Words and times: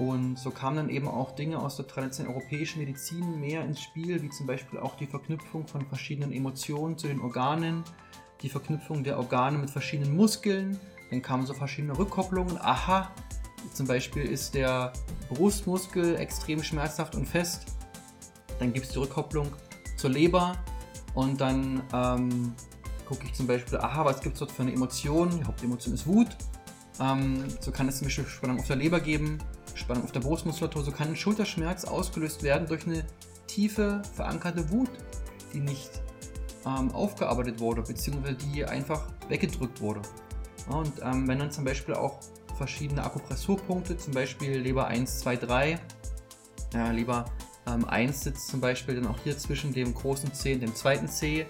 Und 0.00 0.38
so 0.38 0.50
kamen 0.50 0.76
dann 0.76 0.88
eben 0.88 1.06
auch 1.08 1.32
Dinge 1.32 1.58
aus 1.58 1.76
der 1.76 1.86
traditionellen 1.86 2.34
europäischen 2.34 2.78
Medizin 2.78 3.38
mehr 3.38 3.62
ins 3.62 3.82
Spiel, 3.82 4.22
wie 4.22 4.30
zum 4.30 4.46
Beispiel 4.46 4.78
auch 4.78 4.96
die 4.96 5.06
Verknüpfung 5.06 5.66
von 5.66 5.84
verschiedenen 5.84 6.32
Emotionen 6.32 6.96
zu 6.96 7.06
den 7.06 7.20
Organen, 7.20 7.84
die 8.40 8.48
Verknüpfung 8.48 9.04
der 9.04 9.18
Organe 9.18 9.58
mit 9.58 9.68
verschiedenen 9.68 10.16
Muskeln. 10.16 10.80
Dann 11.10 11.20
kamen 11.20 11.44
so 11.44 11.52
verschiedene 11.52 11.98
Rückkopplungen. 11.98 12.56
Aha, 12.56 13.10
zum 13.74 13.86
Beispiel 13.86 14.22
ist 14.22 14.54
der 14.54 14.94
Brustmuskel 15.28 16.16
extrem 16.16 16.62
schmerzhaft 16.62 17.14
und 17.14 17.26
fest. 17.26 17.66
Dann 18.58 18.72
gibt 18.72 18.86
es 18.86 18.92
die 18.92 19.00
Rückkopplung 19.00 19.52
zur 19.98 20.08
Leber 20.08 20.56
und 21.12 21.42
dann 21.42 21.82
ähm, 21.92 22.54
gucke 23.06 23.26
ich 23.26 23.34
zum 23.34 23.46
Beispiel, 23.46 23.76
aha, 23.76 24.06
was 24.06 24.22
gibt 24.22 24.36
es 24.36 24.38
dort 24.38 24.52
für 24.52 24.62
eine 24.62 24.72
Emotion? 24.72 25.28
Die 25.28 25.44
Hauptemotion 25.44 25.92
ist 25.92 26.06
Wut. 26.06 26.28
Ähm, 27.00 27.44
so 27.60 27.70
kann 27.70 27.86
es 27.86 27.98
zum 27.98 28.06
Beispiel 28.06 28.24
Spannung 28.24 28.60
auf 28.60 28.66
der 28.66 28.76
Leber 28.76 29.00
geben, 29.00 29.38
Spannung 29.80 30.04
auf 30.04 30.12
der 30.12 30.20
Brustmuskulatur. 30.20 30.82
So 30.82 30.92
kann 30.92 31.08
ein 31.08 31.16
Schulterschmerz 31.16 31.84
ausgelöst 31.84 32.42
werden 32.42 32.66
durch 32.66 32.86
eine 32.86 33.04
tiefe, 33.46 34.02
verankerte 34.14 34.70
Wut, 34.70 34.90
die 35.52 35.60
nicht 35.60 35.90
ähm, 36.66 36.92
aufgearbeitet 36.92 37.60
wurde, 37.60 37.82
beziehungsweise 37.82 38.34
die 38.34 38.64
einfach 38.64 39.08
weggedrückt 39.28 39.80
wurde. 39.80 40.02
Ja, 40.68 40.76
und 40.76 40.92
ähm, 41.02 41.26
wenn 41.26 41.38
dann 41.38 41.50
zum 41.50 41.64
Beispiel 41.64 41.94
auch 41.94 42.20
verschiedene 42.56 43.02
Akupressurpunkte, 43.02 43.96
zum 43.96 44.12
Beispiel 44.12 44.58
Leber 44.58 44.86
1, 44.86 45.20
2, 45.20 45.36
3, 45.36 45.80
ja, 46.74 46.90
Leber 46.90 47.24
ähm, 47.66 47.84
1 47.86 48.20
sitzt 48.20 48.48
zum 48.48 48.60
Beispiel 48.60 48.94
dann 48.94 49.06
auch 49.06 49.18
hier 49.24 49.36
zwischen 49.36 49.72
dem 49.72 49.94
großen 49.94 50.32
C 50.34 50.54
und 50.54 50.60
dem 50.60 50.74
zweiten 50.74 51.08
C, 51.08 51.46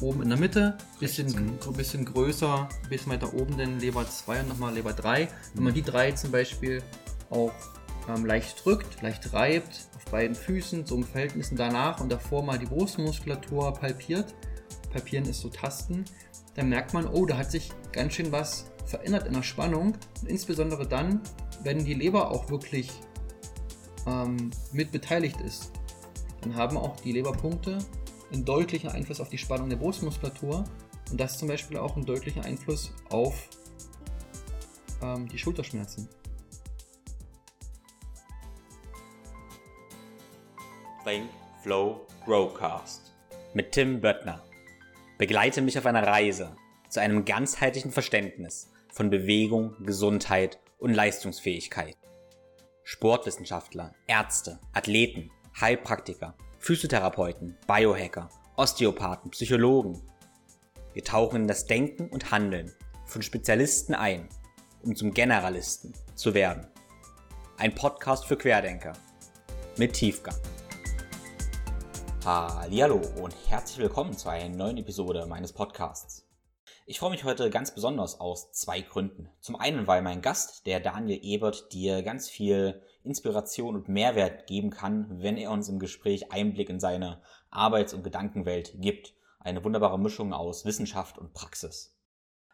oben 0.00 0.22
in 0.22 0.28
der 0.28 0.38
Mitte, 0.38 0.76
bisschen, 1.00 1.34
ein 1.36 1.72
bisschen 1.74 2.04
größer, 2.04 2.68
ein 2.68 2.88
bisschen 2.88 3.12
weiter 3.12 3.32
oben 3.34 3.56
dann 3.56 3.80
Leber 3.80 4.08
2 4.08 4.40
und 4.40 4.48
nochmal 4.48 4.74
Leber 4.74 4.92
3. 4.92 5.28
Wenn 5.54 5.64
man 5.64 5.74
die 5.74 5.82
drei 5.82 6.12
zum 6.12 6.30
Beispiel 6.30 6.82
auch 7.30 7.52
ähm, 8.08 8.24
leicht 8.26 8.64
drückt, 8.64 9.02
leicht 9.02 9.32
reibt, 9.32 9.88
auf 9.96 10.04
beiden 10.10 10.34
Füßen, 10.34 10.86
so 10.86 10.96
im 10.96 11.04
Verhältnissen 11.04 11.56
danach 11.56 12.00
und 12.00 12.10
davor 12.10 12.42
mal 12.42 12.58
die 12.58 12.66
Brustmuskulatur 12.66 13.72
palpiert, 13.74 14.34
palpieren 14.92 15.26
ist 15.26 15.40
so 15.40 15.48
Tasten, 15.48 16.04
dann 16.54 16.68
merkt 16.68 16.94
man, 16.94 17.06
oh, 17.06 17.26
da 17.26 17.36
hat 17.36 17.50
sich 17.50 17.70
ganz 17.92 18.14
schön 18.14 18.30
was 18.30 18.70
verändert 18.86 19.26
in 19.26 19.34
der 19.34 19.42
Spannung. 19.42 19.96
Und 20.20 20.28
insbesondere 20.28 20.86
dann, 20.86 21.20
wenn 21.62 21.84
die 21.84 21.94
Leber 21.94 22.30
auch 22.30 22.48
wirklich 22.50 22.90
ähm, 24.06 24.50
mit 24.72 24.92
beteiligt 24.92 25.40
ist. 25.40 25.72
Dann 26.42 26.54
haben 26.54 26.76
auch 26.76 26.96
die 27.00 27.12
Leberpunkte 27.12 27.78
einen 28.32 28.44
deutlichen 28.44 28.90
Einfluss 28.90 29.20
auf 29.20 29.28
die 29.28 29.38
Spannung 29.38 29.68
der 29.68 29.76
Brustmuskulatur 29.76 30.64
und 31.10 31.20
das 31.20 31.38
zum 31.38 31.48
Beispiel 31.48 31.76
auch 31.76 31.96
einen 31.96 32.06
deutlichen 32.06 32.42
Einfluss 32.44 32.92
auf 33.10 33.48
ähm, 35.02 35.28
die 35.28 35.38
Schulterschmerzen. 35.38 36.08
Think, 41.04 41.28
Flow, 41.62 42.06
Growcast 42.24 43.12
mit 43.52 43.72
Tim 43.72 44.00
Böttner. 44.00 44.42
Begleite 45.18 45.60
mich 45.60 45.78
auf 45.78 45.84
einer 45.84 46.06
Reise 46.06 46.56
zu 46.88 46.98
einem 46.98 47.26
ganzheitlichen 47.26 47.90
Verständnis 47.90 48.70
von 48.90 49.10
Bewegung, 49.10 49.76
Gesundheit 49.84 50.58
und 50.78 50.94
Leistungsfähigkeit. 50.94 51.96
Sportwissenschaftler, 52.84 53.94
Ärzte, 54.06 54.58
Athleten, 54.72 55.30
Heilpraktiker, 55.60 56.34
Physiotherapeuten, 56.58 57.56
Biohacker, 57.66 58.30
Osteopathen, 58.56 59.30
Psychologen. 59.30 60.00
Wir 60.94 61.04
tauchen 61.04 61.42
in 61.42 61.48
das 61.48 61.66
Denken 61.66 62.08
und 62.08 62.30
Handeln 62.30 62.72
von 63.04 63.20
Spezialisten 63.20 63.94
ein, 63.94 64.28
um 64.82 64.96
zum 64.96 65.12
Generalisten 65.12 65.92
zu 66.14 66.32
werden. 66.32 66.66
Ein 67.58 67.74
Podcast 67.74 68.24
für 68.24 68.36
Querdenker 68.36 68.94
mit 69.76 69.92
Tiefgang. 69.92 70.36
Hallo 72.26 73.02
und 73.20 73.34
herzlich 73.48 73.76
willkommen 73.76 74.16
zu 74.16 74.30
einer 74.30 74.48
neuen 74.48 74.78
Episode 74.78 75.26
meines 75.26 75.52
Podcasts. 75.52 76.26
Ich 76.86 76.98
freue 76.98 77.10
mich 77.10 77.24
heute 77.24 77.50
ganz 77.50 77.74
besonders 77.74 78.18
aus 78.18 78.50
zwei 78.52 78.80
Gründen. 78.80 79.28
Zum 79.40 79.56
einen, 79.56 79.86
weil 79.86 80.00
mein 80.00 80.22
Gast, 80.22 80.64
der 80.64 80.80
Daniel 80.80 81.20
Ebert, 81.22 81.74
dir 81.74 82.02
ganz 82.02 82.30
viel 82.30 82.80
Inspiration 83.02 83.74
und 83.74 83.90
Mehrwert 83.90 84.46
geben 84.46 84.70
kann, 84.70 85.20
wenn 85.20 85.36
er 85.36 85.50
uns 85.50 85.68
im 85.68 85.78
Gespräch 85.78 86.32
Einblick 86.32 86.70
in 86.70 86.80
seine 86.80 87.20
Arbeits- 87.50 87.92
und 87.92 88.04
Gedankenwelt 88.04 88.72
gibt. 88.78 89.12
Eine 89.38 89.62
wunderbare 89.62 89.98
Mischung 89.98 90.32
aus 90.32 90.64
Wissenschaft 90.64 91.18
und 91.18 91.34
Praxis. 91.34 91.94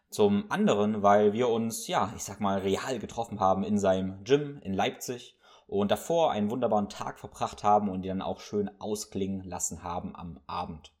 Zum 0.09 0.51
anderen, 0.51 1.01
weil 1.01 1.31
wir 1.31 1.47
uns, 1.47 1.87
ja, 1.87 2.11
ich 2.17 2.25
sag 2.25 2.41
mal, 2.41 2.59
real 2.59 2.99
getroffen 2.99 3.39
haben 3.39 3.63
in 3.63 3.79
seinem 3.79 4.25
Gym 4.25 4.59
in 4.63 4.73
Leipzig 4.73 5.37
und 5.71 5.89
davor 5.89 6.31
einen 6.31 6.51
wunderbaren 6.51 6.89
Tag 6.89 7.17
verbracht 7.17 7.63
haben 7.63 7.87
und 7.87 8.01
die 8.01 8.09
dann 8.09 8.21
auch 8.21 8.41
schön 8.41 8.69
ausklingen 8.81 9.45
lassen 9.45 9.83
haben 9.83 10.13
am 10.17 10.41
Abend. 10.45 10.93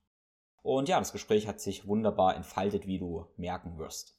Und 0.61 0.87
ja, 0.87 0.97
das 0.97 1.11
Gespräch 1.11 1.45
hat 1.45 1.59
sich 1.59 1.87
wunderbar 1.87 2.37
entfaltet, 2.37 2.87
wie 2.87 2.97
du 2.97 3.25
merken 3.35 3.77
wirst. 3.77 4.17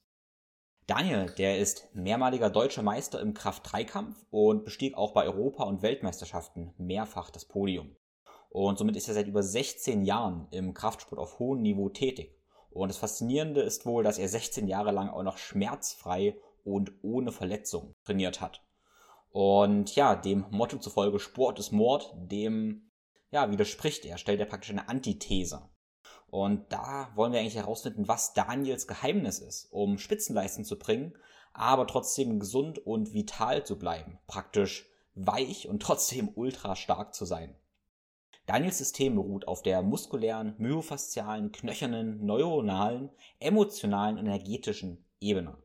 Daniel, 0.86 1.32
der 1.38 1.58
ist 1.58 1.88
mehrmaliger 1.94 2.50
deutscher 2.50 2.82
Meister 2.82 3.18
im 3.18 3.32
Kraft-3-Kampf 3.32 4.26
und 4.30 4.66
bestieg 4.66 4.94
auch 4.94 5.14
bei 5.14 5.24
Europa- 5.24 5.64
und 5.64 5.80
Weltmeisterschaften 5.80 6.74
mehrfach 6.76 7.30
das 7.30 7.46
Podium. 7.46 7.96
Und 8.50 8.76
somit 8.76 8.96
ist 8.96 9.08
er 9.08 9.14
seit 9.14 9.28
über 9.28 9.42
16 9.42 10.04
Jahren 10.04 10.48
im 10.50 10.74
Kraftsport 10.74 11.18
auf 11.18 11.38
hohem 11.38 11.62
Niveau 11.62 11.88
tätig. 11.88 12.36
Und 12.68 12.88
das 12.88 12.98
Faszinierende 12.98 13.62
ist 13.62 13.86
wohl, 13.86 14.04
dass 14.04 14.18
er 14.18 14.28
16 14.28 14.68
Jahre 14.68 14.92
lang 14.92 15.08
auch 15.08 15.22
noch 15.22 15.38
schmerzfrei 15.38 16.36
und 16.62 16.92
ohne 17.00 17.32
Verletzung 17.32 17.94
trainiert 18.04 18.42
hat. 18.42 18.62
Und 19.32 19.96
ja, 19.96 20.14
dem 20.14 20.44
Motto 20.50 20.78
zufolge 20.78 21.18
Sport 21.18 21.58
ist 21.58 21.72
Mord, 21.72 22.14
dem 22.16 22.90
ja, 23.30 23.50
widerspricht 23.50 24.04
er, 24.04 24.18
stellt 24.18 24.40
er 24.40 24.46
praktisch 24.46 24.70
eine 24.70 24.88
Antithese. 24.88 25.70
Und 26.28 26.70
da 26.72 27.10
wollen 27.14 27.32
wir 27.32 27.40
eigentlich 27.40 27.56
herausfinden, 27.56 28.08
was 28.08 28.34
Daniels 28.34 28.86
Geheimnis 28.86 29.38
ist, 29.38 29.68
um 29.72 29.98
Spitzenleistung 29.98 30.64
zu 30.64 30.78
bringen, 30.78 31.14
aber 31.52 31.86
trotzdem 31.86 32.38
gesund 32.40 32.78
und 32.78 33.12
vital 33.12 33.64
zu 33.64 33.78
bleiben, 33.78 34.18
praktisch 34.26 34.88
weich 35.14 35.68
und 35.68 35.82
trotzdem 35.82 36.30
ultra 36.34 36.76
stark 36.76 37.14
zu 37.14 37.24
sein. 37.24 37.56
Daniels 38.46 38.78
System 38.78 39.14
beruht 39.14 39.46
auf 39.46 39.62
der 39.62 39.82
muskulären, 39.82 40.54
myofaszialen, 40.58 41.52
knöchernen, 41.52 42.24
neuronalen, 42.24 43.10
emotionalen 43.38 44.18
und 44.18 44.26
energetischen 44.26 45.06
Ebene. 45.20 45.56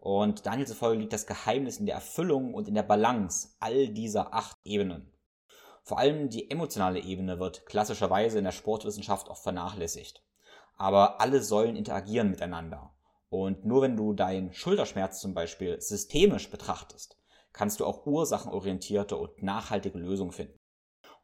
Und 0.00 0.46
Daniels 0.46 0.70
Erfolg 0.70 0.98
liegt 0.98 1.12
das 1.12 1.26
Geheimnis 1.26 1.78
in 1.78 1.86
der 1.86 1.94
Erfüllung 1.96 2.54
und 2.54 2.68
in 2.68 2.74
der 2.74 2.82
Balance 2.82 3.50
all 3.60 3.88
dieser 3.88 4.34
acht 4.34 4.56
Ebenen. 4.64 5.12
Vor 5.82 5.98
allem 5.98 6.30
die 6.30 6.50
emotionale 6.50 7.00
Ebene 7.00 7.38
wird 7.38 7.66
klassischerweise 7.66 8.38
in 8.38 8.44
der 8.44 8.52
Sportwissenschaft 8.52 9.28
oft 9.28 9.42
vernachlässigt. 9.42 10.22
Aber 10.76 11.20
alle 11.20 11.42
Säulen 11.42 11.76
interagieren 11.76 12.30
miteinander. 12.30 12.94
Und 13.28 13.66
nur 13.66 13.82
wenn 13.82 13.96
du 13.96 14.14
deinen 14.14 14.52
Schulterschmerz 14.54 15.20
zum 15.20 15.34
Beispiel 15.34 15.80
systemisch 15.80 16.50
betrachtest, 16.50 17.18
kannst 17.52 17.80
du 17.80 17.84
auch 17.84 18.06
ursachenorientierte 18.06 19.16
und 19.16 19.42
nachhaltige 19.42 19.98
Lösungen 19.98 20.32
finden. 20.32 20.56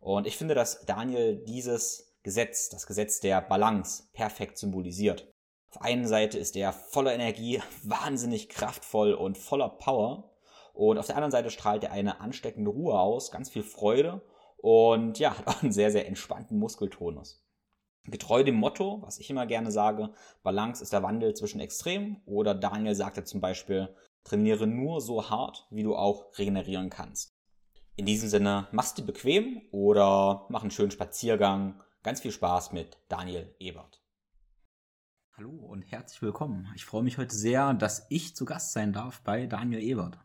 Und 0.01 0.27
ich 0.27 0.37
finde, 0.37 0.55
dass 0.55 0.85
Daniel 0.85 1.43
dieses 1.45 2.15
Gesetz, 2.23 2.69
das 2.69 2.87
Gesetz 2.87 3.21
der 3.21 3.41
Balance, 3.41 4.05
perfekt 4.13 4.59
symbolisiert. 4.59 5.33
Auf 5.77 5.83
einen 5.83 6.09
Seite 6.09 6.39
ist 6.39 6.57
er 6.57 6.73
voller 6.73 7.13
Energie, 7.13 7.61
wahnsinnig 7.83 8.49
kraftvoll 8.49 9.13
und 9.13 9.37
voller 9.37 9.69
Power. 9.69 10.33
Und 10.73 10.97
auf 10.97 11.05
der 11.05 11.17
anderen 11.17 11.33
Seite 11.33 11.51
strahlt 11.51 11.85
er 11.85 11.93
eine 11.93 12.19
ansteckende 12.19 12.71
Ruhe 12.71 12.99
aus, 12.99 13.31
ganz 13.31 13.51
viel 13.51 13.63
Freude 13.63 14.23
und 14.57 15.19
ja, 15.19 15.37
hat 15.39 15.47
auch 15.47 15.63
einen 15.63 15.73
sehr, 15.73 15.91
sehr 15.91 16.09
entspannten 16.09 16.59
Muskeltonus. 16.59 17.45
Getreu 18.05 18.43
dem 18.43 18.55
Motto, 18.55 19.03
was 19.03 19.19
ich 19.19 19.29
immer 19.29 19.45
gerne 19.45 19.71
sage, 19.71 20.15
Balance 20.43 20.83
ist 20.83 20.95
der 20.95 21.03
Wandel 21.03 21.35
zwischen 21.35 21.61
Extremen 21.61 22.23
oder 22.25 22.55
Daniel 22.55 22.95
sagte 22.95 23.25
zum 23.25 23.43
Beispiel, 23.43 23.95
trainiere 24.25 24.67
nur 24.67 25.03
so 25.03 25.29
hart, 25.29 25.67
wie 25.71 25.83
du 25.83 25.95
auch 25.95 26.39
regenerieren 26.39 26.89
kannst. 26.89 27.37
In 27.97 28.07
diesem 28.07 28.31
Sinne, 28.31 28.69
mach's 28.73 28.95
dir 28.95 29.05
bequem 29.05 29.61
oder 29.73 30.47
mach 30.49 30.63
einen 30.63 30.71
schönen 30.71 30.91
Spaziergang. 30.91 31.83
Ganz 32.03 32.23
viel 32.23 32.33
Spaß 32.33 32.73
mit 32.73 32.97
Daniel 33.09 33.55
Ebert. 33.59 34.06
Hallo 35.39 35.51
und 35.51 35.83
herzlich 35.83 36.23
willkommen. 36.23 36.67
Ich 36.77 36.87
freue 36.87 37.03
mich 37.03 37.19
heute 37.19 37.37
sehr, 37.37 37.75
dass 37.75 38.07
ich 38.09 38.35
zu 38.35 38.47
Gast 38.47 38.73
sein 38.73 38.95
darf 38.95 39.21
bei 39.21 39.47
Daniel 39.47 39.83
Ebert. 39.83 40.19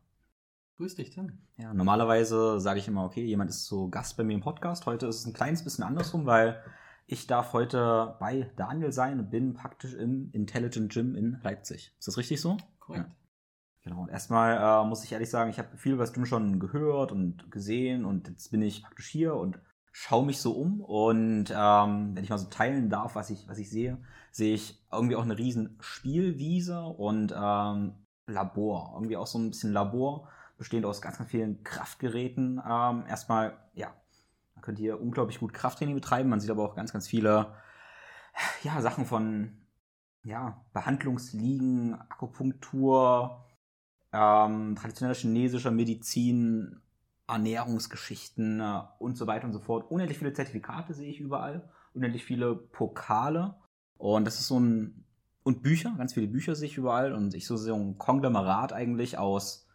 Grüß 0.78 0.96
dich, 0.96 1.10
Tim. 1.10 1.38
Ja, 1.58 1.74
normalerweise 1.74 2.62
sage 2.62 2.80
ich 2.80 2.88
immer, 2.88 3.04
okay, 3.04 3.26
jemand 3.26 3.50
ist 3.50 3.66
so 3.66 3.90
Gast 3.90 4.16
bei 4.16 4.24
mir 4.24 4.36
im 4.36 4.40
Podcast. 4.40 4.86
Heute 4.86 5.08
ist 5.08 5.18
es 5.18 5.26
ein 5.26 5.34
kleines 5.34 5.66
bisschen 5.66 5.84
andersrum, 5.84 6.26
weil 6.26 6.64
ich 7.08 7.28
darf 7.28 7.52
heute 7.52 8.16
bei 8.22 8.50
Daniel 8.56 8.94
sein 8.94 9.20
und 9.20 9.30
bin 9.30 9.54
praktisch 9.54 9.96
im 9.96 10.30
Intelligent 10.32 10.94
Gym 10.94 11.16
in 11.16 11.42
Leipzig. 11.44 11.94
Ist 12.00 12.08
das 12.08 12.18
richtig 12.18 12.40
so? 12.40 12.56
Korrekt. 12.80 13.10
Ja. 13.10 13.16
Genau. 13.82 14.04
Und 14.04 14.10
erstmal 14.12 14.86
äh, 14.86 14.88
muss 14.88 15.04
ich 15.04 15.12
ehrlich 15.12 15.30
sagen, 15.30 15.50
ich 15.50 15.60
habe 15.60 15.76
viel 15.76 15.92
über 15.92 16.04
das 16.04 16.14
Gym 16.14 16.26
schon 16.26 16.58
gehört 16.58 17.12
und 17.12 17.52
gesehen 17.52 18.06
und 18.06 18.30
jetzt 18.30 18.50
bin 18.50 18.62
ich 18.62 18.82
praktisch 18.82 19.10
hier 19.10 19.36
und 19.36 19.60
schaue 19.92 20.26
mich 20.26 20.40
so 20.40 20.54
um 20.54 20.82
und 20.82 21.54
ähm, 21.56 22.16
wenn 22.16 22.24
ich 22.24 22.30
mal 22.30 22.38
so 22.38 22.48
teilen 22.48 22.90
darf, 22.90 23.16
was 23.16 23.30
ich, 23.30 23.48
was 23.48 23.58
ich 23.58 23.70
sehe, 23.70 23.98
sehe 24.32 24.54
ich 24.54 24.82
irgendwie 24.92 25.16
auch 25.16 25.24
eine 25.24 25.38
riesen 25.38 25.78
Spielwiese 25.82 26.82
und 26.82 27.34
ähm, 27.36 27.96
Labor. 28.28 28.92
Irgendwie 28.96 29.18
auch 29.18 29.28
so 29.28 29.38
ein 29.38 29.50
bisschen 29.50 29.74
Labor 29.74 30.30
bestehend 30.58 30.86
aus 30.86 31.02
ganz, 31.02 31.18
ganz 31.18 31.30
vielen 31.30 31.64
Kraftgeräten. 31.64 32.62
Ähm, 32.66 33.04
erstmal, 33.08 33.58
ja, 33.74 33.94
man 34.56 34.62
könnte 34.62 34.82
hier 34.82 35.02
unglaublich 35.02 35.40
gut 35.40 35.54
Krafttraining 35.54 35.96
betreiben. 35.96 36.30
Man 36.30 36.40
sieht 36.40 36.52
aber 36.52 36.64
auch 36.64 36.76
ganz, 36.76 36.94
ganz 36.94 37.08
viele 37.08 37.56
ja, 38.64 38.82
Sachen 38.82 39.06
von 39.06 39.58
ja, 40.24 40.64
Behandlungsliegen, 40.74 41.96
Akupunktur, 42.10 43.46
ähm, 44.14 44.76
traditioneller 44.76 45.18
chinesischer 45.18 45.72
Medizin, 45.72 46.82
Ernährungsgeschichten 47.32 48.60
äh, 48.60 48.82
und 49.00 49.18
so 49.18 49.28
weiter 49.28 49.46
und 49.46 49.54
so 49.54 49.60
fort. 49.60 49.90
Unendlich 49.90 50.18
viele 50.18 50.34
Zertifikate 50.34 50.94
sehe 50.94 51.10
ich 51.10 51.20
überall, 51.20 51.70
unendlich 51.94 52.24
viele 52.24 52.56
Pokale. 52.56 53.56
Und 53.98 54.26
das 54.26 54.40
ist 54.40 54.48
so 54.48 54.60
ein, 54.60 55.06
und 55.44 55.64
Bücher, 55.64 55.94
ganz 55.98 56.14
viele 56.14 56.28
Bücher 56.28 56.56
sehe 56.56 56.68
ich 56.68 56.78
überall. 56.78 57.14
Und 57.14 57.34
ich 57.34 57.48
so, 57.48 57.58
so 57.58 57.76
ein 57.76 57.98
Konglomerat 57.98 58.74
eigentlich 58.74 59.18
aus, 59.18 59.68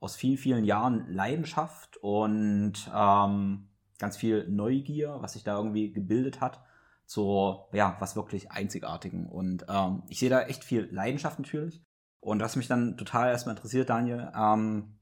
aus 0.00 0.16
vielen, 0.16 0.38
vielen 0.38 0.64
Jahren 0.64 1.06
Leidenschaft 1.08 1.96
und 1.98 2.74
ähm, 2.94 3.68
ganz 3.98 4.16
viel 4.16 4.48
Neugier, 4.48 5.16
was 5.20 5.32
sich 5.32 5.44
da 5.44 5.56
irgendwie 5.56 5.92
gebildet 5.92 6.40
hat 6.40 6.62
zur, 7.04 7.68
ja, 7.72 7.96
was 8.00 8.16
wirklich 8.16 8.52
Einzigartigen. 8.52 9.26
Und 9.26 9.66
ähm, 9.68 10.02
ich 10.08 10.18
sehe 10.18 10.30
da 10.30 10.42
echt 10.42 10.62
viel 10.62 10.88
Leidenschaft 10.92 11.38
natürlich. 11.38 11.82
Und 12.20 12.40
was 12.40 12.56
mich 12.56 12.68
dann 12.68 12.96
total 12.96 13.30
erstmal 13.30 13.56
interessiert, 13.56 13.90
Daniel, 13.90 14.30
ähm, 14.36 14.98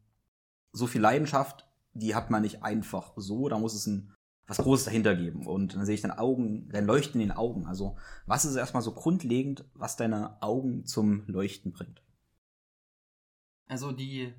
so 0.73 0.87
viel 0.87 1.01
Leidenschaft, 1.01 1.66
die 1.99 2.15
hat 2.15 2.31
man 2.31 2.43
nicht 2.43 2.63
einfach 2.63 3.13
so, 3.17 3.49
da 3.49 3.59
muss 3.59 3.75
es 3.75 3.87
ein 3.87 4.13
was 4.47 4.59
Großes 4.59 4.85
dahinter 4.85 5.17
geben. 5.17 5.47
Und 5.47 5.75
dann 5.75 5.85
sehe 5.85 5.95
ich 5.95 6.03
dann 6.03 6.13
Augen, 6.13 6.69
dann 6.71 6.87
leuchten 6.87 7.21
in 7.21 7.29
den 7.29 7.37
Augen. 7.37 7.67
Also, 7.67 7.97
was 8.27 8.45
ist 8.45 8.57
erstmal 8.57 8.83
so 8.83 8.93
grundlegend, 8.93 9.65
was 9.75 9.97
deine 9.97 10.41
Augen 10.43 10.85
zum 10.85 11.25
Leuchten 11.27 11.73
bringt? 11.73 12.03
Also 13.67 13.91
die, 13.91 14.33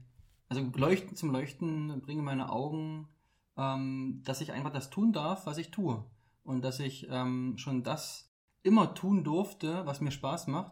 also 0.48 0.62
Leuchten 0.76 1.18
zum 1.18 1.32
Leuchten 1.32 2.02
bringen 2.02 2.24
meine 2.24 2.50
Augen, 2.50 3.10
ähm, 3.58 4.22
dass 4.24 4.40
ich 4.40 4.54
einfach 4.54 4.72
das 4.72 4.90
tun 4.90 5.12
darf, 5.12 5.46
was 5.46 5.58
ich 5.58 5.72
tue 5.72 6.06
und 6.44 6.64
dass 6.64 6.80
ich 6.80 7.08
ähm, 7.10 7.58
schon 7.58 7.84
das 7.84 8.32
immer 8.64 8.94
tun 8.94 9.26
durfte, 9.26 9.86
was 9.86 10.00
mir 10.00 10.12
Spaß 10.12 10.48
macht 10.48 10.72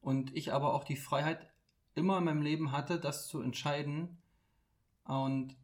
und 0.00 0.34
ich 0.36 0.52
aber 0.52 0.74
auch 0.74 0.82
die 0.82 0.96
Freiheit 0.96 1.48
immer 1.94 2.18
in 2.18 2.24
meinem 2.24 2.42
Leben 2.42 2.72
hatte, 2.72 2.98
das 2.98 3.28
zu 3.28 3.40
entscheiden 3.40 4.18
und 5.04 5.56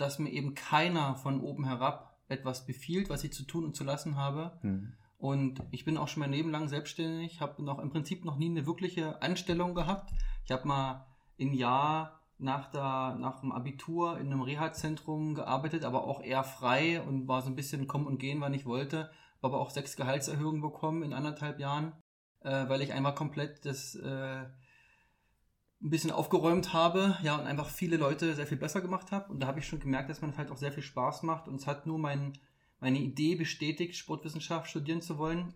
dass 0.00 0.18
mir 0.18 0.30
eben 0.30 0.54
keiner 0.54 1.16
von 1.16 1.40
oben 1.40 1.64
herab 1.64 2.18
etwas 2.28 2.66
befiehlt, 2.66 3.08
was 3.10 3.24
ich 3.24 3.32
zu 3.32 3.44
tun 3.44 3.64
und 3.64 3.76
zu 3.76 3.84
lassen 3.84 4.16
habe. 4.16 4.58
Mhm. 4.62 4.92
Und 5.18 5.62
ich 5.72 5.84
bin 5.84 5.98
auch 5.98 6.06
schon 6.08 6.20
mein 6.20 6.32
Leben 6.32 6.50
lang 6.50 6.68
selbstständig, 6.68 7.40
habe 7.40 7.62
noch 7.62 7.80
im 7.80 7.90
Prinzip 7.90 8.24
noch 8.24 8.36
nie 8.36 8.50
eine 8.50 8.66
wirkliche 8.66 9.20
Anstellung 9.20 9.74
gehabt. 9.74 10.12
Ich 10.44 10.52
habe 10.52 10.68
mal 10.68 11.06
ein 11.40 11.52
Jahr 11.52 12.20
nach, 12.38 12.70
der, 12.70 13.16
nach 13.18 13.40
dem 13.40 13.50
Abitur 13.50 14.18
in 14.18 14.26
einem 14.26 14.42
Reha-Zentrum 14.42 15.34
gearbeitet, 15.34 15.84
aber 15.84 16.04
auch 16.04 16.22
eher 16.22 16.44
frei 16.44 17.02
und 17.02 17.26
war 17.26 17.42
so 17.42 17.48
ein 17.48 17.56
bisschen 17.56 17.88
kommen 17.88 18.06
und 18.06 18.18
gehen, 18.18 18.40
wann 18.40 18.54
ich 18.54 18.64
wollte. 18.64 19.10
Habe 19.42 19.54
aber 19.54 19.60
auch 19.60 19.70
sechs 19.70 19.96
Gehaltserhöhungen 19.96 20.62
bekommen 20.62 21.02
in 21.02 21.12
anderthalb 21.12 21.58
Jahren, 21.58 21.94
äh, 22.40 22.68
weil 22.68 22.82
ich 22.82 22.92
einmal 22.92 23.14
komplett 23.14 23.64
das 23.64 23.96
äh, 23.96 24.44
ein 25.80 25.90
bisschen 25.90 26.10
aufgeräumt 26.10 26.72
habe, 26.72 27.16
ja, 27.22 27.36
und 27.36 27.46
einfach 27.46 27.68
viele 27.68 27.96
Leute 27.96 28.34
sehr 28.34 28.46
viel 28.46 28.56
besser 28.58 28.80
gemacht 28.80 29.12
habe. 29.12 29.30
Und 29.30 29.40
da 29.40 29.46
habe 29.46 29.60
ich 29.60 29.66
schon 29.66 29.80
gemerkt, 29.80 30.10
dass 30.10 30.20
man 30.20 30.36
halt 30.36 30.50
auch 30.50 30.56
sehr 30.56 30.72
viel 30.72 30.82
Spaß 30.82 31.22
macht. 31.22 31.46
Und 31.46 31.54
es 31.54 31.66
hat 31.66 31.86
nur 31.86 31.98
mein, 31.98 32.36
meine 32.80 32.98
Idee 32.98 33.36
bestätigt, 33.36 33.94
Sportwissenschaft 33.96 34.68
studieren 34.68 35.00
zu 35.00 35.18
wollen. 35.18 35.54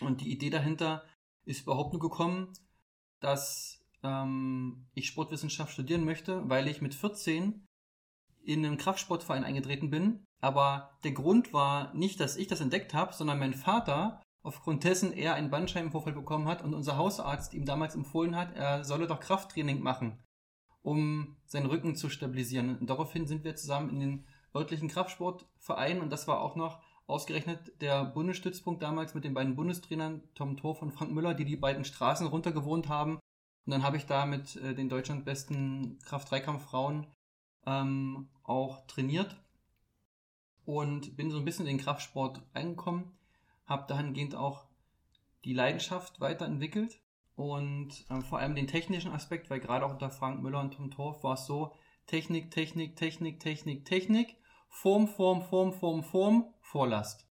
Und 0.00 0.20
die 0.20 0.30
Idee 0.30 0.50
dahinter 0.50 1.02
ist 1.44 1.62
überhaupt 1.62 1.92
nur 1.92 2.00
gekommen, 2.00 2.52
dass 3.20 3.82
ähm, 4.02 4.86
ich 4.94 5.06
Sportwissenschaft 5.06 5.72
studieren 5.72 6.04
möchte, 6.04 6.48
weil 6.48 6.68
ich 6.68 6.82
mit 6.82 6.94
14 6.94 7.66
in 8.44 8.64
einen 8.64 8.76
Kraftsportverein 8.76 9.44
eingetreten 9.44 9.90
bin. 9.90 10.24
Aber 10.40 10.98
der 11.04 11.12
Grund 11.12 11.52
war 11.52 11.92
nicht, 11.94 12.20
dass 12.20 12.36
ich 12.36 12.46
das 12.46 12.60
entdeckt 12.60 12.94
habe, 12.94 13.12
sondern 13.14 13.38
mein 13.38 13.54
Vater 13.54 14.22
aufgrund 14.48 14.84
dessen 14.84 15.12
er 15.12 15.34
einen 15.34 15.50
Bandscheibenvorfall 15.50 16.12
bekommen 16.12 16.48
hat 16.48 16.62
und 16.62 16.74
unser 16.74 16.96
Hausarzt 16.96 17.54
ihm 17.54 17.64
damals 17.64 17.94
empfohlen 17.94 18.36
hat, 18.36 18.56
er 18.56 18.84
solle 18.84 19.06
doch 19.06 19.20
Krafttraining 19.20 19.80
machen, 19.80 20.18
um 20.82 21.36
seinen 21.46 21.66
Rücken 21.66 21.94
zu 21.94 22.10
stabilisieren. 22.10 22.78
Und 22.78 22.90
daraufhin 22.90 23.26
sind 23.26 23.44
wir 23.44 23.56
zusammen 23.56 23.90
in 23.90 24.00
den 24.00 24.26
örtlichen 24.54 24.88
Kraftsportverein 24.88 26.00
und 26.00 26.10
das 26.10 26.26
war 26.26 26.40
auch 26.40 26.56
noch 26.56 26.80
ausgerechnet 27.06 27.80
der 27.80 28.04
Bundesstützpunkt 28.04 28.82
damals 28.82 29.14
mit 29.14 29.24
den 29.24 29.34
beiden 29.34 29.54
Bundestrainern 29.54 30.22
Tom 30.34 30.56
Torf 30.56 30.82
und 30.82 30.92
Frank 30.92 31.12
Müller, 31.12 31.34
die 31.34 31.44
die 31.44 31.56
beiden 31.56 31.84
Straßen 31.84 32.26
runter 32.26 32.52
gewohnt 32.52 32.88
haben 32.88 33.18
und 33.68 33.72
dann 33.72 33.82
habe 33.82 33.98
ich 33.98 34.06
da 34.06 34.24
mit 34.24 34.56
äh, 34.56 34.74
den 34.74 34.88
Deutschland 34.88 35.26
besten 35.26 35.98
Kraft-Dreikampf-Frauen 36.06 37.06
ähm, 37.66 38.30
auch 38.42 38.86
trainiert 38.86 39.36
und 40.64 41.18
bin 41.18 41.30
so 41.30 41.36
ein 41.36 41.44
bisschen 41.44 41.66
in 41.66 41.76
den 41.76 41.84
Kraftsport 41.84 42.40
eingekommen, 42.54 43.17
habe 43.68 43.86
dahingehend 43.86 44.34
auch 44.34 44.66
die 45.44 45.52
Leidenschaft 45.52 46.20
weiterentwickelt 46.20 47.00
und 47.36 48.04
ähm, 48.10 48.22
vor 48.22 48.40
allem 48.40 48.56
den 48.56 48.66
technischen 48.66 49.12
Aspekt, 49.12 49.50
weil 49.50 49.60
gerade 49.60 49.86
auch 49.86 49.92
unter 49.92 50.10
Frank 50.10 50.42
Müller 50.42 50.60
und 50.60 50.74
Tom 50.74 50.90
Torf 50.90 51.22
war 51.22 51.34
es 51.34 51.46
so, 51.46 51.74
Technik, 52.06 52.50
Technik, 52.50 52.96
Technik, 52.96 53.38
Technik, 53.38 53.84
Technik, 53.84 54.36
Form, 54.68 55.06
Form, 55.06 55.42
Form, 55.42 55.72
Form, 55.72 56.02
Form, 56.02 56.54
Vorlast. 56.60 57.28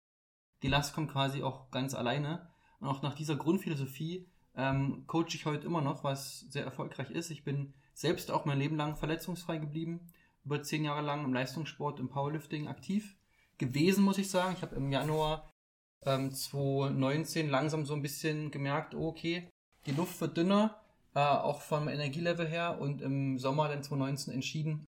Die 0.62 0.68
Last 0.68 0.94
kommt 0.94 1.12
quasi 1.12 1.44
auch 1.44 1.72
ganz 1.72 1.94
alleine. 1.94 2.50
Und 2.80 2.88
auch 2.90 3.02
nach 3.02 3.16
dieser 3.16 3.36
Grundphilosophie 3.36 4.30
ähm, 4.56 5.06
coache 5.08 5.36
ich 5.36 5.46
heute 5.46 5.66
immer 5.66 5.82
noch, 5.82 6.04
was 6.04 6.42
sehr 6.50 6.66
erfolgreich 6.66 7.10
ist. 7.10 7.30
Ich 7.30 7.44
bin 7.44 7.74
selbst 7.94 8.32
auch 8.32 8.46
mein 8.46 8.60
Leben 8.60 8.76
lang 8.76 8.96
verletzungsfrei 8.96 9.58
geblieben, 9.58 10.12
über 10.44 10.62
zehn 10.62 10.84
Jahre 10.84 11.02
lang 11.02 11.24
im 11.24 11.34
Leistungssport, 11.34 12.00
im 12.00 12.10
Powerlifting 12.10 12.68
aktiv 12.68 13.16
gewesen, 13.58 14.04
muss 14.04 14.18
ich 14.18 14.30
sagen. 14.30 14.54
Ich 14.56 14.62
habe 14.62 14.76
im 14.76 14.92
Januar 14.92 15.54
ähm, 16.04 16.32
2019 16.32 17.50
langsam 17.50 17.86
so 17.86 17.94
ein 17.94 18.02
bisschen 18.02 18.52
gemerkt, 18.52 18.96
oh, 18.96 19.08
okay, 19.08 19.50
die 19.86 19.92
Luft 19.92 20.20
wird 20.22 20.38
dünner, 20.38 20.82
äh, 21.14 21.20
auch 21.20 21.62
vom 21.62 21.88
Energielevel 21.88 22.48
her. 22.48 22.80
Und 22.80 23.02
im 23.02 23.40
Sommer 23.40 23.68
dann 23.68 23.84
2019 23.84 24.34
entschieden, 24.34 24.86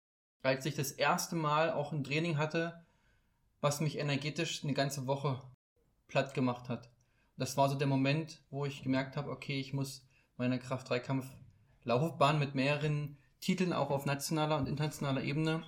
als 0.44 0.65
ich 0.65 0.75
das 0.75 0.91
erste 0.91 1.35
Mal 1.35 1.71
auch 1.71 1.91
ein 1.91 2.03
Training 2.03 2.38
hatte, 2.38 2.85
was 3.61 3.79
mich 3.79 3.97
energetisch 3.97 4.63
eine 4.63 4.73
ganze 4.73 5.07
Woche 5.07 5.41
platt 6.07 6.33
gemacht 6.33 6.69
hat. 6.69 6.91
Das 7.38 7.57
war 7.57 7.69
so 7.69 7.75
der 7.75 7.88
Moment, 7.88 8.44
wo 8.49 8.65
ich 8.65 8.83
gemerkt 8.83 9.17
habe, 9.17 9.31
okay, 9.31 9.59
ich 9.59 9.73
muss 9.73 10.06
meine 10.38 10.59
Kraft-3-Kampf-Laufbahn 10.59 12.39
mit 12.39 12.56
mehreren 12.56 13.18
Titeln 13.39 13.73
auch 13.73 13.89
auf 13.89 14.06
nationaler 14.06 14.57
und 14.57 14.68
internationaler 14.68 15.23
Ebene 15.23 15.63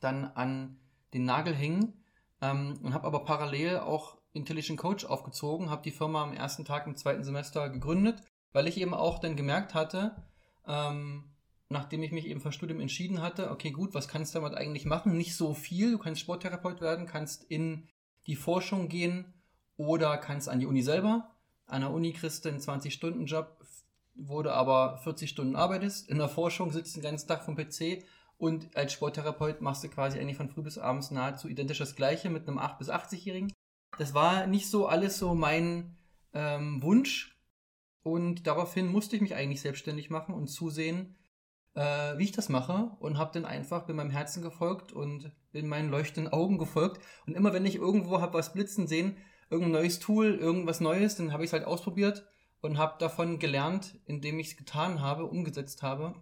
dann 0.00 0.24
an 0.24 0.78
den 1.14 1.24
Nagel 1.24 1.54
hängen. 1.54 2.04
Ähm, 2.40 2.78
und 2.82 2.92
habe 2.92 3.06
aber 3.06 3.24
parallel 3.24 3.78
auch 3.78 4.18
Intelligent 4.32 4.78
Coach 4.78 5.04
aufgezogen, 5.04 5.70
habe 5.70 5.82
die 5.82 5.90
Firma 5.90 6.22
am 6.22 6.32
ersten 6.32 6.64
Tag 6.64 6.86
im 6.86 6.96
zweiten 6.96 7.24
Semester 7.24 7.68
gegründet, 7.68 8.22
weil 8.52 8.66
ich 8.66 8.78
eben 8.78 8.94
auch 8.94 9.18
dann 9.18 9.36
gemerkt 9.36 9.74
hatte, 9.74 10.16
ähm, 10.66 11.32
nachdem 11.68 12.02
ich 12.02 12.12
mich 12.12 12.26
eben 12.26 12.40
für 12.40 12.52
Studium 12.52 12.80
entschieden 12.80 13.20
hatte, 13.20 13.50
okay, 13.50 13.70
gut, 13.70 13.94
was 13.94 14.08
kannst 14.08 14.34
du 14.34 14.40
damit 14.40 14.56
eigentlich 14.56 14.84
machen? 14.84 15.16
Nicht 15.16 15.36
so 15.36 15.54
viel, 15.54 15.92
du 15.92 15.98
kannst 15.98 16.20
Sporttherapeut 16.20 16.80
werden, 16.80 17.06
kannst 17.06 17.44
in 17.44 17.88
die 18.26 18.36
Forschung 18.36 18.88
gehen 18.88 19.34
oder 19.76 20.16
kannst 20.18 20.48
an 20.48 20.60
die 20.60 20.66
Uni 20.66 20.82
selber. 20.82 21.30
An 21.66 21.80
der 21.80 21.90
Uni 21.90 22.12
kriegst 22.12 22.44
du 22.44 22.50
einen 22.50 22.60
20-Stunden-Job, 22.60 23.58
wo 24.14 24.42
du 24.42 24.52
aber 24.52 24.98
40 24.98 25.30
Stunden 25.30 25.56
arbeitest. 25.56 26.08
In 26.08 26.18
der 26.18 26.28
Forschung 26.28 26.70
sitzt 26.70 26.94
den 26.94 27.02
ganzen 27.02 27.28
Tag 27.28 27.44
vom 27.44 27.56
PC 27.56 28.04
und 28.36 28.76
als 28.76 28.92
Sporttherapeut 28.92 29.60
machst 29.60 29.82
du 29.84 29.88
quasi 29.88 30.18
eigentlich 30.18 30.36
von 30.36 30.50
früh 30.50 30.62
bis 30.62 30.78
abends 30.78 31.10
nahezu 31.10 31.48
identisch 31.48 31.78
das 31.78 31.96
Gleiche 31.96 32.28
mit 32.28 32.46
einem 32.46 32.58
8- 32.58 32.78
bis 32.78 32.90
80-Jährigen. 32.90 33.52
Das 33.98 34.14
war 34.14 34.46
nicht 34.46 34.68
so 34.68 34.86
alles 34.86 35.18
so 35.18 35.34
mein 35.34 35.96
ähm, 36.32 36.82
Wunsch 36.82 37.38
und 38.02 38.46
daraufhin 38.46 38.90
musste 38.90 39.16
ich 39.16 39.22
mich 39.22 39.34
eigentlich 39.34 39.60
selbstständig 39.60 40.10
machen 40.10 40.34
und 40.34 40.48
zusehen, 40.48 41.16
äh, 41.74 42.16
wie 42.18 42.24
ich 42.24 42.32
das 42.32 42.48
mache 42.48 42.96
und 43.00 43.18
habe 43.18 43.32
dann 43.34 43.44
einfach 43.44 43.86
bin 43.86 43.96
meinem 43.96 44.10
Herzen 44.10 44.42
gefolgt 44.42 44.92
und 44.92 45.32
bin 45.52 45.68
meinen 45.68 45.90
leuchtenden 45.90 46.32
Augen 46.32 46.58
gefolgt 46.58 47.00
und 47.26 47.34
immer 47.34 47.52
wenn 47.52 47.66
ich 47.66 47.76
irgendwo 47.76 48.20
habe 48.20 48.34
was 48.34 48.52
blitzen 48.52 48.86
sehen, 48.86 49.16
irgendein 49.50 49.82
neues 49.82 49.98
Tool, 49.98 50.34
irgendwas 50.34 50.80
Neues, 50.80 51.16
dann 51.16 51.32
habe 51.32 51.44
ich 51.44 51.50
es 51.50 51.52
halt 51.52 51.64
ausprobiert 51.64 52.26
und 52.62 52.78
habe 52.78 52.98
davon 52.98 53.38
gelernt, 53.38 54.00
indem 54.06 54.38
ich 54.38 54.52
es 54.52 54.56
getan 54.56 55.00
habe, 55.00 55.26
umgesetzt 55.26 55.82
habe 55.82 56.14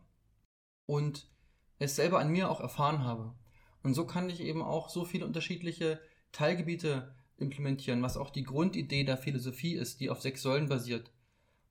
und 0.86 1.30
es 1.78 1.96
selber 1.96 2.18
an 2.18 2.30
mir 2.30 2.50
auch 2.50 2.60
erfahren 2.60 3.04
habe. 3.04 3.34
Und 3.82 3.94
so 3.94 4.06
kann 4.06 4.28
ich 4.28 4.40
eben 4.40 4.62
auch 4.62 4.88
so 4.88 5.04
viele 5.04 5.24
unterschiedliche 5.24 6.00
Teilgebiete 6.32 7.14
implementieren, 7.40 8.02
was 8.02 8.16
auch 8.16 8.30
die 8.30 8.44
Grundidee 8.44 9.04
der 9.04 9.16
Philosophie 9.16 9.74
ist, 9.74 10.00
die 10.00 10.10
auf 10.10 10.20
sechs 10.20 10.42
Säulen 10.42 10.68
basiert. 10.68 11.10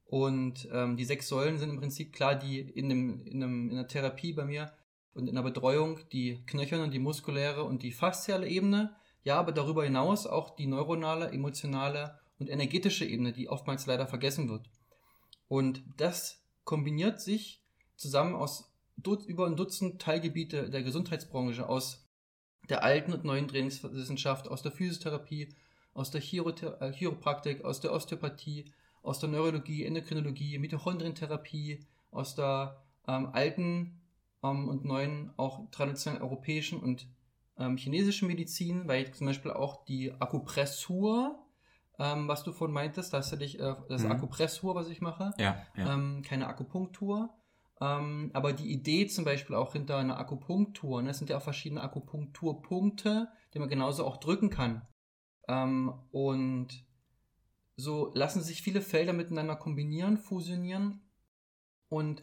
Und 0.06 0.68
ähm, 0.72 0.98
die 0.98 1.06
sechs 1.06 1.28
Säulen 1.28 1.58
sind 1.60 1.70
im 1.70 1.80
Prinzip 1.80 2.14
klar, 2.14 2.36
die 2.36 2.60
in, 2.60 2.90
dem, 2.90 3.26
in, 3.26 3.44
einem, 3.44 3.70
in 3.70 3.76
der 3.76 3.88
Therapie 3.88 4.34
bei 4.34 4.46
mir 4.46 4.74
und 5.14 5.28
in 5.28 5.36
der 5.36 5.44
Betreuung 5.44 6.00
die 6.12 6.44
knöcherne, 6.48 6.90
die 6.90 7.00
muskuläre 7.00 7.64
und 7.64 7.84
die 7.84 7.92
fasziale 7.92 8.48
Ebene 8.48 8.96
ja, 9.24 9.38
aber 9.38 9.52
darüber 9.52 9.84
hinaus 9.84 10.28
auch 10.28 10.56
die 10.56 10.68
neuronale, 10.68 11.32
emotionale 11.32 12.20
und 12.38 12.50
energetische 12.50 13.06
Ebene, 13.06 13.34
die 13.34 13.50
oftmals 13.50 13.86
leider 13.86 14.08
vergessen 14.08 14.50
wird. 14.50 14.70
Und 15.48 15.84
das 15.98 16.44
kombiniert 16.64 17.20
sich 17.20 17.62
zusammen 17.96 18.36
aus 18.36 18.74
über 19.28 19.46
ein 19.46 19.56
Dutzend 19.56 20.02
Teilgebiete 20.02 20.70
der 20.70 20.84
Gesundheitsbranche 20.84 21.68
aus 21.68 22.09
der 22.70 22.84
alten 22.84 23.14
und 23.14 23.24
neuen 23.24 23.48
Trainingswissenschaft, 23.48 24.48
aus 24.48 24.62
der 24.62 24.72
Physiotherapie, 24.72 25.50
aus 25.94 26.12
der 26.12 26.22
äh, 26.22 26.94
Chiropraktik, 26.94 27.66
aus 27.66 27.80
der 27.82 27.92
Osteopathie, 27.92 28.66
aus 29.02 29.20
der 29.20 29.30
Neurologie, 29.30 29.86
Endokrinologie, 29.86 30.58
Mitochondrientherapie, 30.60 31.86
aus 32.12 32.36
der 32.36 32.82
ähm, 33.08 33.30
alten 33.34 34.00
ähm, 34.44 34.68
und 34.68 34.86
neuen, 34.86 35.32
auch 35.38 35.70
traditionellen 35.72 36.24
europäischen 36.24 36.80
und 36.80 37.08
ähm, 37.58 37.78
chinesischen 37.78 38.28
Medizin, 38.28 38.88
weil 38.88 39.12
zum 39.12 39.28
Beispiel 39.28 39.52
auch 39.52 39.84
die 39.86 40.14
Akupressur, 40.20 41.40
ähm, 41.98 42.28
was 42.28 42.44
du 42.44 42.52
vorhin 42.52 42.74
meintest, 42.74 43.14
dass 43.14 43.30
du 43.30 43.36
dich, 43.36 43.60
äh, 43.60 43.76
das 43.90 44.04
mhm. 44.04 44.12
Akupressur, 44.12 44.76
was 44.76 44.90
ich 44.90 45.02
mache, 45.02 45.34
ja, 45.38 45.62
ja. 45.76 45.94
Ähm, 45.94 46.22
keine 46.26 46.48
Akupunktur. 46.48 47.30
Ähm, 47.82 48.32
aber 48.34 48.54
die 48.54 48.72
Idee 48.72 49.08
zum 49.08 49.26
Beispiel 49.26 49.56
auch 49.56 49.74
hinter 49.74 49.98
einer 49.98 50.20
Akupunktur, 50.20 51.02
ne, 51.02 51.12
es 51.12 51.18
sind 51.18 51.30
ja 51.30 51.38
auch 51.38 51.44
verschiedene 51.44 51.82
Akupunkturpunkte, 51.82 53.30
die 53.54 53.60
man 53.60 53.70
genauso 53.70 54.06
auch 54.06 54.18
drücken 54.18 54.50
kann. 54.50 54.86
Ähm, 55.48 55.94
und 56.12 56.86
so 57.78 58.12
lassen 58.14 58.42
sich 58.42 58.62
viele 58.62 58.82
Felder 58.82 59.14
miteinander 59.14 59.56
kombinieren, 59.56 60.18
fusionieren 60.18 61.02
und 61.88 62.22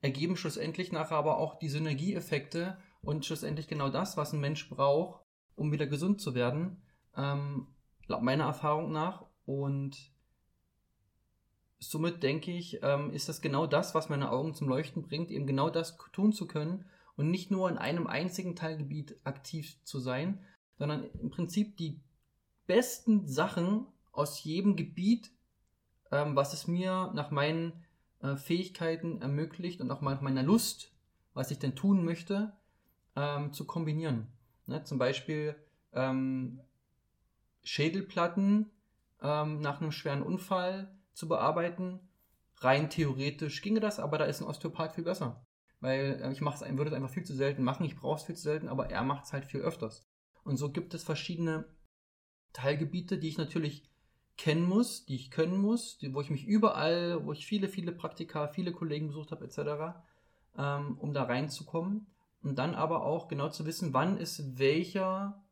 ergeben 0.00 0.36
schlussendlich 0.36 0.92
nachher 0.92 1.18
aber 1.18 1.38
auch 1.38 1.58
die 1.58 1.68
Synergieeffekte 1.68 2.78
und 3.02 3.26
schlussendlich 3.26 3.68
genau 3.68 3.90
das, 3.90 4.16
was 4.16 4.32
ein 4.32 4.40
Mensch 4.40 4.68
braucht, 4.68 5.24
um 5.54 5.72
wieder 5.72 5.86
gesund 5.86 6.20
zu 6.20 6.34
werden, 6.34 6.82
ähm, 7.16 7.68
meiner 8.08 8.44
Erfahrung 8.44 8.90
nach. 8.92 9.26
Und 9.44 10.12
somit 11.78 12.22
denke 12.22 12.50
ich, 12.50 12.80
ähm, 12.82 13.12
ist 13.12 13.28
das 13.28 13.40
genau 13.40 13.66
das, 13.66 13.94
was 13.94 14.08
meine 14.08 14.30
Augen 14.30 14.54
zum 14.54 14.68
Leuchten 14.68 15.02
bringt, 15.02 15.30
eben 15.30 15.46
genau 15.46 15.70
das 15.70 15.96
tun 16.12 16.32
zu 16.32 16.46
können 16.46 16.84
und 17.16 17.30
nicht 17.30 17.50
nur 17.50 17.68
in 17.68 17.78
einem 17.78 18.06
einzigen 18.06 18.56
Teilgebiet 18.56 19.16
aktiv 19.24 19.82
zu 19.84 20.00
sein, 20.00 20.44
sondern 20.76 21.04
im 21.20 21.30
Prinzip 21.30 21.76
die 21.76 22.00
besten 22.66 23.26
Sachen 23.26 23.86
aus 24.12 24.42
jedem 24.42 24.76
Gebiet, 24.76 25.30
ähm, 26.10 26.36
was 26.36 26.52
es 26.52 26.66
mir 26.66 27.12
nach 27.14 27.30
meinen 27.30 27.84
äh, 28.22 28.36
Fähigkeiten 28.36 29.22
ermöglicht 29.22 29.80
und 29.80 29.90
auch 29.90 30.00
nach 30.00 30.20
meiner 30.20 30.42
Lust, 30.42 30.92
was 31.34 31.50
ich 31.50 31.58
denn 31.58 31.76
tun 31.76 32.04
möchte, 32.04 32.52
ähm, 33.14 33.52
zu 33.52 33.66
kombinieren. 33.66 34.26
Ne? 34.66 34.82
Zum 34.84 34.98
Beispiel 34.98 35.56
Schädelplatten 37.64 38.70
nach 39.20 39.80
einem 39.80 39.90
schweren 39.90 40.22
Unfall 40.22 40.94
zu 41.18 41.28
bearbeiten. 41.28 42.00
Rein 42.58 42.90
theoretisch 42.90 43.60
ginge 43.60 43.80
das, 43.80 44.00
aber 44.00 44.18
da 44.18 44.24
ist 44.24 44.40
ein 44.40 44.46
Osteopath 44.46 44.94
viel 44.94 45.04
besser. 45.04 45.44
Weil 45.80 46.20
äh, 46.22 46.32
ich 46.32 46.40
mache 46.40 46.64
es, 46.64 46.76
würde 46.76 46.90
es 46.90 46.96
einfach 46.96 47.10
viel 47.10 47.24
zu 47.24 47.34
selten 47.34 47.62
machen, 47.62 47.84
ich 47.84 47.96
brauche 47.96 48.16
es 48.16 48.24
viel 48.24 48.36
zu 48.36 48.42
selten, 48.42 48.68
aber 48.68 48.90
er 48.90 49.02
macht 49.02 49.24
es 49.24 49.32
halt 49.32 49.44
viel 49.44 49.60
öfters. 49.60 50.08
Und 50.44 50.56
so 50.56 50.72
gibt 50.72 50.94
es 50.94 51.04
verschiedene 51.04 51.66
Teilgebiete, 52.52 53.18
die 53.18 53.28
ich 53.28 53.38
natürlich 53.38 53.84
kennen 54.36 54.64
muss, 54.64 55.04
die 55.04 55.16
ich 55.16 55.30
können 55.30 55.58
muss, 55.58 55.98
die, 55.98 56.14
wo 56.14 56.20
ich 56.20 56.30
mich 56.30 56.46
überall, 56.46 57.24
wo 57.26 57.32
ich 57.32 57.46
viele, 57.46 57.68
viele 57.68 57.92
Praktika, 57.92 58.48
viele 58.48 58.72
Kollegen 58.72 59.08
besucht 59.08 59.32
habe, 59.32 59.44
etc., 59.44 59.98
ähm, 60.56 60.96
um 60.98 61.12
da 61.12 61.24
reinzukommen. 61.24 62.06
Und 62.42 62.58
dann 62.58 62.76
aber 62.76 63.04
auch 63.04 63.26
genau 63.26 63.48
zu 63.48 63.66
wissen, 63.66 63.92
wann 63.92 64.16
ist 64.16 64.58
welcher 64.58 65.44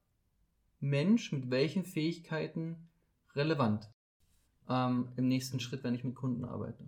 Mensch 0.79 1.33
mit 1.33 1.51
welchen 1.51 1.85
Fähigkeiten 1.85 2.89
relevant 3.35 3.91
ähm, 4.69 5.09
im 5.17 5.29
nächsten 5.29 5.61
Schritt, 5.61 5.85
wenn 5.85 5.95
ich 5.95 6.05
mit 6.05 6.15
Kunden 6.15 6.45
arbeite. 6.45 6.85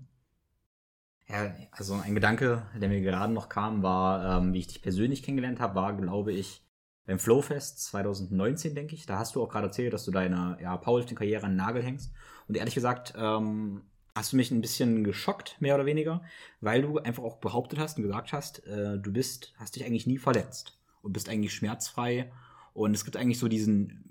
Ja, 1.28 1.54
also 1.73 1.94
ein 1.94 2.14
Gedanke, 2.14 2.66
der 2.80 2.88
mir 2.88 3.02
gerade 3.02 3.32
noch 3.32 3.49
kam, 3.49 3.82
war, 3.82 4.38
ähm, 4.38 4.54
wie 4.54 4.61
ich 4.61 4.68
dich 4.68 4.82
persönlich 4.82 5.23
kennengelernt 5.23 5.61
habe, 5.61 5.75
war, 5.75 5.94
glaube 5.94 6.32
ich, 6.32 6.62
beim 7.04 7.18
Flowfest 7.18 7.85
2019, 7.85 8.75
denke 8.75 8.94
ich. 8.94 9.06
Da 9.06 9.18
hast 9.18 9.35
du 9.35 9.42
auch 9.42 9.49
gerade 9.49 9.66
erzählt, 9.66 9.92
dass 9.92 10.04
du 10.04 10.11
deine 10.11 10.58
ja, 10.61 10.76
Powerlifting-Karriere 10.76 11.44
an 11.44 11.52
den 11.52 11.56
Nagel 11.56 11.82
hängst. 11.82 12.12
Und 12.49 12.56
ehrlich 12.56 12.75
gesagt, 12.75 13.14
ähm, 13.16 13.82
hast 14.14 14.32
du 14.32 14.37
mich 14.37 14.50
ein 14.50 14.61
bisschen 14.61 15.04
geschockt, 15.04 15.56
mehr 15.61 15.75
oder 15.75 15.87
weniger, 15.87 16.23
weil 16.61 16.82
du 16.82 16.99
einfach 16.99 17.23
auch 17.23 17.37
behauptet 17.37 17.78
hast 17.78 17.99
und 17.99 18.04
gesagt 18.04 18.32
hast, 18.32 18.66
äh, 18.66 18.99
du 18.99 19.12
bist, 19.12 19.52
hast 19.56 19.76
dich 19.76 19.85
eigentlich 19.85 20.06
nie 20.06 20.18
verletzt 20.18 20.78
und 21.02 21.12
bist 21.12 21.28
eigentlich 21.28 21.54
schmerzfrei. 21.54 22.32
Und 22.73 22.94
es 22.94 23.04
gibt 23.04 23.16
eigentlich 23.16 23.38
so 23.38 23.49
diesen 23.49 24.07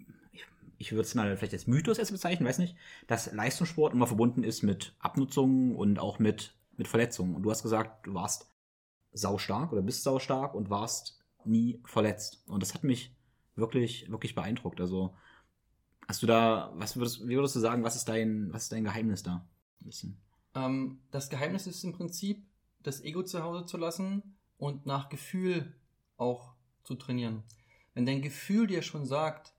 ich 0.78 0.92
würde 0.92 1.04
es 1.04 1.16
mal 1.16 1.36
vielleicht 1.38 1.54
als 1.54 1.68
Mythos 1.68 1.98
erst 1.98 2.12
bezeichnen, 2.12 2.48
weiß 2.48 2.60
nicht, 2.60 2.76
dass 3.08 3.32
Leistungssport 3.34 3.94
immer 3.94 4.08
verbunden 4.08 4.44
ist 4.44 4.64
mit 4.64 4.96
Abnutzungen 5.00 5.76
und 5.76 6.00
auch 6.00 6.20
mit, 6.20 6.56
mit 6.78 6.88
Verletzungen. 6.88 7.36
Und 7.36 7.44
du 7.44 7.52
hast 7.52 7.64
gesagt, 7.64 8.06
du 8.06 8.14
warst 8.14 8.52
saustark 9.12 9.72
oder 9.72 9.82
bist 9.82 10.04
saustark 10.04 10.54
und 10.54 10.70
warst 10.70 11.20
nie 11.46 11.82
verletzt. 11.86 12.44
Und 12.48 12.62
das 12.62 12.74
hat 12.74 12.84
mich 12.84 13.16
wirklich, 13.56 14.10
wirklich 14.12 14.36
beeindruckt. 14.36 14.80
Also, 14.80 15.16
hast 16.08 16.22
du 16.22 16.28
da, 16.28 16.72
was 16.76 16.96
würdest, 16.96 17.28
wie 17.28 17.36
würdest 17.36 17.56
du 17.56 17.60
sagen, 17.60 17.84
was 17.84 17.96
ist 17.96 18.08
dein, 18.08 18.54
was 18.54 18.64
ist 18.64 18.72
dein 18.72 18.84
Geheimnis 18.84 19.24
da? 19.24 19.48
Ähm, 20.56 21.00
das 21.12 21.30
Geheimnis 21.30 21.68
ist 21.68 21.84
im 21.84 21.94
Prinzip, 21.94 22.46
das 22.84 23.02
Ego 23.04 23.24
zu 23.24 23.44
Hause 23.44 23.66
zu 23.66 23.78
lassen 23.78 24.38
und 24.58 24.86
nach 24.86 25.10
Gefühl 25.10 25.76
auch 26.18 26.54
zu 26.84 26.96
trainieren. 26.96 27.44
Wenn 27.94 28.06
dein 28.06 28.22
Gefühl 28.22 28.68
dir 28.68 28.82
schon 28.82 29.06
sagt, 29.06 29.54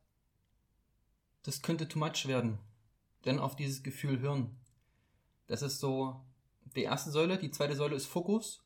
das 1.49 1.63
könnte 1.63 1.89
too 1.89 1.99
much 1.99 2.29
werden. 2.29 2.59
Denn 3.25 3.39
auf 3.39 3.57
dieses 3.57 3.83
Gefühl 3.83 4.21
hören. 4.21 4.55
Das 5.47 5.63
ist 5.63 5.81
so 5.81 6.21
die 6.77 6.83
erste 6.83 7.11
Säule. 7.11 7.39
Die 7.39 7.51
zweite 7.51 7.75
Säule 7.75 7.97
ist 7.97 8.07
Fokus. 8.07 8.63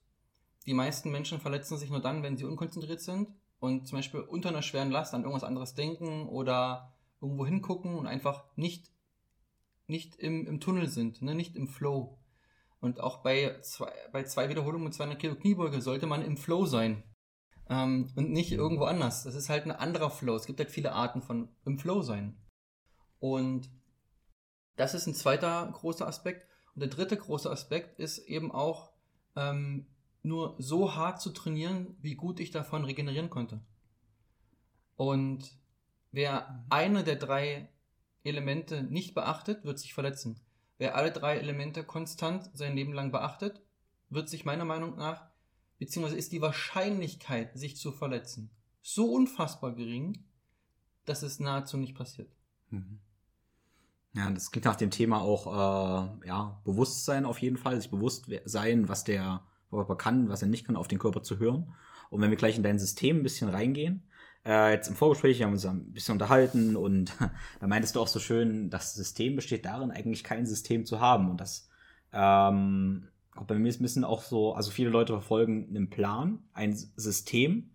Die 0.66 0.74
meisten 0.74 1.12
Menschen 1.12 1.40
verletzen 1.40 1.78
sich 1.78 1.90
nur 1.90 2.00
dann, 2.00 2.24
wenn 2.24 2.36
sie 2.36 2.44
unkonzentriert 2.44 3.00
sind 3.00 3.28
und 3.60 3.86
zum 3.86 3.98
Beispiel 3.98 4.20
unter 4.20 4.48
einer 4.48 4.62
schweren 4.62 4.90
Last 4.90 5.14
an 5.14 5.22
irgendwas 5.22 5.44
anderes 5.44 5.74
denken 5.74 6.28
oder 6.28 6.92
irgendwo 7.20 7.46
hingucken 7.46 7.94
und 7.94 8.08
einfach 8.08 8.44
nicht, 8.56 8.90
nicht 9.86 10.16
im, 10.16 10.46
im 10.48 10.58
Tunnel 10.58 10.88
sind, 10.88 11.22
ne? 11.22 11.36
nicht 11.36 11.54
im 11.54 11.68
Flow. 11.68 12.18
Und 12.80 12.98
auch 12.98 13.22
bei 13.22 13.60
zwei, 13.60 13.92
bei 14.12 14.24
zwei 14.24 14.48
Wiederholungen 14.48 14.86
mit 14.86 14.94
200 14.94 15.20
Kilo 15.20 15.36
Kniebeuge 15.36 15.80
sollte 15.80 16.06
man 16.06 16.22
im 16.22 16.36
Flow 16.36 16.66
sein. 16.66 17.04
Ähm, 17.70 18.10
und 18.16 18.30
nicht 18.30 18.50
irgendwo 18.50 18.84
anders. 18.84 19.22
Das 19.22 19.36
ist 19.36 19.48
halt 19.48 19.66
ein 19.66 19.70
anderer 19.70 20.10
Flow. 20.10 20.34
Es 20.34 20.46
gibt 20.46 20.58
halt 20.58 20.72
viele 20.72 20.92
Arten 20.92 21.22
von 21.22 21.48
im 21.64 21.78
Flow 21.78 22.02
sein. 22.02 22.41
Und 23.22 23.70
das 24.74 24.94
ist 24.94 25.06
ein 25.06 25.14
zweiter 25.14 25.70
großer 25.72 26.08
Aspekt. 26.08 26.44
Und 26.74 26.80
der 26.80 26.88
dritte 26.88 27.16
große 27.16 27.48
Aspekt 27.48 28.00
ist 28.00 28.18
eben 28.18 28.50
auch 28.50 28.90
ähm, 29.36 29.86
nur 30.24 30.56
so 30.58 30.96
hart 30.96 31.20
zu 31.20 31.30
trainieren, 31.30 31.96
wie 32.00 32.16
gut 32.16 32.40
ich 32.40 32.50
davon 32.50 32.84
regenerieren 32.84 33.30
konnte. 33.30 33.60
Und 34.96 35.56
wer 36.10 36.50
mhm. 36.50 36.66
eine 36.70 37.04
der 37.04 37.14
drei 37.14 37.68
Elemente 38.24 38.82
nicht 38.82 39.14
beachtet, 39.14 39.64
wird 39.64 39.78
sich 39.78 39.94
verletzen. 39.94 40.40
Wer 40.78 40.96
alle 40.96 41.12
drei 41.12 41.38
Elemente 41.38 41.84
konstant 41.84 42.50
sein 42.54 42.74
Leben 42.74 42.92
lang 42.92 43.12
beachtet, 43.12 43.62
wird 44.10 44.28
sich 44.28 44.44
meiner 44.44 44.64
Meinung 44.64 44.96
nach, 44.96 45.30
beziehungsweise 45.78 46.18
ist 46.18 46.32
die 46.32 46.42
Wahrscheinlichkeit, 46.42 47.56
sich 47.56 47.76
zu 47.76 47.92
verletzen, 47.92 48.50
so 48.80 49.12
unfassbar 49.12 49.76
gering, 49.76 50.24
dass 51.04 51.22
es 51.22 51.38
nahezu 51.38 51.76
nicht 51.76 51.94
passiert. 51.94 52.34
Mhm. 52.70 52.98
Ja, 54.14 54.30
das 54.30 54.50
klingt 54.50 54.66
nach 54.66 54.76
dem 54.76 54.90
Thema 54.90 55.22
auch, 55.22 55.46
äh, 55.46 56.26
ja, 56.28 56.60
Bewusstsein 56.64 57.24
auf 57.24 57.38
jeden 57.38 57.56
Fall, 57.56 57.80
sich 57.80 57.90
bewusst 57.90 58.26
sein, 58.44 58.88
was 58.88 59.04
der 59.04 59.42
Körper 59.70 59.96
kann, 59.96 60.28
was 60.28 60.42
er 60.42 60.48
nicht 60.48 60.66
kann, 60.66 60.76
auf 60.76 60.88
den 60.88 60.98
Körper 60.98 61.22
zu 61.22 61.38
hören. 61.38 61.72
Und 62.10 62.20
wenn 62.20 62.30
wir 62.30 62.36
gleich 62.36 62.56
in 62.56 62.62
dein 62.62 62.78
System 62.78 63.18
ein 63.18 63.22
bisschen 63.22 63.48
reingehen, 63.48 64.02
äh, 64.44 64.72
jetzt 64.72 64.88
im 64.88 64.96
Vorgespräch 64.96 65.40
haben 65.42 65.50
wir 65.50 65.54
uns 65.54 65.64
ein 65.66 65.92
bisschen 65.92 66.12
unterhalten 66.12 66.76
und 66.76 67.12
da 67.60 67.66
meintest 67.66 67.96
du 67.96 68.00
auch 68.00 68.08
so 68.08 68.18
schön, 68.18 68.68
das 68.70 68.94
System 68.94 69.36
besteht 69.36 69.64
darin, 69.64 69.90
eigentlich 69.90 70.24
kein 70.24 70.46
System 70.46 70.84
zu 70.84 71.00
haben. 71.00 71.30
Und 71.30 71.40
das, 71.40 71.70
ähm, 72.12 73.08
bei 73.46 73.58
mir 73.58 73.68
ist 73.68 73.80
ein 73.80 73.84
bisschen 73.84 74.04
auch 74.04 74.22
so, 74.22 74.52
also 74.54 74.70
viele 74.70 74.90
Leute 74.90 75.14
verfolgen 75.14 75.68
einen 75.70 75.88
Plan, 75.88 76.40
ein 76.52 76.74
System, 76.74 77.70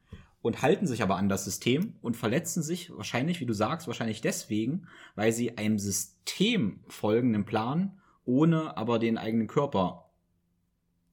und 0.48 0.62
halten 0.62 0.88
sich 0.88 1.04
aber 1.04 1.18
an 1.18 1.28
das 1.28 1.44
System 1.44 1.96
und 2.02 2.16
verletzen 2.16 2.64
sich 2.64 2.96
wahrscheinlich, 2.96 3.42
wie 3.42 3.46
du 3.46 3.52
sagst, 3.52 3.86
wahrscheinlich 3.86 4.22
deswegen, 4.22 4.88
weil 5.14 5.34
sie 5.34 5.58
einem 5.58 5.78
System 5.78 6.80
folgen, 6.88 7.36
einem 7.36 7.44
Plan, 7.44 8.00
ohne 8.24 8.78
aber 8.78 8.98
den 8.98 9.18
eigenen 9.18 9.48
Körper 9.48 10.10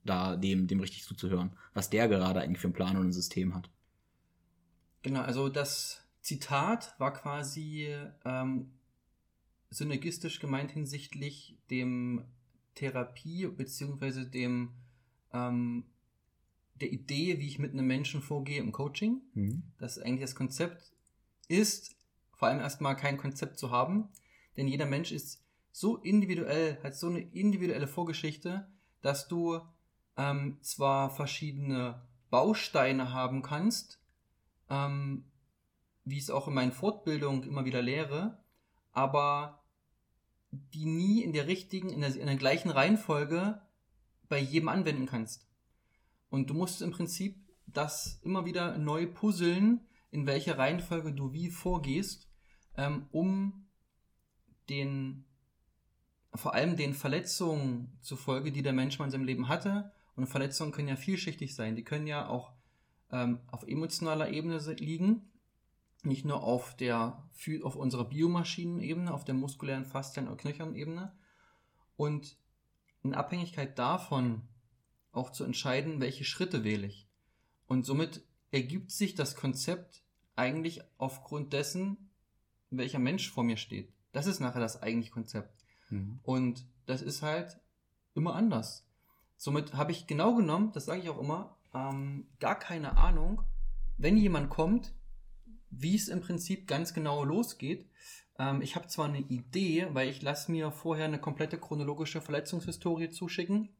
da 0.04 0.36
dem, 0.36 0.68
dem 0.68 0.78
richtig 0.78 1.02
zuzuhören, 1.02 1.50
was 1.72 1.90
der 1.90 2.06
gerade 2.06 2.42
eigentlich 2.42 2.60
für 2.60 2.68
einen 2.68 2.74
Plan 2.74 2.96
und 2.96 3.08
ein 3.08 3.12
System 3.12 3.56
hat. 3.56 3.68
Genau, 5.02 5.22
also 5.22 5.48
das 5.48 6.06
Zitat 6.20 6.94
war 6.98 7.12
quasi 7.12 7.92
ähm, 8.24 8.70
synergistisch 9.68 10.38
gemeint 10.38 10.70
hinsichtlich 10.70 11.58
dem 11.70 12.24
Therapie 12.76 13.48
beziehungsweise 13.48 14.30
dem 14.30 14.74
ähm, 15.32 15.86
der 16.84 16.92
Idee, 16.92 17.38
wie 17.38 17.48
ich 17.48 17.58
mit 17.58 17.72
einem 17.72 17.86
Menschen 17.86 18.20
vorgehe 18.20 18.60
im 18.60 18.72
Coaching. 18.72 19.22
Mhm. 19.32 19.62
Dass 19.78 19.98
eigentlich 19.98 20.20
das 20.20 20.34
Konzept 20.34 20.92
ist, 21.48 21.96
vor 22.34 22.48
allem 22.48 22.60
erstmal 22.60 22.94
kein 22.94 23.16
Konzept 23.16 23.58
zu 23.58 23.70
haben, 23.70 24.08
denn 24.56 24.68
jeder 24.68 24.86
Mensch 24.86 25.12
ist 25.12 25.42
so 25.72 25.96
individuell, 25.96 26.78
hat 26.82 26.94
so 26.94 27.08
eine 27.08 27.20
individuelle 27.20 27.88
Vorgeschichte, 27.88 28.68
dass 29.00 29.28
du 29.28 29.60
ähm, 30.16 30.58
zwar 30.60 31.10
verschiedene 31.10 32.02
Bausteine 32.30 33.12
haben 33.12 33.42
kannst, 33.42 33.98
ähm, 34.68 35.24
wie 36.04 36.18
ich 36.18 36.24
es 36.24 36.30
auch 36.30 36.48
in 36.48 36.54
meinen 36.54 36.72
Fortbildungen 36.72 37.44
immer 37.44 37.64
wieder 37.64 37.80
lehre, 37.80 38.38
aber 38.92 39.64
die 40.52 40.86
nie 40.86 41.22
in 41.22 41.32
der 41.32 41.46
richtigen, 41.46 41.88
in 41.88 42.02
der, 42.02 42.14
in 42.14 42.26
der 42.26 42.36
gleichen 42.36 42.70
Reihenfolge 42.70 43.60
bei 44.28 44.38
jedem 44.38 44.68
anwenden 44.68 45.06
kannst. 45.06 45.43
Und 46.34 46.50
du 46.50 46.54
musst 46.54 46.82
im 46.82 46.90
Prinzip 46.90 47.36
das 47.68 48.18
immer 48.24 48.44
wieder 48.44 48.76
neu 48.76 49.06
puzzeln, 49.06 49.86
in 50.10 50.26
welcher 50.26 50.58
Reihenfolge 50.58 51.12
du 51.12 51.32
wie 51.32 51.48
vorgehst, 51.48 52.28
ähm, 52.76 53.06
um 53.12 53.68
den, 54.68 55.26
vor 56.34 56.52
allem 56.52 56.76
den 56.76 56.92
Verletzungen 56.92 57.96
zufolge, 58.00 58.50
die 58.50 58.62
der 58.62 58.72
Mensch 58.72 58.98
mal 58.98 59.04
in 59.04 59.12
seinem 59.12 59.26
Leben 59.26 59.46
hatte, 59.46 59.92
und 60.16 60.26
Verletzungen 60.26 60.72
können 60.72 60.88
ja 60.88 60.96
vielschichtig 60.96 61.54
sein, 61.54 61.76
die 61.76 61.84
können 61.84 62.08
ja 62.08 62.26
auch 62.28 62.50
ähm, 63.12 63.38
auf 63.52 63.62
emotionaler 63.62 64.30
Ebene 64.30 64.58
liegen, 64.58 65.30
nicht 66.02 66.24
nur 66.24 66.42
auf 66.42 66.76
der 66.76 67.22
auf 67.62 67.76
unserer 67.76 68.06
Biomaschinenebene, 68.06 69.14
auf 69.14 69.24
der 69.24 69.36
muskulären, 69.36 69.84
faszialen 69.84 70.28
oder 70.28 70.38
Knöchernebene 70.38 71.12
und 71.94 72.36
in 73.04 73.14
Abhängigkeit 73.14 73.78
davon 73.78 74.42
auch 75.16 75.30
zu 75.30 75.44
entscheiden, 75.44 76.00
welche 76.00 76.24
Schritte 76.24 76.64
wähle 76.64 76.86
ich. 76.86 77.08
Und 77.66 77.86
somit 77.86 78.22
ergibt 78.50 78.90
sich 78.90 79.14
das 79.14 79.36
Konzept 79.36 80.02
eigentlich 80.36 80.82
aufgrund 80.98 81.52
dessen, 81.52 82.10
welcher 82.70 82.98
Mensch 82.98 83.30
vor 83.30 83.44
mir 83.44 83.56
steht. 83.56 83.92
Das 84.12 84.26
ist 84.26 84.40
nachher 84.40 84.60
das 84.60 84.82
eigentliche 84.82 85.12
Konzept. 85.12 85.64
Mhm. 85.90 86.20
Und 86.22 86.66
das 86.86 87.02
ist 87.02 87.22
halt 87.22 87.58
immer 88.14 88.34
anders. 88.34 88.86
Somit 89.36 89.74
habe 89.74 89.92
ich 89.92 90.06
genau 90.06 90.34
genommen, 90.34 90.72
das 90.72 90.86
sage 90.86 91.00
ich 91.00 91.08
auch 91.08 91.20
immer, 91.20 91.56
ähm, 91.74 92.28
gar 92.38 92.58
keine 92.58 92.96
Ahnung, 92.96 93.42
wenn 93.98 94.16
jemand 94.16 94.50
kommt, 94.50 94.94
wie 95.70 95.96
es 95.96 96.08
im 96.08 96.20
Prinzip 96.20 96.66
ganz 96.66 96.94
genau 96.94 97.24
losgeht. 97.24 97.88
Ähm, 98.38 98.62
ich 98.62 98.76
habe 98.76 98.86
zwar 98.86 99.06
eine 99.06 99.20
Idee, 99.20 99.88
weil 99.92 100.08
ich 100.08 100.22
lasse 100.22 100.50
mir 100.52 100.70
vorher 100.70 101.06
eine 101.06 101.20
komplette 101.20 101.58
chronologische 101.58 102.20
Verletzungshistorie 102.20 103.10
zuschicken 103.10 103.70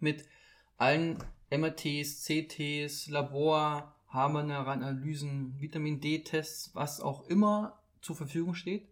mit 0.00 0.26
allen 0.76 1.18
MRTs, 1.50 2.24
CTs, 2.24 3.08
Labor, 3.08 3.94
Harmonanalysen, 4.08 5.60
Vitamin 5.60 6.00
D-Tests, 6.00 6.74
was 6.74 7.00
auch 7.00 7.26
immer 7.26 7.82
zur 8.00 8.16
Verfügung 8.16 8.54
steht 8.54 8.88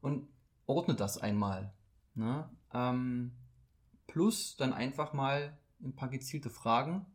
und 0.00 0.28
ordne 0.66 0.94
das 0.94 1.18
einmal. 1.18 1.74
Ne? 2.14 2.48
Ähm, 2.72 3.32
plus 4.06 4.56
dann 4.56 4.72
einfach 4.72 5.12
mal 5.12 5.58
ein 5.82 5.94
paar 5.94 6.08
gezielte 6.08 6.50
Fragen 6.50 7.06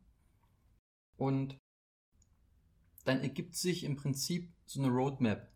und 1.18 1.58
dann 3.06 3.22
ergibt 3.22 3.56
sich 3.56 3.84
im 3.84 3.96
Prinzip 3.96 4.54
so 4.66 4.82
eine 4.82 4.92
Roadmap. 4.92 5.52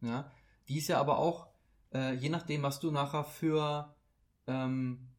Ja? 0.00 0.30
Die 0.68 0.78
ist 0.78 0.88
ja 0.88 1.00
aber 1.00 1.18
auch, 1.18 1.48
äh, 1.92 2.14
je 2.14 2.28
nachdem, 2.28 2.62
was 2.62 2.80
du 2.80 2.90
nachher 2.90 3.24
für 3.24 3.96
ähm, 4.46 5.13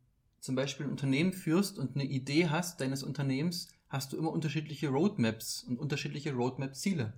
zum 0.46 0.56
Beispiel 0.56 0.86
ein 0.86 0.92
Unternehmen 0.92 1.34
führst 1.34 1.80
und 1.80 1.96
eine 1.96 2.06
Idee 2.06 2.50
hast 2.50 2.80
deines 2.80 3.02
Unternehmens, 3.02 3.70
hast 3.90 4.14
du 4.14 4.18
immer 4.18 4.32
unterschiedliche 4.32 4.90
Roadmaps 4.90 5.64
und 5.64 5.80
unterschiedliche 5.80 6.34
Roadmap-Ziele. 6.34 7.14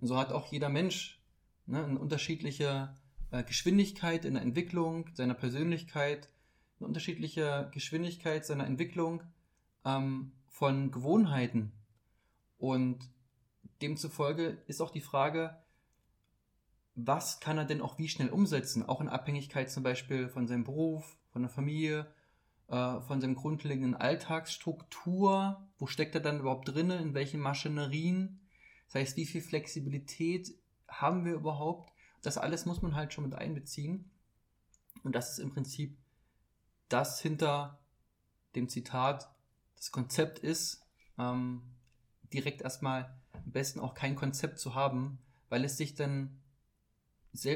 Und 0.00 0.08
so 0.08 0.18
hat 0.18 0.30
auch 0.30 0.52
jeder 0.52 0.68
Mensch 0.68 1.18
ne, 1.64 1.82
eine 1.82 1.98
unterschiedliche 1.98 2.94
äh, 3.30 3.42
Geschwindigkeit 3.44 4.26
in 4.26 4.34
der 4.34 4.42
Entwicklung 4.42 5.08
seiner 5.14 5.32
Persönlichkeit, 5.32 6.28
eine 6.78 6.88
unterschiedliche 6.88 7.70
Geschwindigkeit 7.72 8.44
seiner 8.44 8.66
Entwicklung 8.66 9.22
ähm, 9.86 10.32
von 10.46 10.90
Gewohnheiten. 10.90 11.72
Und 12.58 12.98
demzufolge 13.80 14.58
ist 14.66 14.82
auch 14.82 14.90
die 14.90 15.00
Frage, 15.00 15.56
was 16.94 17.40
kann 17.40 17.56
er 17.56 17.64
denn 17.64 17.80
auch 17.80 17.98
wie 17.98 18.08
schnell 18.08 18.28
umsetzen, 18.28 18.84
auch 18.84 19.00
in 19.00 19.08
Abhängigkeit 19.08 19.70
zum 19.70 19.82
Beispiel 19.82 20.28
von 20.28 20.46
seinem 20.46 20.64
Beruf, 20.64 21.16
von 21.30 21.40
der 21.40 21.50
Familie, 21.50 22.06
äh, 22.68 23.00
von 23.00 23.20
seinem 23.20 23.34
grundlegenden 23.34 23.94
Alltagsstruktur, 23.94 25.64
wo 25.78 25.86
steckt 25.86 26.14
er 26.14 26.20
dann 26.20 26.40
überhaupt 26.40 26.68
drin, 26.68 26.90
in 26.90 27.14
welchen 27.14 27.40
Maschinerien, 27.40 28.40
das 28.86 28.96
heißt, 28.96 29.16
wie 29.16 29.26
viel 29.26 29.40
Flexibilität 29.40 30.54
haben 30.88 31.24
wir 31.24 31.34
überhaupt, 31.34 31.92
das 32.22 32.38
alles 32.38 32.66
muss 32.66 32.82
man 32.82 32.94
halt 32.94 33.12
schon 33.12 33.24
mit 33.24 33.34
einbeziehen. 33.34 34.10
Und 35.04 35.14
das 35.14 35.32
ist 35.32 35.38
im 35.38 35.50
Prinzip 35.50 35.96
das 36.88 37.20
hinter 37.20 37.78
dem 38.54 38.68
Zitat, 38.68 39.30
das 39.76 39.92
Konzept 39.92 40.38
ist, 40.38 40.84
ähm, 41.18 41.62
direkt 42.32 42.62
erstmal 42.62 43.16
am 43.32 43.52
besten 43.52 43.80
auch 43.80 43.94
kein 43.94 44.16
Konzept 44.16 44.58
zu 44.58 44.74
haben, 44.74 45.18
weil 45.48 45.64
es 45.64 45.76
sich 45.76 45.94
dann 45.94 46.40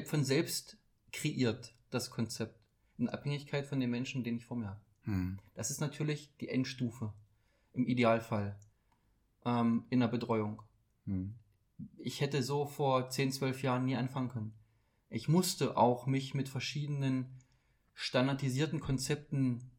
von 0.06 0.24
selbst 0.24 0.76
kreiert, 1.12 1.74
das 1.90 2.10
Konzept, 2.10 2.60
in 2.98 3.08
Abhängigkeit 3.08 3.66
von 3.66 3.80
den 3.80 3.90
Menschen, 3.90 4.22
den 4.22 4.36
ich 4.36 4.44
vor 4.44 4.56
mir 4.56 4.68
habe. 4.68 4.80
Hm. 5.04 5.38
Das 5.54 5.70
ist 5.70 5.80
natürlich 5.80 6.36
die 6.40 6.48
Endstufe, 6.48 7.12
im 7.72 7.86
Idealfall, 7.86 8.58
ähm, 9.44 9.84
in 9.90 10.00
der 10.00 10.08
Betreuung. 10.08 10.62
Hm. 11.06 11.34
Ich 11.96 12.20
hätte 12.20 12.42
so 12.42 12.66
vor 12.66 13.08
10, 13.08 13.32
12 13.32 13.62
Jahren 13.62 13.84
nie 13.84 13.96
anfangen 13.96 14.28
können. 14.28 14.54
Ich 15.08 15.28
musste 15.28 15.76
auch 15.76 16.06
mich 16.06 16.34
mit 16.34 16.48
verschiedenen 16.48 17.26
standardisierten 17.94 18.80
Konzepten 18.80 19.70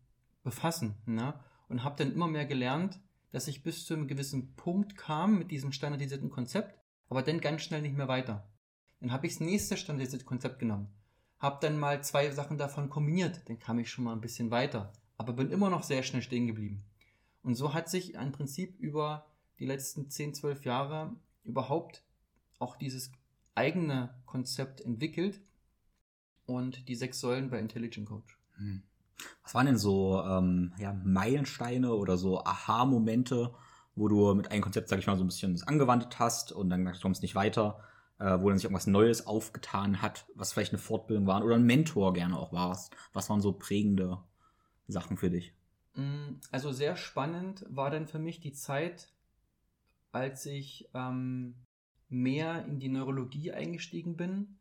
befassen 0.44 0.96
ne? 1.06 1.40
und 1.70 1.84
habe 1.84 1.96
dann 1.98 2.14
immer 2.14 2.28
mehr 2.28 2.46
gelernt, 2.46 3.00
dass 3.32 3.48
ich 3.48 3.64
bis 3.64 3.86
zu 3.86 3.94
einem 3.94 4.08
gewissen 4.08 4.56
Punkt 4.56 4.98
kam 4.98 5.38
mit 5.40 5.52
diesem 5.52 5.72
standardisierten 5.72 6.30
Konzept, 6.30 6.78
aber 7.10 7.24
dann 7.24 7.40
ganz 7.40 7.62
schnell 7.62 7.82
nicht 7.82 7.96
mehr 7.96 8.08
weiter. 8.08 8.50
Dann 9.00 9.12
habe 9.12 9.26
ich 9.26 9.34
das 9.34 9.40
nächste 9.40 9.78
standardisierte 9.78 10.26
Konzept 10.26 10.60
genommen, 10.60 10.94
habe 11.40 11.60
dann 11.62 11.80
mal 11.80 12.04
zwei 12.04 12.30
Sachen 12.32 12.58
davon 12.58 12.90
kombiniert, 12.90 13.42
dann 13.48 13.58
kam 13.58 13.80
ich 13.80 13.90
schon 13.90 14.04
mal 14.04 14.14
ein 14.14 14.22
bisschen 14.22 14.52
weiter, 14.52 14.94
aber 15.22 15.34
bin 15.34 15.52
immer 15.52 15.70
noch 15.70 15.84
sehr 15.84 16.02
schnell 16.02 16.24
stehen 16.24 16.48
geblieben. 16.48 16.84
Und 17.44 17.54
so 17.54 17.76
hat 17.76 17.90
sich 17.90 18.16
im 18.16 18.32
Prinzip 18.32 18.80
über 18.80 19.28
die 19.60 19.68
letzten 19.68 20.10
10, 20.10 20.34
12 20.34 20.66
Jahre 20.66 21.16
überhaupt 21.44 22.04
auch 22.58 22.76
dieses 22.76 23.12
eigene 23.54 24.16
Konzept 24.26 24.82
entwickelt 24.82 25.40
und 26.48 26.88
die 26.88 26.96
sechs 26.96 27.20
Säulen 27.20 27.52
bei 27.52 27.60
Intelligent 27.60 28.08
Coach. 28.08 28.40
Hm. 28.56 28.82
Was 29.44 29.54
waren 29.54 29.68
denn 29.68 29.78
so 29.78 30.24
ähm, 30.24 30.74
ja, 30.80 30.92
Meilensteine 31.04 31.94
oder 31.94 32.18
so 32.18 32.44
Aha-Momente, 32.44 33.54
wo 33.94 34.08
du 34.08 34.34
mit 34.34 34.50
einem 34.50 34.64
Konzept, 34.64 34.90
sag 34.90 34.98
ich 34.98 35.06
mal, 35.06 35.18
so 35.18 35.24
ein 35.24 35.28
bisschen 35.28 35.54
das 35.54 35.68
angewandt 35.68 36.18
hast 36.18 36.52
und 36.52 36.72
dann 36.72 36.92
kommst 37.00 37.22
du 37.22 37.26
nicht 37.26 37.36
weiter, 37.36 37.80
äh, 38.18 38.40
wo 38.40 38.50
dann 38.50 38.58
sich 38.58 38.66
irgendwas 38.66 38.88
Neues 38.88 39.28
aufgetan 39.28 40.02
hat, 40.02 40.26
was 40.34 40.52
vielleicht 40.52 40.74
eine 40.74 40.82
Fortbildung 40.82 41.28
war 41.28 41.46
oder 41.46 41.56
ein 41.56 41.66
Mentor 41.66 42.14
gerne 42.14 42.40
auch 42.40 42.52
warst? 42.52 42.96
Was 43.14 43.30
waren 43.30 43.42
so 43.42 43.54
prägende 43.54 44.18
Sachen 44.92 45.18
für 45.18 45.30
dich? 45.30 45.54
Mm, 45.96 46.36
also 46.52 46.72
sehr 46.72 46.96
spannend 46.96 47.66
war 47.70 47.90
dann 47.90 48.08
für 48.08 48.20
mich 48.20 48.40
die 48.40 48.54
Zeit, 48.54 49.12
als 50.12 50.46
ich 50.46 50.90
ähm, 50.94 51.56
mehr 52.10 52.66
in 52.66 52.80
die 52.80 52.90
Neurologie 52.90 53.52
eingestiegen 53.52 54.18
bin. 54.18 54.58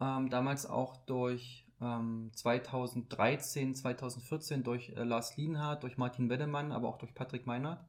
Ähm, 0.00 0.30
damals 0.30 0.66
auch 0.66 0.96
durch 1.06 1.62
2013, 1.78 3.68
ähm, 3.68 3.74
2014 3.74 4.62
durch 4.62 4.90
äh, 4.90 5.02
Lars 5.02 5.36
Lienhardt, 5.36 5.82
durch 5.82 5.98
Martin 5.98 6.30
Weddemann, 6.30 6.72
aber 6.72 6.88
auch 6.88 6.98
durch 6.98 7.14
Patrick 7.14 7.46
Meinert. 7.46 7.84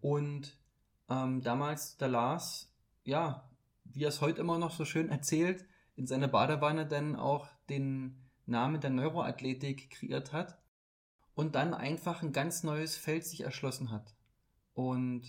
Und 0.00 0.56
ähm, 1.08 1.42
damals 1.42 1.96
der 1.96 2.08
Lars, 2.08 2.72
ja, 3.04 3.48
wie 3.84 4.04
er 4.04 4.10
es 4.10 4.20
heute 4.20 4.40
immer 4.40 4.58
noch 4.58 4.70
so 4.70 4.84
schön 4.84 5.08
erzählt, 5.08 5.64
in 5.96 6.06
seiner 6.06 6.28
Badewanne 6.28 6.86
dann 6.86 7.16
auch 7.16 7.48
den 7.68 8.22
Namen 8.46 8.80
der 8.80 8.90
Neuroathletik 8.90 9.90
kreiert 9.90 10.32
hat 10.32 10.58
und 11.38 11.54
dann 11.54 11.72
einfach 11.72 12.24
ein 12.24 12.32
ganz 12.32 12.64
neues 12.64 12.96
Feld 12.96 13.24
sich 13.24 13.42
erschlossen 13.42 13.92
hat. 13.92 14.12
Und 14.74 15.22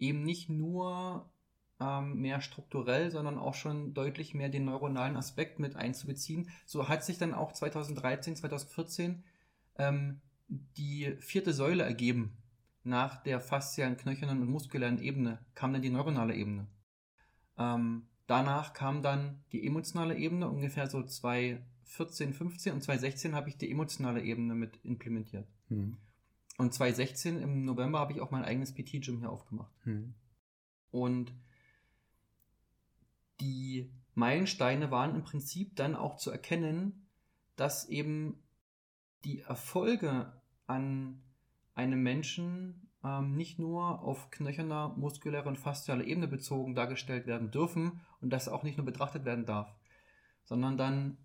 eben 0.00 0.24
nicht 0.24 0.48
nur 0.48 1.30
ähm, 1.78 2.20
mehr 2.20 2.40
strukturell, 2.40 3.12
sondern 3.12 3.38
auch 3.38 3.54
schon 3.54 3.94
deutlich 3.94 4.34
mehr 4.34 4.48
den 4.48 4.64
neuronalen 4.64 5.16
Aspekt 5.16 5.60
mit 5.60 5.76
einzubeziehen. 5.76 6.50
So 6.66 6.88
hat 6.88 7.04
sich 7.04 7.18
dann 7.18 7.34
auch 7.34 7.52
2013, 7.52 8.34
2014 8.34 9.22
ähm, 9.78 10.20
die 10.48 11.14
vierte 11.20 11.52
Säule 11.52 11.84
ergeben. 11.84 12.36
Nach 12.82 13.22
der 13.22 13.38
faszialen, 13.38 13.96
knöchernen 13.96 14.42
und 14.42 14.50
muskulären 14.50 14.98
Ebene 14.98 15.38
kam 15.54 15.72
dann 15.72 15.82
die 15.82 15.90
neuronale 15.90 16.34
Ebene. 16.34 16.66
Ähm, 17.56 18.08
danach 18.26 18.72
kam 18.72 19.02
dann 19.02 19.44
die 19.52 19.64
emotionale 19.64 20.16
Ebene, 20.16 20.48
ungefähr 20.48 20.88
so 20.88 21.04
2014, 21.84 22.34
15 22.34 22.72
und 22.74 22.82
2016 22.82 23.34
habe 23.34 23.48
ich 23.48 23.56
die 23.56 23.70
emotionale 23.70 24.22
Ebene 24.22 24.54
mit 24.54 24.78
implementiert. 24.84 25.46
Hm. 25.68 25.96
Und 26.56 26.72
2016 26.72 27.40
im 27.40 27.64
November 27.64 27.98
habe 27.98 28.12
ich 28.12 28.20
auch 28.20 28.30
mein 28.30 28.44
eigenes 28.44 28.74
PT-Gym 28.74 29.18
hier 29.18 29.30
aufgemacht. 29.30 29.72
Hm. 29.84 30.14
Und 30.90 31.32
die 33.40 33.90
Meilensteine 34.14 34.90
waren 34.90 35.16
im 35.16 35.24
Prinzip 35.24 35.74
dann 35.76 35.96
auch 35.96 36.16
zu 36.16 36.30
erkennen, 36.30 37.08
dass 37.56 37.88
eben 37.88 38.42
die 39.24 39.40
Erfolge 39.40 40.32
an 40.66 41.22
einem 41.74 42.02
Menschen 42.02 42.88
ähm, 43.02 43.36
nicht 43.36 43.58
nur 43.58 44.02
auf 44.02 44.30
knöcherner, 44.30 44.94
muskulärer 44.96 45.46
und 45.46 45.58
faszialer 45.58 46.04
Ebene 46.04 46.28
bezogen 46.28 46.74
dargestellt 46.74 47.26
werden 47.26 47.50
dürfen 47.50 48.00
und 48.20 48.30
das 48.30 48.48
auch 48.48 48.62
nicht 48.62 48.76
nur 48.76 48.86
betrachtet 48.86 49.24
werden 49.24 49.46
darf, 49.46 49.74
sondern 50.44 50.76
dann 50.76 51.18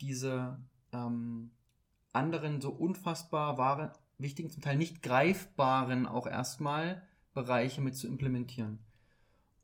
diese 0.00 0.58
ähm, 0.92 1.50
anderen 2.12 2.60
so 2.60 2.70
unfassbar 2.70 3.58
wahren, 3.58 3.90
wichtigen, 4.18 4.50
zum 4.50 4.62
Teil 4.62 4.76
nicht 4.76 5.02
greifbaren 5.02 6.06
auch 6.06 6.26
erstmal 6.26 7.02
Bereiche 7.34 7.80
mit 7.80 7.96
zu 7.96 8.06
implementieren. 8.06 8.78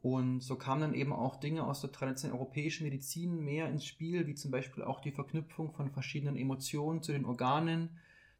Und 0.01 0.41
so 0.41 0.57
kamen 0.57 0.81
dann 0.81 0.95
eben 0.95 1.13
auch 1.13 1.37
Dinge 1.37 1.65
aus 1.65 1.81
der 1.81 1.93
traditionellen 1.93 2.39
europäischen 2.39 2.85
Medizin 2.85 3.45
mehr 3.45 3.69
ins 3.69 3.85
Spiel, 3.85 4.27
wie 4.27 4.35
zum 4.35 4.51
Beispiel 4.51 4.85
auch 4.85 5.01
die 5.01 5.11
Verknüpfung 5.11 5.73
von 5.73 5.91
verschiedenen 5.91 6.37
Emotionen 6.37 7.03
zu 7.03 7.13
den 7.13 7.25
Organen, 7.25 7.91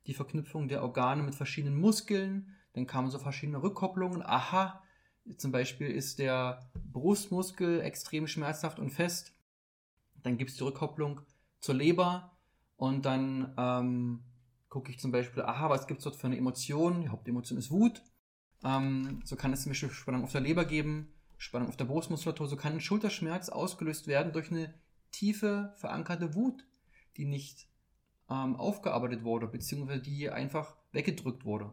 die 0.07 0.15
Verknüpfung 0.15 0.69
der 0.69 0.83
Organe 0.83 1.23
mit 1.23 1.35
verschiedenen 1.35 1.79
Muskeln, 1.79 2.55
dann 2.73 2.87
kamen 2.87 3.11
so 3.11 3.19
verschiedene 3.19 3.63
Rückkopplungen. 3.63 4.23
Aha, 4.23 4.83
zum 5.37 5.53
Beispiel 5.53 5.89
ist 5.89 6.21
der 6.21 6.71
Brustmuskel 6.93 7.81
extrem 7.81 8.27
schmerzhaft 8.27 8.79
und 8.79 8.91
fest. 8.91 9.35
Dann 10.23 10.39
gibt 10.39 10.51
es 10.51 10.57
die 10.57 10.65
Rückkopplung 10.65 11.21
zur 11.61 11.75
Leber 11.75 12.37
und 12.77 13.05
dann 13.05 13.55
ähm, 13.57 14.25
gucke 14.69 14.91
ich 14.91 14.99
zum 14.99 15.11
Beispiel, 15.11 15.43
aha, 15.43 15.71
was 15.71 15.87
gibt 15.87 15.99
es 15.99 16.05
dort 16.05 16.17
für 16.17 16.27
eine 16.27 16.37
Emotion? 16.37 17.03
Die 17.03 17.09
Hauptemotion 17.09 17.59
ist 17.59 17.71
Wut. 17.71 18.03
Ähm, 18.65 19.21
so 19.25 19.37
kann 19.37 19.53
es 19.53 19.63
zum 19.63 19.71
Beispiel 19.71 19.91
Spannung 19.91 20.25
auf 20.25 20.33
der 20.33 20.41
Leber 20.41 20.65
geben, 20.65 21.13
Spannung 21.37 21.69
auf 21.69 21.77
der 21.77 21.87
Brustmuskulatur. 21.87 22.49
So 22.49 22.57
kann 22.57 22.75
ein 22.75 22.81
Schulterschmerz 22.81 23.49
ausgelöst 23.49 24.07
werden 24.07 24.33
durch 24.33 24.51
eine 24.51 24.75
tiefe 25.11 25.73
verankerte 25.77 26.35
Wut, 26.35 26.65
die 27.17 27.25
nicht 27.25 27.69
ähm, 28.31 28.57
aufgearbeitet 28.57 29.25
wurde, 29.25 29.47
beziehungsweise 29.47 30.03
die 30.03 30.31
einfach 30.31 30.77
weggedrückt 30.93 31.45
wurde. 31.45 31.73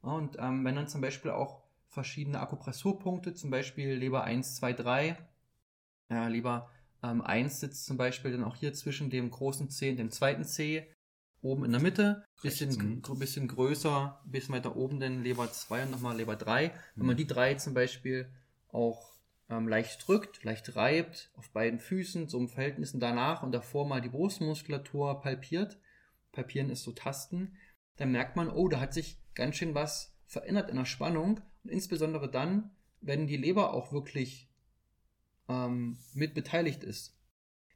Und 0.00 0.36
ähm, 0.38 0.64
wenn 0.64 0.76
dann 0.76 0.88
zum 0.88 1.00
Beispiel 1.00 1.30
auch 1.30 1.62
verschiedene 1.88 2.40
Akupressurpunkte, 2.40 3.34
zum 3.34 3.50
Beispiel 3.50 3.94
Leber 3.94 4.24
1, 4.24 4.56
2, 4.56 4.72
3, 4.72 5.18
ja, 6.08 6.26
Leber 6.28 6.70
ähm, 7.02 7.22
1 7.22 7.60
sitzt 7.60 7.86
zum 7.86 7.96
Beispiel 7.96 8.32
dann 8.32 8.44
auch 8.44 8.56
hier 8.56 8.72
zwischen 8.72 9.10
dem 9.10 9.30
großen 9.30 9.70
C 9.70 9.90
und 9.90 9.96
dem 9.96 10.10
zweiten 10.10 10.44
C, 10.44 10.86
oben 11.42 11.64
in 11.64 11.72
der 11.72 11.80
Mitte, 11.80 12.24
bisschen, 12.42 12.70
Rechts, 12.70 13.18
bisschen 13.18 13.48
größer, 13.48 14.20
bisschen 14.26 14.54
weiter 14.54 14.76
oben 14.76 15.00
dann 15.00 15.22
Leber 15.22 15.50
2 15.50 15.84
und 15.84 15.90
nochmal 15.90 16.16
Leber 16.16 16.36
3. 16.36 16.72
Wenn 16.96 17.06
man 17.06 17.16
mhm. 17.16 17.18
die 17.18 17.26
drei 17.26 17.54
zum 17.54 17.74
Beispiel 17.74 18.30
auch 18.68 19.14
ähm, 19.48 19.68
leicht 19.68 20.06
drückt, 20.06 20.44
leicht 20.44 20.76
reibt, 20.76 21.30
auf 21.36 21.50
beiden 21.50 21.78
Füßen, 21.78 22.28
so 22.28 22.38
im 22.38 22.48
Verhältnis 22.48 22.92
danach 22.94 23.42
und 23.42 23.52
davor 23.52 23.86
mal 23.86 24.00
die 24.00 24.08
Brustmuskulatur 24.08 25.20
palpiert, 25.20 25.78
palpieren 26.32 26.70
ist 26.70 26.82
so 26.82 26.92
Tasten, 26.92 27.56
dann 27.96 28.12
merkt 28.12 28.36
man, 28.36 28.50
oh, 28.50 28.68
da 28.68 28.80
hat 28.80 28.94
sich 28.94 29.18
ganz 29.34 29.56
schön 29.56 29.74
was 29.74 30.16
verändert 30.26 30.70
in 30.70 30.76
der 30.76 30.84
Spannung. 30.84 31.40
Und 31.64 31.70
insbesondere 31.70 32.30
dann, 32.30 32.70
wenn 33.00 33.26
die 33.26 33.36
Leber 33.36 33.74
auch 33.74 33.92
wirklich 33.92 34.49
ähm, 35.50 35.98
mit 36.14 36.32
beteiligt 36.32 36.84
ist, 36.84 37.18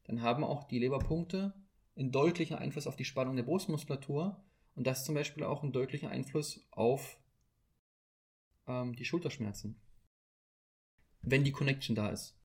dann 0.05 0.23
haben 0.23 0.45
auch 0.45 0.65
die 0.65 0.79
Leberpunkte 0.79 1.53
einen 1.97 2.13
deutlichen 2.13 2.57
Einfluss 2.57 2.87
auf 2.87 2.97
die 2.97 3.05
Spannung 3.05 3.37
der 3.37 3.43
Brustmuskulatur 3.43 4.43
und 4.75 4.87
das 4.87 5.05
zum 5.05 5.15
Beispiel 5.15 5.45
auch 5.45 5.63
einen 5.63 5.73
deutlichen 5.73 6.09
Einfluss 6.09 6.67
auf 6.71 7.19
ähm, 8.67 8.95
die 8.95 9.05
Schulterschmerzen, 9.05 9.81
wenn 11.23 11.45
die 11.45 11.53
Connection 11.53 11.97
da 11.97 12.11
ist. 12.11 12.39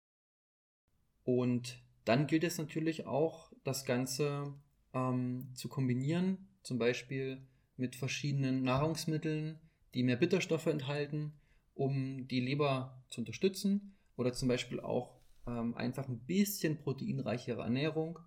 Und 1.23 1.83
dann 2.05 2.25
gilt 2.27 2.43
es 2.43 2.57
natürlich 2.57 3.05
auch, 3.05 3.53
das 3.63 3.85
Ganze 3.85 4.55
ähm, 4.93 5.51
zu 5.53 5.69
kombinieren, 5.69 6.47
zum 6.63 6.79
Beispiel 6.79 7.45
mit 7.75 7.95
verschiedenen 7.95 8.63
Nahrungsmitteln, 8.63 9.59
die 9.93 10.03
mehr 10.03 10.15
Bitterstoffe 10.15 10.67
enthalten, 10.67 11.33
um 11.75 12.27
die 12.27 12.39
Leber 12.39 13.03
zu 13.09 13.21
unterstützen 13.21 13.95
oder 14.15 14.33
zum 14.33 14.47
Beispiel 14.47 14.79
auch 14.79 15.18
ähm, 15.49 15.75
einfach 15.75 16.07
ein 16.07 16.19
bisschen 16.19 16.77
proteinreichere 16.77 17.61
Ernährung. 17.61 18.19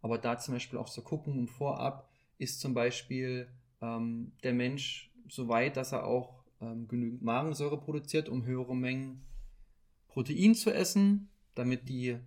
Aber 0.00 0.18
da 0.18 0.38
zum 0.38 0.54
Beispiel 0.54 0.78
auch 0.78 0.88
zu 0.88 1.02
gucken 1.02 1.38
im 1.38 1.48
Vorab, 1.48 2.08
ist 2.38 2.60
zum 2.60 2.74
Beispiel 2.74 3.48
ähm, 3.80 4.32
der 4.42 4.52
Mensch 4.52 5.12
so 5.28 5.48
weit, 5.48 5.76
dass 5.76 5.92
er 5.92 6.06
auch 6.06 6.44
ähm, 6.60 6.86
genügend 6.88 7.22
Magensäure 7.22 7.80
produziert, 7.80 8.28
um 8.28 8.44
höhere 8.44 8.76
Mengen 8.76 9.24
Protein 10.08 10.54
zu 10.54 10.72
essen, 10.72 11.30
damit 11.54 11.88
die 11.88 12.18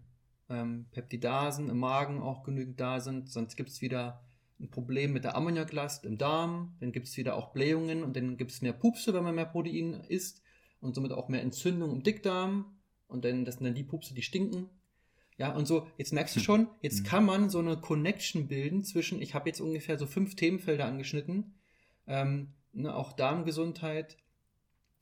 ähm, 0.50 0.86
Peptidasen 0.92 1.70
im 1.70 1.78
Magen 1.78 2.22
auch 2.22 2.44
genügend 2.44 2.80
da 2.80 3.00
sind. 3.00 3.30
Sonst 3.30 3.56
gibt 3.56 3.70
es 3.70 3.82
wieder 3.82 4.22
ein 4.60 4.70
Problem 4.70 5.14
mit 5.14 5.24
der 5.24 5.36
Ammoniaklast 5.36 6.06
im 6.06 6.18
Darm, 6.18 6.76
dann 6.80 6.92
gibt 6.92 7.08
es 7.08 7.18
wieder 7.18 7.36
auch 7.36 7.52
Blähungen 7.52 8.04
und 8.04 8.16
dann 8.16 8.38
gibt 8.38 8.52
es 8.52 8.62
mehr 8.62 8.74
Pupse, 8.74 9.14
wenn 9.14 9.24
man 9.24 9.36
mehr 9.36 9.46
Protein 9.46 9.94
isst 10.08 10.42
und 10.82 10.94
somit 10.94 11.12
auch 11.14 11.30
mehr 11.30 11.42
Entzündung 11.42 11.92
im 11.92 12.04
Dickdarm 12.04 12.66
und 13.12 13.26
dann, 13.26 13.46
das 13.46 13.56
sind 13.56 13.66
dann 13.66 13.76
die 13.76 13.84
Pupse, 13.84 14.14
die 14.14 14.22
stinken. 14.22 14.70
Ja, 15.38 15.54
und 15.54 15.66
so, 15.66 15.88
jetzt 15.98 16.14
merkst 16.14 16.36
du 16.36 16.40
hm. 16.40 16.44
schon, 16.44 16.68
jetzt 16.82 17.00
hm. 17.00 17.06
kann 17.06 17.26
man 17.26 17.50
so 17.50 17.60
eine 17.60 17.78
Connection 17.78 18.48
bilden 18.48 18.84
zwischen, 18.84 19.22
ich 19.22 19.34
habe 19.34 19.50
jetzt 19.50 19.60
ungefähr 19.60 19.98
so 19.98 20.06
fünf 20.06 20.36
Themenfelder 20.36 20.86
angeschnitten, 20.86 21.56
ähm, 22.08 22.54
ne, 22.74 22.96
auch 22.96 23.14
Darmgesundheit, 23.14 24.18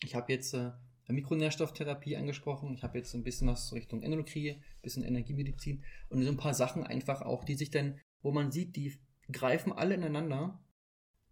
ich 0.03 0.15
habe 0.15 0.31
jetzt 0.31 0.53
äh, 0.53 0.71
Mikronährstofftherapie 1.07 2.15
angesprochen, 2.15 2.73
ich 2.73 2.83
habe 2.83 2.97
jetzt 2.97 3.13
ein 3.15 3.23
bisschen 3.23 3.47
was 3.47 3.73
Richtung 3.73 4.01
Endokrie, 4.01 4.51
ein 4.51 4.81
bisschen 4.81 5.03
Energiemedizin 5.03 5.83
und 6.09 6.23
so 6.23 6.29
ein 6.29 6.37
paar 6.37 6.53
Sachen 6.53 6.85
einfach 6.85 7.21
auch, 7.21 7.43
die 7.43 7.55
sich 7.55 7.71
dann, 7.71 7.99
wo 8.21 8.31
man 8.31 8.51
sieht, 8.51 8.75
die 8.75 8.97
greifen 9.31 9.73
alle 9.73 9.95
ineinander 9.95 10.59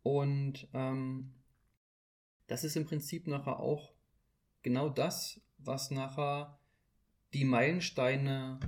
und 0.04 0.68
ähm, 0.74 1.34
das 2.48 2.64
ist 2.64 2.76
im 2.76 2.86
Prinzip 2.86 3.28
nachher 3.28 3.60
auch 3.60 3.94
genau 4.64 4.90
das, 4.90 5.42
was 5.58 5.92
nachher 5.92 6.57
die 7.38 7.46
Meilensteine 7.46 8.60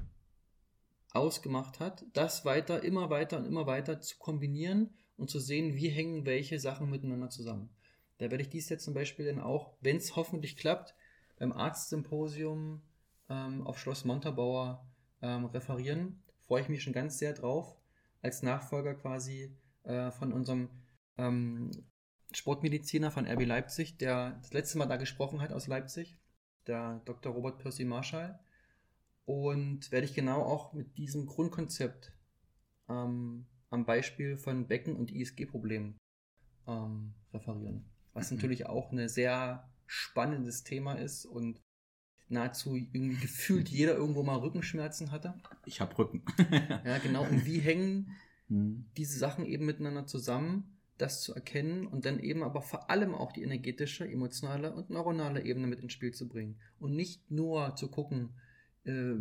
ausgemacht 1.11 1.79
hat, 1.79 2.05
das 2.13 2.45
weiter, 2.45 2.83
immer 2.83 3.09
weiter 3.09 3.37
und 3.39 3.45
immer 3.45 3.65
weiter 3.65 3.99
zu 3.99 4.19
kombinieren 4.19 4.91
und 5.17 5.31
zu 5.31 5.39
sehen, 5.39 5.75
wie 5.75 5.89
hängen 5.89 6.27
welche 6.27 6.59
Sachen 6.59 6.87
miteinander 6.87 7.31
zusammen. 7.31 7.71
Da 8.19 8.29
werde 8.29 8.43
ich 8.43 8.49
dies 8.49 8.69
jetzt 8.69 8.83
zum 8.83 8.93
Beispiel 8.93 9.25
dann 9.25 9.41
auch, 9.41 9.73
wenn 9.81 9.97
es 9.97 10.15
hoffentlich 10.15 10.55
klappt, 10.55 10.93
beim 11.39 11.51
Arztsymposium 11.51 12.83
ähm, 13.27 13.65
auf 13.65 13.79
Schloss 13.79 14.05
Montabaur 14.05 14.85
ähm, 15.23 15.45
referieren. 15.45 16.21
Freue 16.45 16.61
ich 16.61 16.69
mich 16.69 16.83
schon 16.83 16.93
ganz 16.93 17.17
sehr 17.17 17.33
drauf 17.33 17.75
als 18.21 18.43
Nachfolger 18.43 18.93
quasi 18.93 19.57
äh, 19.83 20.11
von 20.11 20.31
unserem 20.31 20.69
ähm, 21.17 21.71
Sportmediziner 22.33 23.09
von 23.09 23.25
RB 23.25 23.47
Leipzig, 23.47 23.97
der 23.97 24.33
das 24.41 24.53
letzte 24.53 24.77
Mal 24.77 24.85
da 24.85 24.97
gesprochen 24.97 25.41
hat 25.41 25.53
aus 25.53 25.65
Leipzig, 25.65 26.19
der 26.67 27.01
Dr. 27.05 27.33
Robert 27.33 27.57
Percy 27.57 27.83
Marshall. 27.83 28.39
Und 29.29 29.91
werde 29.91 30.07
ich 30.07 30.15
genau 30.15 30.41
auch 30.41 30.73
mit 30.73 30.97
diesem 30.97 31.27
Grundkonzept 31.27 32.11
ähm, 32.89 33.45
am 33.69 33.85
Beispiel 33.85 34.37
von 34.37 34.67
Becken- 34.67 34.95
und 34.95 35.11
ISG-Problemen 35.11 35.99
ähm, 36.65 37.13
referieren. 37.31 37.85
Was 38.13 38.31
mhm. 38.31 38.37
natürlich 38.37 38.65
auch 38.65 38.91
ein 38.91 39.07
sehr 39.07 39.69
spannendes 39.85 40.63
Thema 40.63 40.93
ist 40.93 41.27
und 41.27 41.61
nahezu 42.27 42.75
irgendwie 42.75 43.17
gefühlt 43.21 43.69
jeder 43.69 43.93
irgendwo 43.93 44.23
mal 44.23 44.37
Rückenschmerzen 44.37 45.11
hatte. 45.11 45.35
Ich 45.67 45.79
habe 45.79 45.95
Rücken. 45.95 46.25
ja, 46.83 46.97
genau. 46.97 47.21
Und 47.21 47.45
wie 47.45 47.59
hängen 47.59 48.15
hm. 48.47 48.89
diese 48.97 49.19
Sachen 49.19 49.45
eben 49.45 49.67
miteinander 49.67 50.07
zusammen, 50.07 50.75
das 50.97 51.21
zu 51.21 51.35
erkennen 51.35 51.85
und 51.85 52.05
dann 52.05 52.17
eben 52.17 52.41
aber 52.41 52.63
vor 52.63 52.89
allem 52.89 53.13
auch 53.13 53.31
die 53.31 53.43
energetische, 53.43 54.09
emotionale 54.09 54.73
und 54.73 54.89
neuronale 54.89 55.43
Ebene 55.43 55.67
mit 55.67 55.81
ins 55.81 55.93
Spiel 55.93 56.15
zu 56.15 56.27
bringen. 56.27 56.59
Und 56.79 56.95
nicht 56.95 57.29
nur 57.29 57.75
zu 57.75 57.91
gucken, 57.91 58.33
äh, 58.85 59.15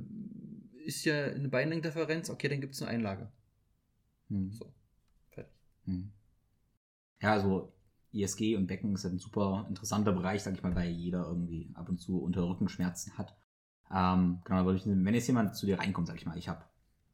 ist 0.84 1.04
ja 1.04 1.26
eine 1.26 1.48
Beinlengdifferenz, 1.48 2.30
okay, 2.30 2.48
dann 2.48 2.60
gibt 2.60 2.74
es 2.74 2.82
eine 2.82 2.90
Einlage. 2.90 3.30
Hm. 4.28 4.50
So, 4.52 4.72
fertig. 5.30 5.52
Hm. 5.84 6.12
Ja, 7.20 7.32
also 7.32 7.72
ISG 8.12 8.56
und 8.56 8.66
Becken 8.66 8.94
ist 8.94 9.04
ein 9.04 9.18
super 9.18 9.66
interessanter 9.68 10.12
Bereich, 10.12 10.42
sag 10.42 10.54
ich 10.54 10.62
mal, 10.62 10.74
weil 10.74 10.90
jeder 10.90 11.26
irgendwie 11.26 11.70
ab 11.74 11.88
und 11.88 11.98
zu 11.98 12.22
unter 12.22 12.48
Rückenschmerzen 12.48 13.18
hat. 13.18 13.36
Ähm, 13.90 14.40
genau, 14.44 14.66
wenn 14.66 15.14
jetzt 15.14 15.26
jemand 15.26 15.56
zu 15.56 15.66
dir 15.66 15.78
reinkommt, 15.78 16.08
sag 16.08 16.16
ich 16.16 16.26
mal, 16.26 16.36
ich 16.36 16.48
habe 16.48 16.64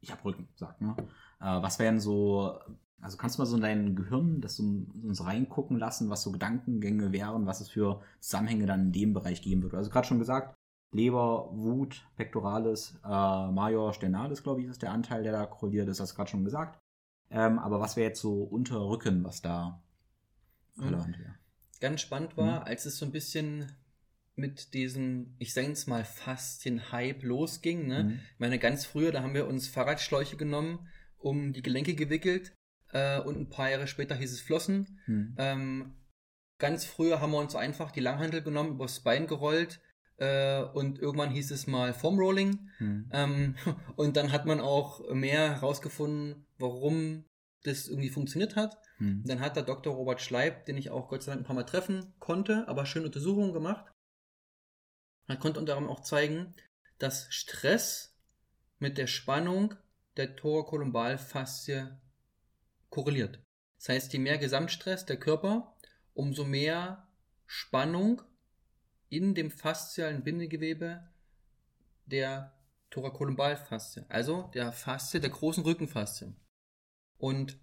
ich 0.01 0.11
hab 0.11 0.23
Rücken, 0.23 0.47
sagt, 0.55 0.81
ne? 0.81 0.95
Äh, 1.39 1.61
was 1.61 1.79
wären 1.79 1.99
so, 1.99 2.59
also 3.01 3.17
kannst 3.17 3.37
du 3.37 3.41
mal 3.41 3.45
so 3.45 3.55
in 3.55 3.61
dein 3.61 3.95
Gehirn 3.95 4.41
das 4.41 4.55
so, 4.55 4.63
uns 4.63 5.23
reingucken 5.23 5.77
lassen, 5.77 6.09
was 6.09 6.23
so 6.23 6.31
Gedankengänge 6.31 7.11
wären, 7.11 7.45
was 7.45 7.61
es 7.61 7.69
für 7.69 8.01
Zusammenhänge 8.19 8.65
dann 8.65 8.87
in 8.87 8.91
dem 8.91 9.13
Bereich 9.13 9.41
geben 9.41 9.63
würde? 9.63 9.77
Also 9.77 9.89
gerade 9.89 10.07
schon 10.07 10.19
gesagt, 10.19 10.55
Leber, 10.95 11.49
Wut, 11.51 12.07
Pectoralis, 12.15 12.99
äh, 13.03 13.07
Major, 13.07 13.93
Sternalis, 13.93 14.43
glaube 14.43 14.61
ich, 14.61 14.67
ist 14.67 14.81
der 14.81 14.91
Anteil, 14.91 15.23
der 15.23 15.31
da 15.31 15.45
korreliert 15.45 15.87
ist, 15.87 15.99
du 15.99 16.15
gerade 16.15 16.29
schon 16.29 16.45
gesagt. 16.45 16.79
Ähm, 17.29 17.59
aber 17.59 17.79
was 17.79 17.95
wäre 17.95 18.09
jetzt 18.09 18.21
so 18.21 18.43
unter 18.43 18.79
Rücken, 18.87 19.23
was 19.23 19.41
da 19.41 19.81
relevant 20.77 21.19
wäre? 21.19 21.35
Ganz 21.81 22.01
spannend 22.01 22.37
war, 22.37 22.61
mhm. 22.61 22.67
als 22.67 22.85
es 22.85 22.97
so 22.97 23.05
ein 23.05 23.11
bisschen 23.11 23.71
mit 24.35 24.73
diesem, 24.73 25.35
ich 25.37 25.53
sage 25.53 25.71
es 25.71 25.87
mal, 25.87 26.03
fast 26.03 26.65
den 26.65 26.91
Hype 26.91 27.23
losging. 27.23 27.87
Ne? 27.87 28.03
Mhm. 28.03 28.19
Ich 28.33 28.39
meine, 28.39 28.59
ganz 28.59 28.85
früher, 28.85 29.11
da 29.11 29.21
haben 29.21 29.33
wir 29.33 29.47
uns 29.47 29.67
Fahrradschläuche 29.67 30.37
genommen, 30.37 30.87
um 31.17 31.53
die 31.53 31.61
Gelenke 31.61 31.95
gewickelt 31.95 32.53
äh, 32.91 33.19
und 33.19 33.37
ein 33.37 33.49
paar 33.49 33.69
Jahre 33.69 33.87
später 33.87 34.15
hieß 34.15 34.31
es 34.31 34.41
Flossen. 34.41 34.99
Mhm. 35.07 35.35
Ähm, 35.37 35.95
Ganz 36.57 36.85
früher 36.85 37.19
haben 37.19 37.31
wir 37.31 37.39
uns 37.39 37.55
einfach 37.55 37.91
die 37.91 37.99
Langhandel 37.99 38.41
genommen, 38.41 38.71
übers 38.71 39.01
Bein 39.01 39.27
gerollt 39.27 39.81
äh, 40.17 40.61
und 40.61 40.99
irgendwann 40.99 41.31
hieß 41.31 41.51
es 41.51 41.67
mal 41.67 41.93
Foam 41.93 42.17
Rolling. 42.17 42.69
Hm. 42.77 43.09
Ähm, 43.11 43.55
und 43.95 44.17
dann 44.17 44.31
hat 44.31 44.45
man 44.45 44.59
auch 44.59 45.09
mehr 45.13 45.55
herausgefunden, 45.55 46.45
warum 46.57 47.25
das 47.63 47.87
irgendwie 47.87 48.09
funktioniert 48.09 48.55
hat. 48.55 48.77
Hm. 48.97 49.23
Dann 49.25 49.39
hat 49.39 49.55
der 49.55 49.63
Dr. 49.63 49.93
Robert 49.93 50.21
Schleib, 50.21 50.65
den 50.65 50.77
ich 50.77 50.89
auch 50.89 51.09
Gott 51.09 51.23
sei 51.23 51.31
Dank 51.31 51.43
ein 51.43 51.47
paar 51.47 51.55
Mal 51.55 51.63
treffen 51.63 52.13
konnte, 52.19 52.67
aber 52.67 52.85
schöne 52.85 53.07
Untersuchungen 53.07 53.53
gemacht. 53.53 53.85
Er 55.27 55.37
konnte 55.37 55.59
unter 55.59 55.75
anderem 55.75 55.95
auch 55.95 56.01
zeigen, 56.01 56.53
dass 56.99 57.27
Stress 57.33 58.15
mit 58.79 58.97
der 58.97 59.07
Spannung 59.07 59.73
der 60.17 60.35
Thorakolumbalfaszie 60.35 61.99
korreliert. 62.89 63.41
Das 63.77 63.89
heißt, 63.89 64.13
je 64.13 64.19
mehr 64.19 64.37
Gesamtstress 64.37 65.05
der 65.05 65.17
Körper, 65.17 65.75
umso 66.13 66.45
mehr 66.45 67.07
Spannung 67.45 68.21
in 69.09 69.35
dem 69.35 69.51
faszialen 69.51 70.23
Bindegewebe 70.23 71.07
der 72.05 72.53
Thorakolumbalfaszie, 72.89 74.05
also 74.09 74.49
der 74.53 74.71
Faszie, 74.71 75.19
der 75.19 75.29
großen 75.29 75.63
Rückenfaszie. 75.63 76.33
Und 77.17 77.59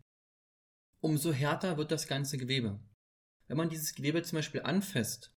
umso 1.00 1.33
härter 1.33 1.76
wird 1.76 1.90
das 1.90 2.07
ganze 2.07 2.38
Gewebe. 2.38 2.81
Wenn 3.46 3.57
man 3.57 3.70
dieses 3.70 3.94
Gewebe 3.94 4.22
zum 4.22 4.37
Beispiel 4.37 4.62
anfasst 4.62 5.35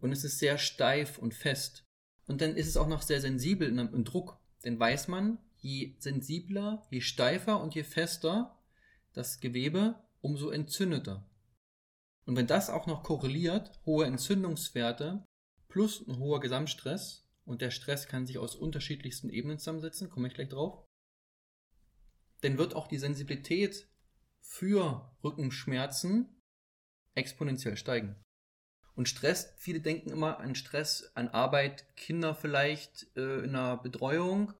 und 0.00 0.12
es 0.12 0.24
ist 0.24 0.38
sehr 0.38 0.58
steif 0.58 1.18
und 1.18 1.34
fest 1.34 1.86
und 2.26 2.40
dann 2.40 2.56
ist 2.56 2.68
es 2.68 2.76
auch 2.76 2.88
noch 2.88 3.02
sehr 3.02 3.20
sensibel 3.20 3.68
im 3.68 4.04
Druck, 4.04 4.38
dann 4.62 4.78
weiß 4.78 5.08
man, 5.08 5.38
je 5.58 5.96
sensibler, 5.98 6.86
je 6.90 7.00
steifer 7.00 7.60
und 7.60 7.74
je 7.74 7.84
fester 7.84 8.58
das 9.12 9.40
Gewebe, 9.40 10.02
umso 10.20 10.50
entzündeter. 10.50 11.28
Und 12.26 12.36
wenn 12.36 12.46
das 12.46 12.70
auch 12.70 12.86
noch 12.86 13.02
korreliert, 13.02 13.78
hohe 13.84 14.06
Entzündungswerte 14.06 15.24
plus 15.74 16.06
ein 16.06 16.20
hoher 16.20 16.38
Gesamtstress, 16.38 17.28
und 17.44 17.60
der 17.60 17.72
Stress 17.72 18.06
kann 18.06 18.28
sich 18.28 18.38
aus 18.38 18.54
unterschiedlichsten 18.54 19.28
Ebenen 19.28 19.58
zusammensetzen, 19.58 20.08
komme 20.08 20.28
ich 20.28 20.34
gleich 20.34 20.48
drauf, 20.48 20.86
dann 22.42 22.58
wird 22.58 22.76
auch 22.76 22.86
die 22.86 22.98
Sensibilität 22.98 23.88
für 24.40 25.12
Rückenschmerzen 25.24 26.40
exponentiell 27.16 27.76
steigen. 27.76 28.14
Und 28.94 29.08
Stress, 29.08 29.52
viele 29.56 29.80
denken 29.80 30.10
immer 30.10 30.38
an 30.38 30.54
Stress, 30.54 31.10
an 31.16 31.26
Arbeit, 31.26 31.96
Kinder 31.96 32.36
vielleicht 32.36 33.08
äh, 33.16 33.40
in 33.40 33.56
einer 33.56 33.76
Betreuung 33.76 34.52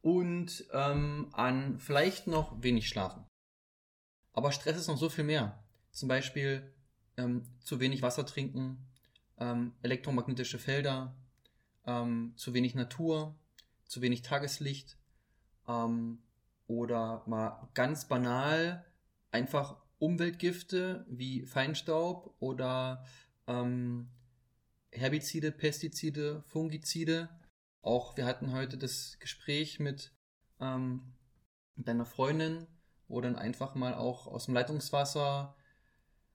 und 0.00 0.66
ähm, 0.72 1.28
an 1.34 1.78
vielleicht 1.78 2.26
noch 2.26 2.62
wenig 2.62 2.88
Schlafen. 2.88 3.26
Aber 4.32 4.50
Stress 4.50 4.78
ist 4.78 4.88
noch 4.88 4.96
so 4.96 5.10
viel 5.10 5.24
mehr. 5.24 5.62
Zum 5.90 6.08
Beispiel 6.08 6.74
ähm, 7.18 7.44
zu 7.60 7.80
wenig 7.80 8.00
Wasser 8.00 8.24
trinken, 8.24 8.88
ähm, 9.38 9.72
elektromagnetische 9.82 10.58
Felder, 10.58 11.14
ähm, 11.86 12.32
zu 12.36 12.54
wenig 12.54 12.74
Natur, 12.74 13.34
zu 13.86 14.00
wenig 14.00 14.22
Tageslicht 14.22 14.96
ähm, 15.68 16.22
oder 16.66 17.22
mal 17.26 17.68
ganz 17.74 18.08
banal 18.08 18.84
einfach 19.30 19.76
Umweltgifte 19.98 21.04
wie 21.08 21.46
Feinstaub 21.46 22.34
oder 22.38 23.04
ähm, 23.46 24.10
Herbizide, 24.90 25.50
Pestizide, 25.50 26.42
Fungizide. 26.42 27.28
Auch 27.82 28.16
wir 28.16 28.26
hatten 28.26 28.52
heute 28.52 28.78
das 28.78 29.18
Gespräch 29.18 29.80
mit 29.80 30.12
ähm, 30.60 31.14
deiner 31.76 32.06
Freundin, 32.06 32.66
wo 33.08 33.20
dann 33.20 33.36
einfach 33.36 33.74
mal 33.74 33.94
auch 33.94 34.26
aus 34.26 34.46
dem 34.46 34.54
Leitungswasser 34.54 35.56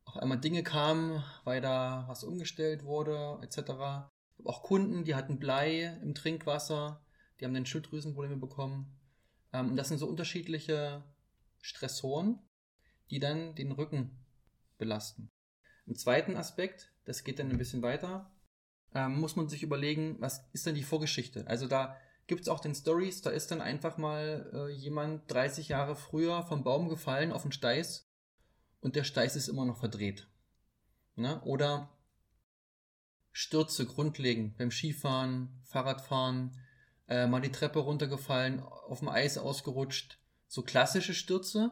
auf 0.10 0.18
einmal 0.18 0.40
Dinge 0.40 0.64
kamen, 0.64 1.24
weil 1.44 1.62
da 1.62 2.06
was 2.08 2.24
umgestellt 2.24 2.84
wurde, 2.84 3.40
etc. 3.44 4.10
Auch 4.44 4.64
Kunden, 4.64 5.04
die 5.04 5.14
hatten 5.14 5.40
Blei 5.40 6.00
im 6.02 6.16
Trinkwasser, 6.16 7.06
die 7.40 7.46
haben 7.46 7.54
dann 7.54 7.68
Schilddrüsenprobleme 7.68 8.38
bekommen. 8.38 8.98
Ähm, 9.54 9.70
und 9.70 9.76
das 9.78 9.90
sind 9.90 10.00
so 10.00 10.08
unterschiedliche 10.08 11.04
Stressoren, 11.62 12.40
die 13.12 13.20
dann 13.20 13.54
den 13.54 13.72
Rücken 13.72 14.26
belasten. 14.80 15.32
Im 15.86 15.96
zweiten 15.96 16.36
Aspekt, 16.36 16.92
das 17.06 17.24
geht 17.24 17.38
dann 17.38 17.52
ein 17.52 17.58
bisschen 17.58 17.84
weiter, 17.84 18.32
ähm, 18.96 19.20
muss 19.20 19.36
man 19.36 19.48
sich 19.48 19.62
überlegen, 19.62 20.16
was 20.20 20.50
ist 20.54 20.66
denn 20.66 20.76
die 20.76 20.84
Vorgeschichte? 20.84 21.46
Also 21.46 21.68
da 21.68 21.96
gibt 22.26 22.42
es 22.42 22.48
auch 22.48 22.60
den 22.60 22.74
Stories, 22.74 23.22
da 23.22 23.30
ist 23.30 23.52
dann 23.52 23.62
einfach 23.62 23.98
mal 23.98 24.50
äh, 24.54 24.72
jemand 24.72 25.32
30 25.32 25.68
Jahre 25.70 25.96
früher 25.96 26.42
vom 26.44 26.64
Baum 26.64 26.90
gefallen 26.90 27.32
auf 27.32 27.44
den 27.44 27.52
Steiß 27.52 28.09
und 28.82 28.96
der 28.96 29.04
Steiß 29.04 29.36
ist 29.36 29.48
immer 29.48 29.66
noch 29.66 29.78
verdreht. 29.78 30.28
Ne? 31.16 31.42
Oder 31.42 31.90
Stürze 33.32 33.86
grundlegend 33.86 34.58
beim 34.58 34.72
Skifahren, 34.72 35.62
Fahrradfahren, 35.64 36.58
äh, 37.08 37.28
mal 37.28 37.42
die 37.42 37.52
Treppe 37.52 37.80
runtergefallen, 37.80 38.60
auf 38.60 39.00
dem 39.00 39.10
Eis 39.10 39.38
ausgerutscht. 39.38 40.20
So 40.48 40.64
klassische 40.64 41.14
Stürze 41.14 41.72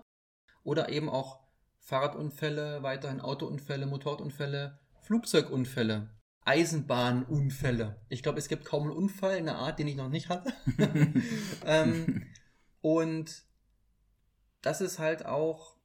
oder 0.63 0.89
eben 0.89 1.09
auch 1.09 1.39
Fahrradunfälle, 1.79 2.83
weiterhin 2.83 3.21
Autounfälle, 3.21 3.85
Motorradunfälle, 3.85 4.79
Flugzeugunfälle, 5.01 6.09
Eisenbahnunfälle. 6.41 8.01
Ich 8.09 8.23
glaube, 8.23 8.39
es 8.39 8.49
gibt 8.49 8.65
kaum 8.65 8.83
einen 8.83 8.91
Unfall 8.91 9.37
in 9.37 9.45
der 9.45 9.55
Art, 9.55 9.79
den 9.79 9.87
ich 9.87 9.95
noch 9.95 10.09
nicht 10.09 10.29
hatte. 10.29 10.53
ähm, 11.65 12.27
und 12.81 13.43
das 14.61 14.81
ist 14.81 14.99
halt 14.99 15.25
auch, 15.25 15.76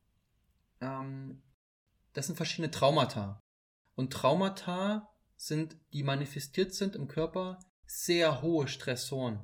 ähm, 0.83 1.43
das 2.13 2.27
sind 2.27 2.37
verschiedene 2.37 2.71
Traumata. 2.71 3.41
Und 3.95 4.13
Traumata 4.13 5.09
sind, 5.37 5.77
die 5.93 6.03
manifestiert 6.03 6.75
sind 6.75 6.95
im 6.97 7.09
Körper, 7.09 7.59
sehr 7.87 8.43
hohe 8.43 8.69
Stressoren, 8.69 9.41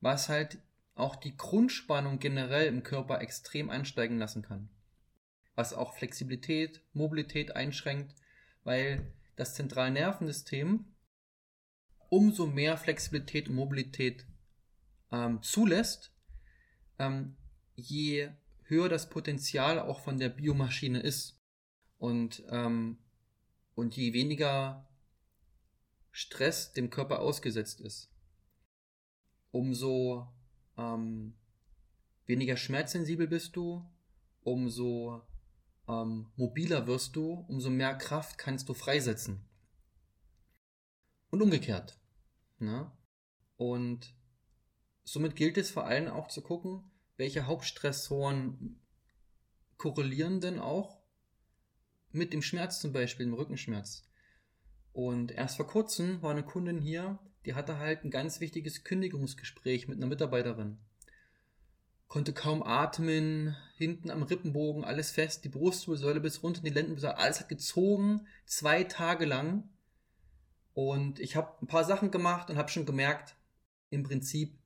was 0.00 0.28
halt 0.28 0.58
auch 0.94 1.16
die 1.16 1.36
Grundspannung 1.36 2.18
generell 2.18 2.66
im 2.66 2.82
Körper 2.82 3.20
extrem 3.20 3.70
ansteigen 3.70 4.18
lassen 4.18 4.42
kann. 4.42 4.68
Was 5.54 5.72
auch 5.72 5.94
Flexibilität, 5.94 6.82
Mobilität 6.92 7.56
einschränkt, 7.56 8.14
weil 8.62 9.14
das 9.36 9.54
zentrale 9.54 9.90
Nervensystem 9.90 10.96
umso 12.08 12.46
mehr 12.46 12.76
Flexibilität 12.76 13.48
und 13.48 13.54
Mobilität 13.54 14.26
ähm, 15.10 15.42
zulässt, 15.42 16.12
ähm, 16.98 17.36
je 17.74 18.30
höher 18.70 18.88
das 18.88 19.10
Potenzial 19.10 19.78
auch 19.78 20.00
von 20.00 20.18
der 20.18 20.28
Biomaschine 20.28 21.00
ist. 21.00 21.38
Und, 21.98 22.42
ähm, 22.48 22.98
und 23.74 23.96
je 23.96 24.12
weniger 24.12 24.88
Stress 26.12 26.72
dem 26.72 26.88
Körper 26.90 27.20
ausgesetzt 27.20 27.80
ist, 27.80 28.10
umso 29.50 30.32
ähm, 30.78 31.34
weniger 32.26 32.56
schmerzsensibel 32.56 33.26
bist 33.26 33.56
du, 33.56 33.84
umso 34.42 35.22
ähm, 35.88 36.30
mobiler 36.36 36.86
wirst 36.86 37.16
du, 37.16 37.44
umso 37.48 37.70
mehr 37.70 37.94
Kraft 37.96 38.38
kannst 38.38 38.68
du 38.68 38.74
freisetzen. 38.74 39.44
Und 41.30 41.42
umgekehrt. 41.42 41.98
Ne? 42.58 42.90
Und 43.56 44.14
somit 45.04 45.36
gilt 45.36 45.58
es 45.58 45.70
vor 45.70 45.84
allem 45.84 46.08
auch 46.08 46.28
zu 46.28 46.42
gucken, 46.42 46.89
welche 47.20 47.46
Hauptstressoren 47.46 48.80
korrelieren 49.76 50.40
denn 50.40 50.58
auch 50.58 50.98
mit 52.12 52.32
dem 52.32 52.42
Schmerz 52.42 52.80
zum 52.80 52.92
Beispiel, 52.92 53.26
dem 53.26 53.34
Rückenschmerz. 53.34 54.08
Und 54.92 55.30
erst 55.30 55.56
vor 55.56 55.66
kurzem 55.66 56.22
war 56.22 56.30
eine 56.30 56.42
Kundin 56.42 56.80
hier, 56.80 57.18
die 57.44 57.54
hatte 57.54 57.78
halt 57.78 58.04
ein 58.04 58.10
ganz 58.10 58.40
wichtiges 58.40 58.84
Kündigungsgespräch 58.84 59.86
mit 59.86 59.98
einer 59.98 60.06
Mitarbeiterin. 60.06 60.78
Konnte 62.08 62.32
kaum 62.32 62.62
atmen, 62.62 63.54
hinten 63.76 64.10
am 64.10 64.22
Rippenbogen 64.22 64.82
alles 64.82 65.10
fest, 65.10 65.44
die 65.44 65.50
Brustwirbelsäule 65.50 66.20
bis 66.20 66.42
runter 66.42 66.60
in 66.60 66.64
die 66.64 66.70
Lendenwirbelsäule, 66.70 67.18
alles 67.18 67.40
hat 67.40 67.50
gezogen, 67.50 68.26
zwei 68.46 68.82
Tage 68.82 69.26
lang. 69.26 69.68
Und 70.72 71.20
ich 71.20 71.36
habe 71.36 71.62
ein 71.62 71.66
paar 71.66 71.84
Sachen 71.84 72.10
gemacht 72.10 72.48
und 72.48 72.56
habe 72.56 72.70
schon 72.70 72.86
gemerkt, 72.86 73.36
im 73.90 74.04
Prinzip, 74.04 74.58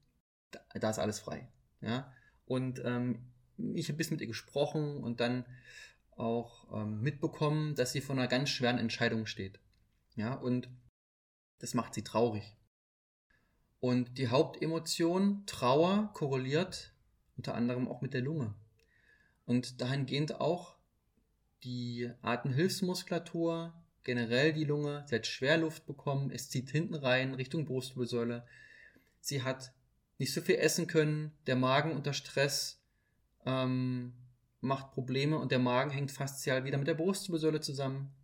da, 0.52 0.90
ist 0.90 1.00
alles 1.00 1.18
frei. 1.18 1.48
Ja? 1.80 2.12
Und 2.46 2.82
ähm, 2.84 3.18
ich 3.74 3.88
habe 3.88 3.96
bisschen 3.96 4.14
mit 4.14 4.20
ihr 4.20 4.26
gesprochen 4.26 5.02
und 5.02 5.20
dann 5.20 5.44
auch 6.16 6.72
ähm, 6.72 7.00
mitbekommen, 7.00 7.74
dass 7.74 7.92
sie 7.92 8.00
vor 8.00 8.16
einer 8.16 8.28
ganz 8.28 8.50
schweren 8.50 8.78
Entscheidung 8.78 9.26
steht. 9.26 9.58
Ja, 10.16 10.34
und 10.34 10.68
das 11.58 11.74
macht 11.74 11.94
sie 11.94 12.02
traurig. 12.02 12.56
Und 13.80 14.16
die 14.16 14.28
Hauptemotion, 14.28 15.44
Trauer, 15.46 16.10
korreliert 16.14 16.94
unter 17.36 17.54
anderem 17.54 17.88
auch 17.88 18.00
mit 18.00 18.14
der 18.14 18.22
Lunge. 18.22 18.54
Und 19.44 19.80
dahingehend 19.80 20.40
auch 20.40 20.76
die 21.64 22.10
Atemhilfsmuskulatur, 22.22 23.74
generell 24.02 24.52
die 24.52 24.64
Lunge, 24.64 25.04
sie 25.06 25.16
hat 25.16 25.26
Schwerluft 25.26 25.86
bekommen, 25.86 26.30
es 26.30 26.48
zieht 26.48 26.70
hinten 26.70 26.94
rein 26.94 27.34
Richtung 27.34 27.66
Brustwirbelsäule. 27.66 28.46
Sie 29.20 29.42
hat 29.42 29.73
nicht 30.18 30.32
so 30.32 30.40
viel 30.40 30.56
essen 30.56 30.86
können, 30.86 31.32
der 31.46 31.56
Magen 31.56 31.92
unter 31.92 32.12
Stress 32.12 32.82
ähm, 33.44 34.14
macht 34.60 34.92
Probleme 34.92 35.38
und 35.38 35.52
der 35.52 35.58
Magen 35.58 35.90
hängt 35.90 36.12
faszial 36.12 36.64
wieder 36.64 36.78
mit 36.78 36.86
der 36.86 36.94
Brustwirbelsäule 36.94 37.60
zusammen. 37.60 38.14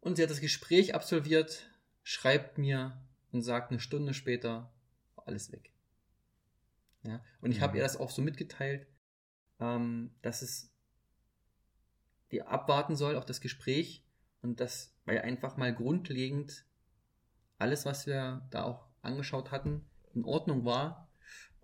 Und 0.00 0.16
sie 0.16 0.22
hat 0.22 0.30
das 0.30 0.40
Gespräch 0.40 0.94
absolviert, 0.94 1.70
schreibt 2.02 2.58
mir 2.58 3.00
und 3.32 3.42
sagt 3.42 3.70
eine 3.70 3.80
Stunde 3.80 4.14
später, 4.14 4.72
alles 5.16 5.52
weg. 5.52 5.72
Ja? 7.02 7.22
Und 7.40 7.50
ich 7.50 7.60
habe 7.60 7.72
Mhm. 7.72 7.76
ihr 7.78 7.82
das 7.82 7.96
auch 7.96 8.10
so 8.10 8.22
mitgeteilt, 8.22 8.86
ähm, 9.60 10.14
dass 10.22 10.42
es 10.42 10.70
die 12.30 12.42
abwarten 12.42 12.96
soll 12.96 13.16
auf 13.16 13.24
das 13.24 13.40
Gespräch 13.40 14.04
und 14.42 14.60
das, 14.60 14.94
weil 15.04 15.20
einfach 15.20 15.56
mal 15.56 15.74
grundlegend 15.74 16.64
alles, 17.58 17.84
was 17.84 18.06
wir 18.06 18.46
da 18.50 18.64
auch 18.64 18.88
angeschaut 19.02 19.50
hatten, 19.50 19.86
in 20.14 20.24
Ordnung 20.24 20.64
war. 20.64 21.08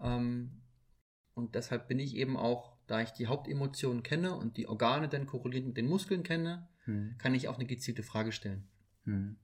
Ähm, 0.00 0.62
und 1.34 1.54
deshalb 1.54 1.88
bin 1.88 1.98
ich 1.98 2.16
eben 2.16 2.36
auch, 2.36 2.76
da 2.86 3.00
ich 3.00 3.10
die 3.10 3.26
Hauptemotionen 3.26 4.02
kenne 4.02 4.34
und 4.34 4.56
die 4.56 4.66
Organe 4.68 5.08
dann 5.08 5.26
korreliert 5.26 5.66
mit 5.66 5.76
den 5.76 5.88
Muskeln 5.88 6.22
kenne, 6.22 6.68
Hm. 6.84 7.16
kann 7.18 7.34
ich 7.34 7.46
auch 7.48 7.56
eine 7.56 7.66
gezielte 7.66 8.02
Frage 8.02 8.32
stellen. 8.32 8.68
Hm. 9.04 9.36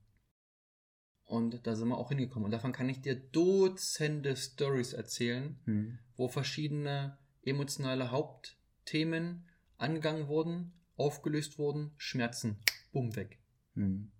Und 1.23 1.67
da 1.67 1.75
sind 1.75 1.89
wir 1.89 1.97
auch 1.97 2.09
hingekommen. 2.09 2.45
Und 2.45 2.51
davon 2.51 2.71
kann 2.71 2.89
ich 2.89 3.01
dir 3.01 3.15
Dutzende 3.15 4.35
Stories 4.35 4.93
erzählen, 4.93 5.59
Hm. 5.65 5.99
wo 6.15 6.27
verschiedene 6.27 7.17
emotionale 7.43 8.11
Hauptthemen 8.11 9.45
angegangen 9.77 10.27
wurden, 10.27 10.73
aufgelöst 10.95 11.57
wurden, 11.59 11.91
Schmerzen, 11.97 12.57
bumm, 12.91 13.15
weg. 13.15 13.39
Hm. 13.75 14.11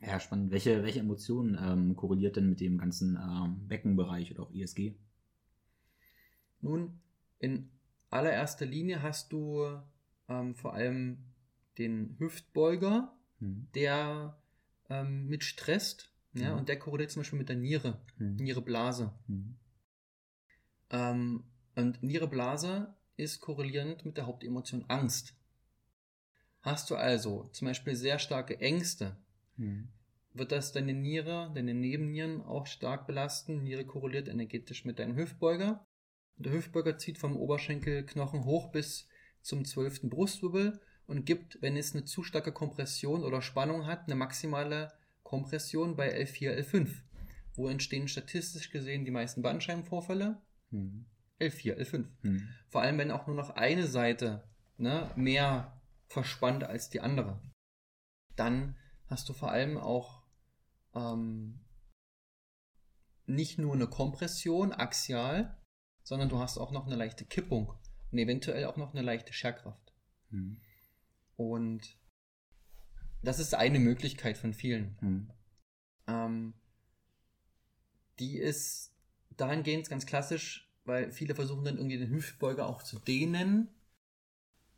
Ja, 0.00 0.20
spannend. 0.20 0.50
Welche, 0.50 0.82
welche 0.82 1.00
Emotionen 1.00 1.58
ähm, 1.60 1.96
korreliert 1.96 2.36
denn 2.36 2.48
mit 2.48 2.60
dem 2.60 2.78
ganzen 2.78 3.16
ähm, 3.16 3.66
Beckenbereich 3.68 4.30
oder 4.32 4.42
auch 4.44 4.50
ISG? 4.52 4.94
Nun, 6.60 7.00
in 7.38 7.70
allererster 8.10 8.66
Linie 8.66 9.02
hast 9.02 9.32
du 9.32 9.64
ähm, 10.28 10.54
vor 10.54 10.74
allem 10.74 11.18
den 11.78 12.16
Hüftbeuger, 12.18 13.12
Hm. 13.40 13.66
der 13.74 14.38
ähm, 14.88 15.26
mit 15.26 15.42
stresst, 15.42 16.12
ja, 16.34 16.52
Mhm. 16.52 16.58
und 16.58 16.68
der 16.68 16.78
korreliert 16.78 17.10
zum 17.10 17.20
Beispiel 17.20 17.38
mit 17.38 17.48
der 17.48 17.56
Niere, 17.56 17.98
Hm. 18.18 18.36
Niereblase. 18.36 19.12
Hm. 19.26 19.56
Ähm, 20.90 21.44
und 21.76 22.02
Niereblase 22.02 22.94
ist 23.16 23.40
korrelierend 23.40 24.04
mit 24.04 24.16
der 24.16 24.26
Hauptemotion 24.26 24.84
Angst. 24.88 25.34
Hast 26.62 26.88
du 26.90 26.94
also 26.96 27.48
zum 27.52 27.66
Beispiel 27.66 27.94
sehr 27.96 28.18
starke 28.18 28.58
Ängste, 28.60 29.16
Hm. 29.56 29.88
wird 30.32 30.50
das 30.50 30.72
deine 30.72 30.94
Niere, 30.94 31.52
deine 31.54 31.74
Nebennieren 31.74 32.42
auch 32.42 32.66
stark 32.66 33.06
belasten. 33.06 33.62
Niere 33.62 33.86
korreliert 33.86 34.28
energetisch 34.28 34.84
mit 34.84 34.98
deinem 34.98 35.16
Hüftbeuger. 35.16 35.86
Der 36.36 36.52
Hüftbeuger 36.52 36.98
zieht 36.98 37.18
vom 37.18 37.36
Oberschenkelknochen 37.36 38.44
hoch 38.44 38.72
bis 38.72 39.08
zum 39.42 39.64
zwölften 39.64 40.10
Brustwirbel 40.10 40.80
und 41.06 41.26
gibt, 41.26 41.60
wenn 41.62 41.76
es 41.76 41.94
eine 41.94 42.04
zu 42.04 42.22
starke 42.22 42.52
Kompression 42.52 43.22
oder 43.22 43.42
Spannung 43.42 43.86
hat, 43.86 44.06
eine 44.06 44.16
maximale 44.16 44.92
Kompression 45.22 45.96
bei 45.96 46.12
L4, 46.20 46.58
L5. 46.58 46.88
Wo 47.54 47.68
entstehen 47.68 48.08
statistisch 48.08 48.70
gesehen 48.70 49.04
die 49.04 49.10
meisten 49.10 49.42
Bandscheibenvorfälle? 49.42 50.42
Hm. 50.70 51.06
L4, 51.40 51.76
L5. 51.76 52.06
Hm. 52.22 52.48
Vor 52.68 52.82
allem, 52.82 52.98
wenn 52.98 53.10
auch 53.10 53.26
nur 53.26 53.36
noch 53.36 53.50
eine 53.50 53.86
Seite 53.86 54.48
ne, 54.76 55.10
mehr 55.16 55.80
verspannt 56.08 56.64
als 56.64 56.90
die 56.90 57.00
andere. 57.00 57.40
Dann 58.36 58.76
hast 59.06 59.28
du 59.28 59.32
vor 59.32 59.50
allem 59.50 59.76
auch 59.76 60.22
ähm, 60.94 61.60
nicht 63.26 63.58
nur 63.58 63.74
eine 63.74 63.86
Kompression 63.86 64.72
axial, 64.72 65.56
sondern 66.02 66.28
du 66.28 66.38
hast 66.38 66.58
auch 66.58 66.70
noch 66.70 66.86
eine 66.86 66.96
leichte 66.96 67.24
Kippung 67.24 67.74
und 68.10 68.18
eventuell 68.18 68.66
auch 68.66 68.76
noch 68.76 68.92
eine 68.92 69.02
leichte 69.02 69.32
Scherkraft. 69.32 69.94
Hm. 70.30 70.60
Und 71.36 71.96
das 73.22 73.38
ist 73.38 73.54
eine 73.54 73.80
Möglichkeit 73.80 74.36
von 74.36 74.52
vielen. 74.52 74.96
Hm. 75.00 75.32
Ähm, 76.06 76.54
die 78.18 78.38
ist 78.38 78.94
dahingehend 79.36 79.88
ganz 79.88 80.06
klassisch, 80.06 80.70
weil 80.84 81.10
viele 81.10 81.34
versuchen 81.34 81.64
dann 81.64 81.78
irgendwie 81.78 81.98
den 81.98 82.10
Hüftbeuger 82.10 82.66
auch 82.66 82.82
zu 82.82 82.98
dehnen, 82.98 83.68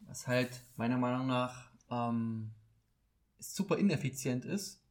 was 0.01 0.27
halt 0.27 0.63
meiner 0.77 0.99
Meinung 0.99 1.27
nach 1.27 1.71
ähm, 1.91 2.55
super 3.39 3.79
ineffizient 3.79 4.45
ist, 4.45 4.83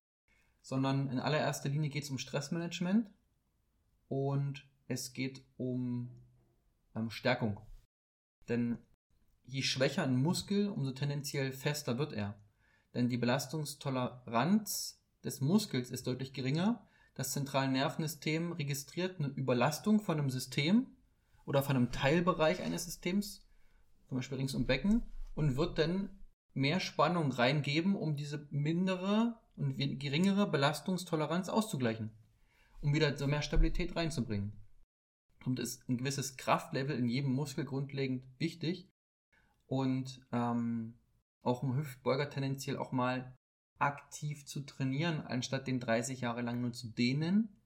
sondern 0.61 1.09
in 1.09 1.19
allererster 1.19 1.69
Linie 1.69 1.89
geht 1.89 2.03
es 2.03 2.09
um 2.09 2.17
Stressmanagement 2.17 3.09
und 4.07 4.67
es 4.87 5.13
geht 5.13 5.43
um 5.57 6.11
ähm, 6.95 7.09
Stärkung. 7.09 7.59
Denn 8.47 8.77
je 9.43 9.61
schwächer 9.61 10.03
ein 10.03 10.15
Muskel, 10.15 10.69
umso 10.69 10.91
tendenziell 10.91 11.51
fester 11.51 11.97
wird 11.97 12.13
er. 12.13 12.39
Denn 12.93 13.09
die 13.09 13.17
Belastungstoleranz 13.17 15.01
des 15.23 15.41
Muskels 15.41 15.91
ist 15.91 16.07
deutlich 16.07 16.33
geringer. 16.33 16.87
Das 17.15 17.31
zentrale 17.31 17.71
Nervensystem 17.71 18.51
registriert 18.53 19.19
eine 19.19 19.29
Überlastung 19.29 19.99
von 19.99 20.19
einem 20.19 20.29
System 20.29 20.87
oder 21.45 21.61
von 21.61 21.75
einem 21.75 21.91
Teilbereich 21.91 22.61
eines 22.61 22.85
Systems, 22.85 23.45
zum 24.07 24.17
Beispiel 24.17 24.37
rings 24.37 24.55
um 24.55 24.65
Becken, 24.65 25.03
und 25.35 25.57
wird 25.57 25.77
dann 25.77 26.09
mehr 26.55 26.79
Spannung 26.79 27.31
reingeben, 27.31 27.95
um 27.95 28.15
diese 28.15 28.47
mindere 28.49 29.37
und 29.55 29.77
geringere 29.99 30.49
Belastungstoleranz 30.49 31.49
auszugleichen, 31.49 32.11
um 32.81 32.93
wieder 32.93 33.15
so 33.17 33.27
mehr 33.27 33.41
Stabilität 33.41 33.95
reinzubringen. 33.95 34.53
Und 35.45 35.59
ist 35.59 35.87
ein 35.87 35.97
gewisses 35.97 36.37
Kraftlevel 36.37 36.97
in 36.97 37.07
jedem 37.07 37.31
Muskel 37.31 37.65
grundlegend 37.65 38.23
wichtig 38.39 38.89
und 39.67 40.25
ähm, 40.31 40.97
auch 41.43 41.61
ein 41.61 41.75
Hüftbeuger 41.75 42.29
tendenziell 42.29 42.77
auch 42.77 42.91
mal 42.91 43.37
aktiv 43.77 44.45
zu 44.45 44.61
trainieren, 44.61 45.21
anstatt 45.21 45.67
den 45.67 45.79
30 45.79 46.21
Jahre 46.21 46.41
lang 46.41 46.61
nur 46.61 46.71
zu 46.71 46.87
dehnen. 46.87 47.61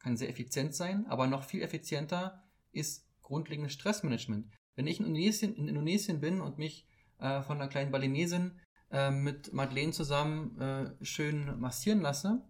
Kann 0.00 0.16
sehr 0.16 0.30
effizient 0.30 0.74
sein, 0.74 1.06
aber 1.06 1.28
noch 1.28 1.44
viel 1.44 1.62
effizienter 1.62 2.42
ist 2.72 3.06
grundlegendes 3.20 3.74
Stressmanagement. 3.74 4.50
Wenn 4.74 4.86
ich 4.86 4.98
in 4.98 5.06
Indonesien, 5.06 5.54
in 5.54 5.68
Indonesien 5.68 6.20
bin 6.20 6.40
und 6.40 6.58
mich 6.58 6.86
äh, 7.22 7.42
von 7.42 7.58
einer 7.58 7.68
kleinen 7.68 7.92
Balinesin 7.92 8.60
äh, 8.90 9.10
mit 9.10 9.52
Madeleine 9.52 9.92
zusammen 9.92 10.60
äh, 10.60 11.04
schön 11.04 11.58
massieren 11.60 12.00
lasse, 12.00 12.42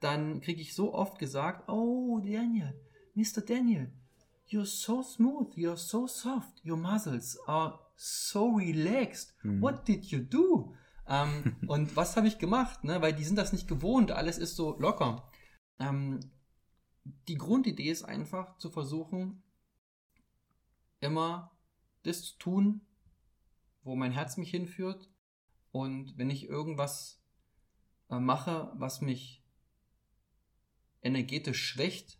dann 0.00 0.40
kriege 0.40 0.60
ich 0.60 0.74
so 0.74 0.94
oft 0.94 1.18
gesagt, 1.18 1.68
oh 1.68 2.20
Daniel, 2.20 2.78
Mr. 3.14 3.40
Daniel, 3.40 3.90
you're 4.48 4.66
so 4.66 5.02
smooth, 5.02 5.52
you're 5.56 5.76
so 5.76 6.06
soft, 6.06 6.64
your 6.64 6.76
muscles 6.76 7.38
are 7.46 7.78
so 7.96 8.56
relaxed. 8.56 9.34
Hm. 9.40 9.60
What 9.60 9.88
did 9.88 10.04
you 10.06 10.20
do? 10.20 10.74
Ähm, 11.06 11.56
und 11.66 11.96
was 11.96 12.16
habe 12.16 12.28
ich 12.28 12.38
gemacht? 12.38 12.84
Ne? 12.84 13.00
Weil 13.02 13.14
die 13.14 13.24
sind 13.24 13.36
das 13.36 13.52
nicht 13.52 13.68
gewohnt, 13.68 14.12
alles 14.12 14.38
ist 14.38 14.56
so 14.56 14.78
locker. 14.78 15.30
Ähm, 15.78 16.20
die 17.28 17.36
Grundidee 17.36 17.90
ist 17.90 18.04
einfach 18.04 18.58
zu 18.58 18.70
versuchen, 18.70 19.42
immer 21.00 21.50
das 22.02 22.22
zu 22.22 22.38
tun, 22.38 22.80
wo 23.82 23.96
mein 23.96 24.12
Herz 24.12 24.36
mich 24.36 24.50
hinführt. 24.50 25.10
Und 25.72 26.16
wenn 26.18 26.30
ich 26.30 26.48
irgendwas 26.48 27.22
äh, 28.08 28.18
mache, 28.18 28.72
was 28.74 29.00
mich 29.00 29.44
energetisch 31.02 31.64
schwächt, 31.64 32.18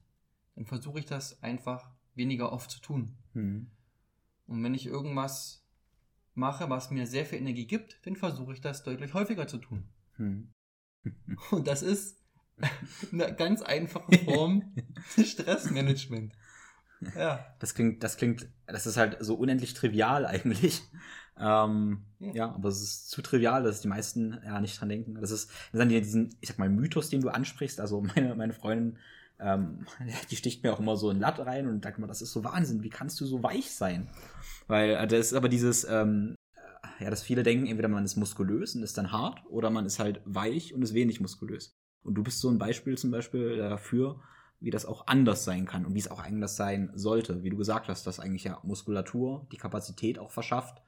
dann 0.55 0.66
versuche 0.66 1.01
ich 1.01 1.07
das 1.07 1.42
einfach 1.42 1.90
weniger 2.14 2.53
oft 2.53 2.70
zu 2.70 2.81
tun. 2.81 3.16
Hm. 3.33 3.70
Und 4.46 4.64
wenn 4.64 4.75
ich 4.75 4.87
irgendwas 4.87 5.64
mache, 6.35 6.70
was 6.70 6.90
mir 6.90 7.07
sehr 7.07 7.27
viel 7.27 7.38
Energie 7.38 7.66
gibt, 7.66 8.01
dann 8.05 8.16
versuche 8.16 8.53
ich 8.53 8.61
das 8.61 8.83
deutlich 8.83 9.14
häufiger 9.14 9.46
zu 9.46 9.59
tun. 9.59 9.88
Hm. 10.16 10.53
Und 11.51 11.66
das 11.66 11.83
ist 11.83 12.20
eine 13.12 13.35
ganz 13.35 13.62
einfache 13.62 14.12
Form 14.25 14.75
des 15.16 15.31
Stressmanagement. 15.31 16.35
Ja. 17.17 17.45
Das 17.59 17.75
klingt, 17.75 18.03
das 18.03 18.17
klingt, 18.17 18.49
das 18.66 18.87
ist 18.87 18.97
halt 18.97 19.16
so 19.20 19.35
unendlich 19.35 19.74
trivial 19.74 20.27
eigentlich. 20.27 20.83
Ähm, 21.39 22.05
Ja. 22.18 22.33
ja. 22.35 22.55
aber 22.55 22.68
es 22.68 22.83
ist 22.83 23.11
zu 23.11 23.22
trivial, 23.22 23.62
dass 23.62 23.81
die 23.81 23.89
meisten 23.89 24.39
ja 24.45 24.61
nicht 24.61 24.79
dran 24.81 24.89
denken. 24.91 25.14
Das 25.20 25.31
ist, 25.31 25.51
das 25.72 25.83
ist 25.83 25.91
diesen, 25.91 26.37
ich 26.41 26.49
sag 26.49 26.59
mal, 26.59 26.68
Mythos, 26.68 27.09
den 27.09 27.20
du 27.22 27.29
ansprichst. 27.31 27.81
Also 27.81 28.01
meine, 28.03 28.35
meine 28.35 28.53
Freundin, 28.53 28.99
ähm, 29.39 29.87
die 30.31 30.37
sticht 30.37 30.62
mir 30.62 30.72
auch 30.72 30.81
immer 30.81 30.97
so 30.97 31.11
ein 31.11 31.18
Latt 31.20 31.39
rein 31.41 31.66
und 31.66 31.83
sagt 31.83 31.99
immer, 31.99 32.07
das 32.07 32.22
ist 32.22 32.33
so 32.33 32.45
Wahnsinn, 32.45 32.83
wie 32.83 32.91
kannst 32.91 33.20
du 33.20 33.27
so 33.27 33.43
weich 33.43 33.70
sein? 33.72 34.09
Weil 34.66 34.91
äh, 34.91 35.07
das 35.07 35.29
ist 35.29 35.35
aber 35.35 35.49
dieses, 35.49 35.85
ähm, 35.85 36.35
äh, 36.55 37.05
ja, 37.05 37.11
dass 37.11 37.22
viele 37.22 37.43
denken, 37.43 37.66
entweder 37.66 37.89
man 37.89 38.05
ist 38.05 38.16
muskulös 38.16 38.74
und 38.74 38.83
ist 38.83 38.99
dann 38.99 39.12
hart 39.12 39.43
oder 39.49 39.70
man 39.70 39.87
ist 39.87 39.99
halt 39.99 40.20
weich 40.24 40.74
und 40.74 40.83
ist 40.83 40.95
wenig 40.95 41.20
muskulös. 41.20 41.74
Und 42.03 42.14
du 42.14 42.22
bist 42.22 42.41
so 42.41 42.51
ein 42.51 42.59
Beispiel 42.59 42.97
zum 42.97 43.11
Beispiel 43.11 43.57
dafür, 43.57 44.20
wie 44.61 44.71
das 44.71 44.85
auch 44.87 45.07
anders 45.07 45.45
sein 45.45 45.67
kann 45.67 45.87
und 45.87 45.95
wie 45.95 45.99
es 45.99 46.11
auch 46.11 46.23
anders 46.23 46.57
sein 46.57 46.91
sollte. 46.95 47.43
Wie 47.43 47.51
du 47.51 47.57
gesagt 47.57 47.89
hast, 47.89 48.07
dass 48.07 48.21
eigentlich 48.21 48.45
ja 48.45 48.61
Muskulatur 48.63 49.47
die 49.53 49.57
Kapazität 49.57 50.19
auch 50.19 50.31
verschafft, 50.31 50.83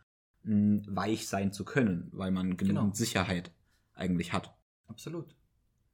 mh, 0.44 0.82
weich 0.88 1.26
sein 1.26 1.52
zu 1.52 1.64
können, 1.64 2.08
weil 2.12 2.30
man 2.30 2.56
genügend 2.56 2.80
Genau. 2.82 2.94
Sicherheit 2.94 3.50
eigentlich 3.94 4.32
hat. 4.32 4.54
Absolut. 4.88 5.34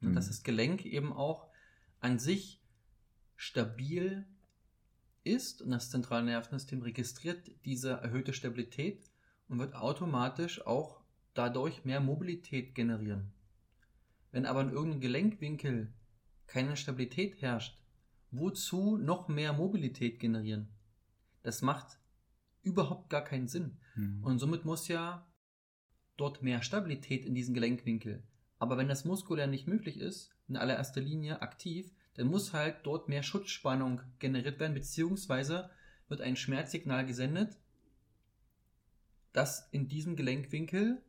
Mhm. 0.01 0.09
Und 0.09 0.15
dass 0.15 0.27
das 0.29 0.43
Gelenk 0.43 0.85
eben 0.85 1.13
auch 1.13 1.49
an 2.01 2.19
sich 2.19 2.63
stabil 3.37 4.27
ist 5.25 5.63
und 5.63 5.71
das 5.71 5.91
zentrale 5.91 6.25
Nervensystem 6.25 6.83
registriert 6.83 7.51
diese 7.65 7.91
erhöhte 7.93 8.33
Stabilität 8.33 9.11
und 9.49 9.59
wird 9.59 9.75
automatisch 9.75 10.67
auch 10.67 11.01
dadurch 11.35 11.85
mehr 11.85 12.01
Mobilität 12.01 12.75
generieren. 12.75 13.33
Wenn 14.33 14.47
aber 14.47 14.63
in 14.63 14.71
irgendeinem 14.71 15.01
Gelenkwinkel 15.01 15.93
keine 16.49 16.77
Stabilität 16.77 17.41
herrscht, 17.41 17.79
wozu 18.31 18.97
noch 18.97 19.29
mehr 19.29 19.53
Mobilität 19.53 20.19
generieren? 20.19 20.69
Das 21.43 21.63
macht 21.63 21.99
überhaupt 22.63 23.11
gar 23.11 23.23
keinen 23.23 23.49
Sinn. 23.49 23.79
Mhm. 23.95 24.25
Und 24.25 24.39
somit 24.39 24.65
muss 24.65 24.89
ja 24.89 25.27
dort 26.17 26.43
mehr 26.43 26.63
Stabilität 26.63 27.25
in 27.25 27.35
diesen 27.35 27.55
Gelenkwinkel. 27.55 28.23
Aber 28.59 28.77
wenn 28.77 28.89
das 28.89 29.05
muskulär 29.05 29.47
nicht 29.47 29.69
möglich 29.69 29.99
ist, 29.99 30.35
in 30.49 30.57
allererster 30.57 31.01
Linie 31.01 31.43
aktiv, 31.43 31.95
dann 32.15 32.27
muss 32.27 32.53
halt 32.53 32.79
dort 32.83 33.09
mehr 33.09 33.23
Schutzspannung 33.23 34.01
generiert 34.19 34.59
werden, 34.59 34.75
beziehungsweise 34.75 35.71
wird 36.09 36.21
ein 36.21 36.37
Schmerzsignal 36.37 37.07
gesendet, 37.07 37.57
dass 39.33 39.69
in 39.71 39.89
diesem 39.89 40.17
Gelenkwinkel, 40.17 41.01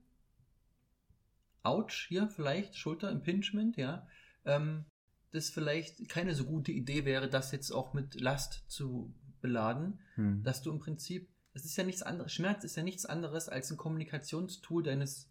ouch, 1.64 2.06
hier 2.08 2.28
vielleicht, 2.28 2.76
Schulterimpingement, 2.76 3.78
ja, 3.78 4.08
ähm, 4.46 4.86
das 5.32 5.50
vielleicht 5.50 6.10
keine 6.10 6.36
so 6.36 6.46
gute 6.46 6.72
Idee 6.72 7.06
wäre, 7.06 7.30
das 7.30 7.52
jetzt 7.52 7.72
auch 7.72 7.94
mit 7.94 8.20
Last 8.20 8.64
zu 8.68 9.14
beladen, 9.42 10.00
hm. 10.16 10.44
dass 10.44 10.62
du 10.62 10.72
im 10.72 10.80
Prinzip, 10.80 11.30
es 11.54 11.66
ist 11.66 11.78
ja 11.78 11.84
nichts 11.84 12.02
anderes, 12.02 12.34
Schmerz 12.34 12.64
ist 12.64 12.76
ja 12.76 12.84
nichts 12.84 13.06
anderes 13.06 13.50
als 13.50 13.72
ein 13.72 13.78
Kommunikationstool 13.78 14.84
deines 14.84 15.30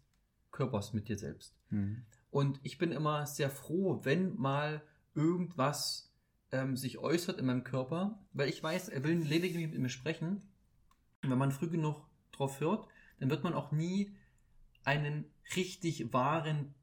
Körpers 0.51 0.93
mit 0.93 1.09
dir 1.09 1.17
selbst. 1.17 1.55
Hm. 1.69 2.03
Und 2.31 2.59
ich 2.63 2.77
bin 2.77 2.91
immer 2.91 3.25
sehr 3.25 3.49
froh, 3.49 3.99
wenn 4.03 4.35
mal 4.35 4.81
irgendwas 5.15 6.13
ähm, 6.51 6.77
sich 6.77 6.97
äußert 6.97 7.39
in 7.39 7.45
meinem 7.45 7.63
Körper, 7.63 8.19
weil 8.33 8.49
ich 8.49 8.61
weiß, 8.61 8.89
er 8.89 9.03
will 9.03 9.17
lediglich 9.17 9.67
mit 9.67 9.79
mir 9.79 9.89
sprechen. 9.89 10.41
Und 11.23 11.29
wenn 11.29 11.37
man 11.37 11.51
früh 11.51 11.69
genug 11.69 12.05
drauf 12.31 12.59
hört, 12.59 12.87
dann 13.19 13.29
wird 13.29 13.43
man 13.43 13.53
auch 13.53 13.71
nie 13.71 14.15
einen 14.83 15.25
richtig 15.55 16.13
wahren, 16.13 16.73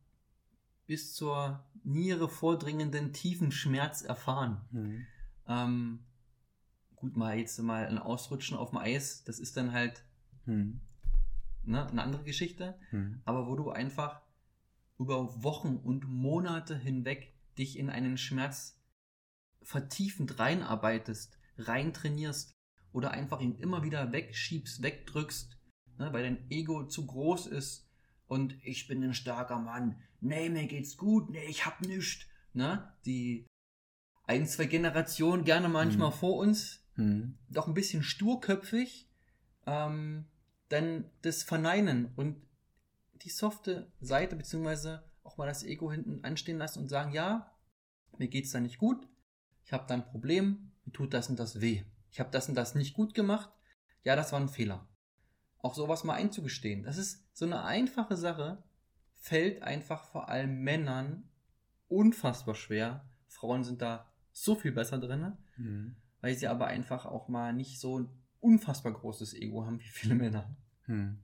bis 0.87 1.15
zur 1.15 1.65
Niere 1.85 2.29
vordringenden 2.29 3.13
tiefen 3.13 3.53
Schmerz 3.53 4.03
erfahren. 4.03 4.61
Mhm. 4.71 5.07
Ähm, 5.49 5.99
gut, 6.97 7.17
mal 7.17 7.39
jetzt 7.39 7.59
mal 7.61 7.87
ein 7.87 7.99
Ausrutschen 7.99 8.57
auf 8.57 8.71
dem 8.71 8.79
Eis, 8.79 9.25
das 9.25 9.39
ist 9.39 9.57
dann 9.57 9.73
halt 9.73 10.05
mhm. 10.47 10.81
ne, 11.65 11.87
eine 11.87 12.03
andere 12.03 12.25
Geschichte. 12.25 12.79
Mhm. 12.91 13.21
Aber 13.25 13.47
wo 13.47 13.57
du 13.57 13.71
einfach 13.71 14.23
über 14.99 15.43
Wochen 15.43 15.77
und 15.77 16.09
Monate 16.09 16.77
hinweg 16.77 17.35
dich 17.59 17.79
in 17.79 17.91
einen 17.91 18.19
Schmerz 18.19 18.81
vertiefend 19.63 20.39
reinarbeitest, 20.39 21.39
reintrainierst 21.59 22.57
oder 22.93 23.11
einfach 23.11 23.41
ihn 23.41 23.57
immer 23.57 23.83
wieder 23.83 24.13
wegschiebst, 24.13 24.83
wegdrückst, 24.83 25.59
ne, 25.99 26.13
weil 26.13 26.23
dein 26.23 26.51
Ego 26.51 26.87
zu 26.87 27.07
groß 27.07 27.47
ist 27.47 27.89
und 28.27 28.57
ich 28.65 28.89
bin 28.89 29.03
ein 29.03 29.15
starker 29.15 29.59
Mann, 29.59 30.01
nee, 30.27 30.49
mir 30.49 30.67
geht's 30.67 30.97
gut, 30.97 31.31
nee, 31.31 31.45
ich 31.49 31.67
hab 31.67 31.81
nichts, 31.81 32.27
ne, 32.53 32.93
die 33.05 33.47
ein, 34.25 34.47
zwei 34.47 34.67
Generationen 34.67 35.45
gerne 35.45 35.69
manchmal 35.69 36.11
hm. 36.11 36.19
vor 36.19 36.37
uns, 36.37 36.85
hm. 36.95 37.39
doch 37.49 37.67
ein 37.67 37.75
bisschen 37.75 38.03
sturköpfig, 38.03 39.09
ähm, 39.67 40.27
dann 40.69 41.11
das 41.23 41.43
verneinen 41.43 42.13
und 42.17 42.37
die 43.23 43.31
softe 43.31 43.93
Seite, 44.01 44.37
beziehungsweise 44.37 45.05
auch 45.23 45.37
mal 45.37 45.47
das 45.47 45.63
Ego 45.63 45.91
hinten 45.91 46.25
anstehen 46.25 46.59
lassen 46.59 46.81
und 46.81 46.89
sagen, 46.89 47.13
ja, 47.13 47.53
mir 48.19 48.29
geht's 48.29 48.53
da 48.53 48.61
nicht 48.61 48.79
gut, 48.79 49.09
ich 49.65 49.73
habe 49.73 49.85
da 49.87 49.95
ein 49.95 50.07
Problem, 50.07 50.73
mir 50.85 50.93
tut 50.93 51.15
das 51.15 51.29
und 51.29 51.39
das 51.39 51.61
weh. 51.61 51.85
Ich 52.11 52.21
habe 52.21 52.31
das 52.31 52.49
und 52.49 52.55
das 52.55 52.75
nicht 52.75 52.95
gut 52.95 53.15
gemacht, 53.15 53.51
ja, 54.03 54.17
das 54.17 54.33
war 54.33 54.41
ein 54.41 54.49
Fehler. 54.49 54.89
Auch 55.59 55.75
sowas 55.75 56.05
mal 56.05 56.15
einzugestehen. 56.15 56.85
Das 56.85 56.97
ist 56.97 57.27
so 57.33 57.45
eine 57.45 57.65
einfache 57.65 58.17
Sache, 58.17 58.63
fällt 59.17 59.63
einfach 59.63 60.05
vor 60.05 60.29
allem 60.29 60.63
Männern 60.63 61.29
unfassbar 61.89 62.55
schwer. 62.55 63.05
Frauen 63.27 63.65
sind 63.65 63.83
da 63.83 64.11
so 64.33 64.55
viel 64.55 64.73
besser 64.73 64.99
drin, 64.99 65.33
mhm. 65.57 65.97
weil 66.21 66.35
sie 66.35 66.49
aber 66.49 66.67
einfach 66.67 67.07
auch 67.07 67.29
mal 67.29 67.53
nicht 67.53 67.81
so 67.81 68.01
ein 68.01 68.09
unfassbar 68.41 68.93
großes 68.93 69.35
Ego 69.35 69.65
haben 69.65 69.81
wie 69.81 69.89
viele 69.89 70.15
Männer. 70.15 70.55
Mhm. 70.87 71.19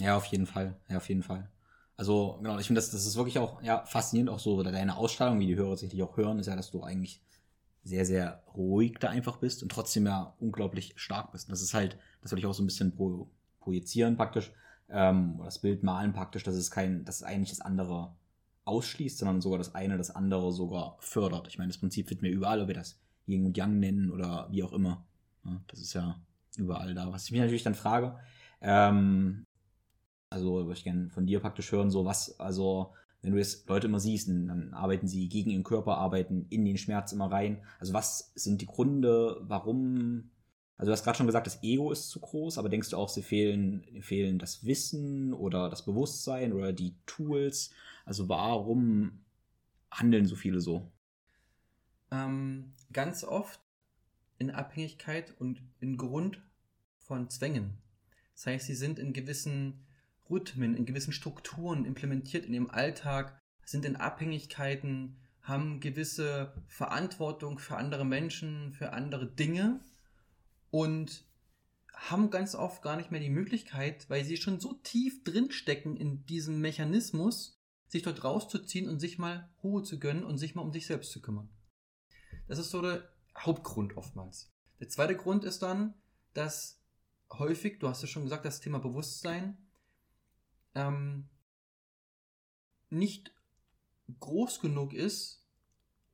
Ja, 0.00 0.16
auf 0.16 0.26
jeden 0.26 0.46
Fall. 0.46 0.76
Ja, 0.88 0.98
auf 0.98 1.08
jeden 1.08 1.22
Fall. 1.22 1.50
Also, 1.96 2.38
genau, 2.40 2.58
ich 2.58 2.66
finde, 2.66 2.78
das, 2.78 2.90
das 2.90 3.04
ist 3.04 3.16
wirklich 3.16 3.38
auch 3.38 3.60
ja, 3.62 3.84
faszinierend, 3.84 4.30
auch 4.30 4.38
so 4.38 4.62
deine 4.62 4.96
Ausstrahlung, 4.96 5.40
wie 5.40 5.48
die 5.48 5.56
Hörer 5.56 5.76
sicherlich 5.76 6.02
auch 6.04 6.16
hören, 6.16 6.38
ist 6.38 6.46
ja, 6.46 6.54
dass 6.54 6.70
du 6.70 6.82
eigentlich 6.84 7.20
sehr, 7.82 8.04
sehr 8.04 8.42
ruhig 8.54 8.98
da 9.00 9.08
einfach 9.08 9.38
bist 9.38 9.62
und 9.62 9.70
trotzdem 9.70 10.06
ja 10.06 10.34
unglaublich 10.38 10.92
stark 10.96 11.32
bist. 11.32 11.48
Und 11.48 11.52
das 11.52 11.62
ist 11.62 11.74
halt, 11.74 11.98
das 12.22 12.30
würde 12.30 12.40
ich 12.40 12.46
auch 12.46 12.54
so 12.54 12.62
ein 12.62 12.66
bisschen 12.66 12.94
pro, 12.94 13.28
projizieren 13.58 14.16
praktisch, 14.16 14.52
ähm, 14.90 15.40
das 15.44 15.60
Bild 15.60 15.82
malen 15.82 16.12
praktisch, 16.12 16.42
dass 16.42 16.54
es 16.54 16.70
kein, 16.70 17.04
dass 17.04 17.22
eigentlich 17.22 17.50
das 17.50 17.60
andere 17.60 18.14
ausschließt, 18.64 19.18
sondern 19.18 19.40
sogar 19.40 19.58
das 19.58 19.74
eine 19.74 19.96
das 19.96 20.10
andere 20.10 20.52
sogar 20.52 20.96
fördert. 21.00 21.48
Ich 21.48 21.58
meine, 21.58 21.68
das 21.68 21.78
Prinzip 21.78 22.08
finden 22.08 22.24
wir 22.24 22.32
überall, 22.32 22.60
ob 22.60 22.68
wir 22.68 22.74
das 22.74 23.00
Yin 23.26 23.46
und 23.46 23.56
Yang 23.56 23.78
nennen 23.78 24.10
oder 24.10 24.48
wie 24.50 24.62
auch 24.62 24.72
immer. 24.72 25.06
Ja, 25.44 25.60
das 25.68 25.80
ist 25.80 25.94
ja 25.94 26.20
überall 26.56 26.94
da. 26.94 27.10
Was 27.12 27.24
ich 27.24 27.32
mich 27.32 27.40
natürlich 27.40 27.62
dann 27.62 27.74
frage, 27.74 28.18
ähm, 28.60 29.44
also 30.30 30.66
würde 30.66 30.72
ich 30.72 30.84
gerne 30.84 31.08
von 31.10 31.26
dir 31.26 31.40
praktisch 31.40 31.72
hören, 31.72 31.90
so 31.90 32.04
was, 32.04 32.38
also 32.38 32.92
wenn 33.22 33.32
du 33.32 33.38
jetzt 33.38 33.68
Leute 33.68 33.86
immer 33.86 34.00
siehst, 34.00 34.28
dann 34.28 34.72
arbeiten 34.74 35.08
sie 35.08 35.28
gegen 35.28 35.50
ihren 35.50 35.64
Körper, 35.64 35.98
arbeiten 35.98 36.46
in 36.50 36.64
den 36.64 36.78
Schmerz 36.78 37.12
immer 37.12 37.30
rein. 37.30 37.62
Also 37.80 37.92
was 37.92 38.32
sind 38.34 38.60
die 38.60 38.66
Gründe, 38.66 39.38
warum 39.42 40.30
also 40.78 40.90
du 40.90 40.92
hast 40.92 41.02
gerade 41.02 41.18
schon 41.18 41.26
gesagt, 41.26 41.48
das 41.48 41.62
Ego 41.64 41.90
ist 41.90 42.08
zu 42.08 42.20
groß, 42.20 42.56
aber 42.56 42.68
denkst 42.68 42.90
du 42.90 42.96
auch, 42.96 43.08
sie 43.08 43.22
fehlen, 43.22 43.84
fehlen 44.00 44.38
das 44.38 44.64
Wissen 44.64 45.34
oder 45.34 45.68
das 45.68 45.84
Bewusstsein 45.84 46.52
oder 46.52 46.72
die 46.72 46.94
Tools? 47.04 47.72
Also 48.04 48.28
warum 48.28 49.24
handeln 49.90 50.26
so 50.26 50.36
viele 50.36 50.60
so? 50.60 50.88
Ähm, 52.12 52.74
ganz 52.92 53.24
oft 53.24 53.60
in 54.38 54.52
Abhängigkeit 54.52 55.34
und 55.40 55.60
in 55.80 55.96
Grund 55.96 56.40
von 57.00 57.28
Zwängen. 57.28 57.78
Das 58.34 58.46
heißt, 58.46 58.66
sie 58.66 58.76
sind 58.76 59.00
in 59.00 59.12
gewissen 59.12 59.84
Rhythmen, 60.30 60.76
in 60.76 60.86
gewissen 60.86 61.12
Strukturen 61.12 61.86
implementiert 61.86 62.46
in 62.46 62.54
ihrem 62.54 62.70
Alltag, 62.70 63.40
sind 63.64 63.84
in 63.84 63.96
Abhängigkeiten, 63.96 65.16
haben 65.42 65.80
gewisse 65.80 66.52
Verantwortung 66.68 67.58
für 67.58 67.76
andere 67.76 68.04
Menschen, 68.04 68.72
für 68.72 68.92
andere 68.92 69.26
Dinge 69.26 69.80
und 70.70 71.24
haben 71.94 72.30
ganz 72.30 72.54
oft 72.54 72.82
gar 72.82 72.96
nicht 72.96 73.10
mehr 73.10 73.20
die 73.20 73.30
Möglichkeit, 73.30 74.08
weil 74.08 74.24
sie 74.24 74.36
schon 74.36 74.60
so 74.60 74.74
tief 74.74 75.24
drinstecken 75.24 75.96
in 75.96 76.24
diesem 76.26 76.60
Mechanismus, 76.60 77.60
sich 77.88 78.02
dort 78.02 78.22
rauszuziehen 78.22 78.88
und 78.88 79.00
sich 79.00 79.18
mal 79.18 79.50
Ruhe 79.62 79.82
zu 79.82 79.98
gönnen 79.98 80.24
und 80.24 80.38
sich 80.38 80.54
mal 80.54 80.62
um 80.62 80.72
sich 80.72 80.86
selbst 80.86 81.10
zu 81.10 81.20
kümmern. 81.20 81.48
Das 82.46 82.58
ist 82.58 82.70
so 82.70 82.82
der 82.82 83.08
Hauptgrund 83.36 83.96
oftmals. 83.96 84.52
Der 84.78 84.88
zweite 84.88 85.16
Grund 85.16 85.44
ist 85.44 85.62
dann, 85.62 85.94
dass 86.34 86.80
häufig, 87.32 87.78
du 87.78 87.88
hast 87.88 88.02
ja 88.02 88.08
schon 88.08 88.22
gesagt, 88.22 88.44
das 88.44 88.60
Thema 88.60 88.78
Bewusstsein 88.78 89.56
ähm, 90.74 91.28
nicht 92.90 93.32
groß 94.20 94.60
genug 94.60 94.94
ist 94.94 95.44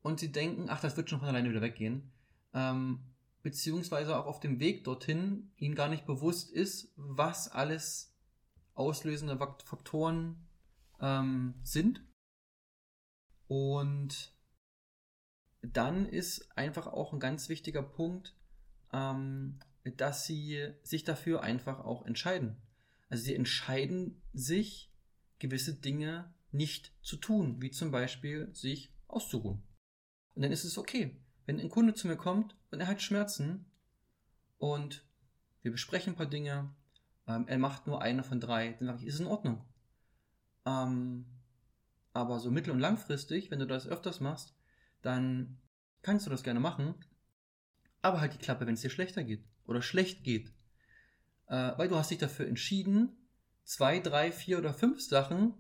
und 0.03 0.21
sie 0.21 0.33
denken, 0.33 0.67
ach, 0.69 0.81
das 0.81 0.97
wird 0.97 1.11
schon 1.11 1.21
von 1.21 1.29
alleine 1.29 1.51
wieder 1.51 1.61
weggehen. 1.61 2.13
Ähm, 2.53 3.01
beziehungsweise 3.45 4.19
auch 4.19 4.25
auf 4.25 4.41
dem 4.41 4.59
Weg 4.59 4.85
dorthin 4.85 5.53
ihnen 5.57 5.75
gar 5.75 5.91
nicht 5.91 6.07
bewusst 6.07 6.51
ist, 6.51 6.93
was 6.97 7.47
alles 7.49 8.17
auslösende 8.73 9.39
Faktoren 9.39 10.49
ähm, 10.99 11.55
sind. 11.63 12.03
Und 13.47 14.35
dann 15.61 16.07
ist 16.07 16.57
einfach 16.57 16.87
auch 16.87 17.13
ein 17.13 17.21
ganz 17.21 17.51
wichtiger 17.51 17.83
Punkt, 17.83 18.35
ähm, 18.95 19.61
dass 19.99 20.25
sie 20.25 20.73
sich 20.83 21.05
dafür 21.05 21.43
einfach 21.43 21.81
auch 21.81 22.07
entscheiden. 22.07 22.57
Also 23.11 23.25
sie 23.25 23.35
entscheiden 23.35 24.23
sich, 24.33 24.91
gewisse 25.39 25.75
Dinge 25.75 26.33
nicht 26.51 26.95
zu 27.03 27.17
tun, 27.17 27.61
wie 27.61 27.71
zum 27.71 27.91
Beispiel 27.91 28.49
sich 28.55 28.91
auszuruhen. 29.07 29.63
Und 30.35 30.43
dann 30.43 30.53
ist 30.53 30.65
es 30.65 30.79
okay. 30.79 31.21
Wenn 31.47 31.61
ein 31.61 31.69
Kunde 31.69 31.95
zu 31.95 32.09
mir 32.09 32.17
kommt 32.17 32.57
und 32.71 32.81
er 32.81 32.87
hat 32.87 33.03
Schmerzen 33.03 33.67
und 34.59 35.05
wir 35.63 35.71
besprechen 35.71 36.13
ein 36.13 36.17
paar 36.17 36.27
Dinge, 36.27 36.75
ähm, 37.27 37.47
er 37.49 37.59
macht 37.59 37.87
nur 37.87 38.03
eine 38.03 38.23
von 38.23 38.41
drei, 38.41 38.73
dann 38.79 38.89
sage 38.89 39.01
ich, 39.01 39.07
ist 39.07 39.21
in 39.21 39.27
Ordnung. 39.27 39.65
Ähm, 40.67 41.27
aber 42.13 42.39
so 42.39 42.51
mittel- 42.51 42.73
und 42.73 42.81
langfristig, 42.81 43.51
wenn 43.51 43.59
du 43.59 43.67
das 43.67 43.87
öfters 43.87 44.21
machst, 44.21 44.55
dann 45.03 45.59
kannst 46.03 46.27
du 46.27 46.31
das 46.31 46.43
gerne 46.43 46.61
machen, 46.61 46.95
aber 48.03 48.21
halt 48.21 48.35
die 48.35 48.39
Klappe, 48.39 48.67
wenn 48.67 48.75
es 48.75 48.83
dir 48.83 48.91
schlechter 48.91 49.25
geht 49.25 49.45
oder 49.67 49.83
schlecht 49.83 50.25
geht. 50.25 50.53
Äh, 51.47 51.73
weil 51.77 51.89
du 51.89 51.97
hast 51.97 52.11
dich 52.11 52.19
dafür 52.19 52.47
entschieden, 52.47 53.17
zwei, 53.65 53.99
drei, 53.99 54.33
vier 54.33 54.59
oder 54.59 54.73
fünf 54.73 55.01
Sachen 55.01 55.55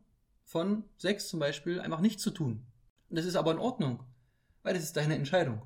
von 0.44 0.84
sechs 0.96 1.28
zum 1.28 1.40
Beispiel 1.40 1.80
einfach 1.80 2.00
nicht 2.00 2.20
zu 2.20 2.30
tun. 2.30 2.66
Und 3.08 3.16
das 3.16 3.24
ist 3.24 3.36
aber 3.36 3.52
in 3.52 3.58
Ordnung, 3.58 4.04
weil 4.62 4.74
das 4.74 4.82
ist 4.82 4.96
deine 4.96 5.14
Entscheidung. 5.16 5.62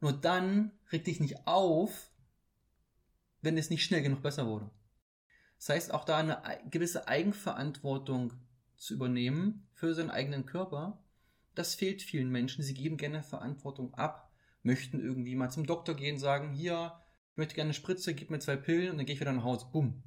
Nur 0.00 0.12
dann 0.12 0.72
reg 0.92 1.04
dich 1.04 1.20
nicht 1.20 1.46
auf, 1.46 2.10
wenn 3.40 3.58
es 3.58 3.70
nicht 3.70 3.84
schnell 3.84 4.02
genug 4.02 4.22
besser 4.22 4.46
wurde. 4.46 4.70
Das 5.58 5.70
heißt, 5.70 5.94
auch 5.94 6.04
da 6.04 6.18
eine 6.18 6.40
gewisse 6.70 7.08
Eigenverantwortung 7.08 8.32
zu 8.76 8.94
übernehmen 8.94 9.68
für 9.72 9.94
seinen 9.94 10.10
eigenen 10.10 10.46
Körper, 10.46 11.02
das 11.54 11.74
fehlt 11.74 12.02
vielen 12.02 12.30
Menschen. 12.30 12.62
Sie 12.62 12.74
geben 12.74 12.96
gerne 12.96 13.22
Verantwortung 13.22 13.92
ab, 13.94 14.32
möchten 14.62 15.00
irgendwie 15.00 15.34
mal 15.34 15.50
zum 15.50 15.66
Doktor 15.66 15.96
gehen, 15.96 16.18
sagen, 16.18 16.52
hier, 16.52 17.00
ich 17.32 17.36
möchte 17.36 17.56
gerne 17.56 17.68
eine 17.68 17.74
Spritze, 17.74 18.14
gib 18.14 18.30
mir 18.30 18.38
zwei 18.38 18.56
Pillen 18.56 18.90
und 18.90 18.98
dann 18.98 19.06
gehe 19.06 19.14
ich 19.14 19.20
wieder 19.20 19.32
nach 19.32 19.44
Hause. 19.44 19.66
Bumm. 19.72 20.04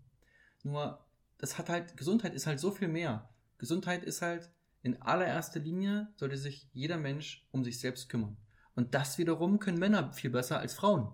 Nur, 0.63 1.05
das 1.37 1.57
hat 1.57 1.67
halt, 1.67 1.97
Gesundheit 1.97 2.33
ist 2.33 2.47
halt 2.47 2.59
so 2.59 2.71
viel 2.71 2.87
mehr. 2.87 3.29
Gesundheit 3.57 4.03
ist 4.03 4.21
halt, 4.21 4.49
in 4.81 5.01
allererster 5.01 5.59
Linie 5.59 6.11
sollte 6.15 6.37
sich 6.37 6.69
jeder 6.71 6.97
Mensch 6.97 7.47
um 7.51 7.63
sich 7.63 7.79
selbst 7.79 8.09
kümmern. 8.09 8.37
Und 8.75 8.93
das 8.93 9.17
wiederum 9.17 9.59
können 9.59 9.79
Männer 9.79 10.13
viel 10.13 10.29
besser 10.29 10.59
als 10.59 10.73
Frauen. 10.73 11.11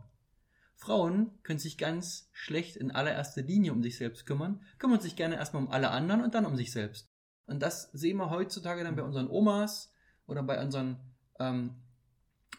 Frauen 0.75 1.31
können 1.41 1.59
sich 1.59 1.77
ganz 1.77 2.29
schlecht 2.31 2.77
in 2.77 2.91
allererster 2.91 3.41
Linie 3.41 3.71
um 3.71 3.81
sich 3.81 3.97
selbst 3.97 4.25
kümmern, 4.25 4.61
kümmern 4.77 5.01
sich 5.01 5.15
gerne 5.15 5.35
erstmal 5.35 5.63
um 5.63 5.71
alle 5.71 5.89
anderen 5.89 6.23
und 6.23 6.35
dann 6.35 6.45
um 6.45 6.55
sich 6.55 6.71
selbst. 6.71 7.09
Und 7.47 7.61
das 7.61 7.89
sehen 7.93 8.17
wir 8.17 8.29
heutzutage 8.29 8.83
dann 8.83 8.95
bei 8.95 9.01
unseren 9.01 9.29
Omas 9.29 9.91
oder 10.27 10.43
bei 10.43 10.61
unseren, 10.61 10.99
ähm, 11.39 11.75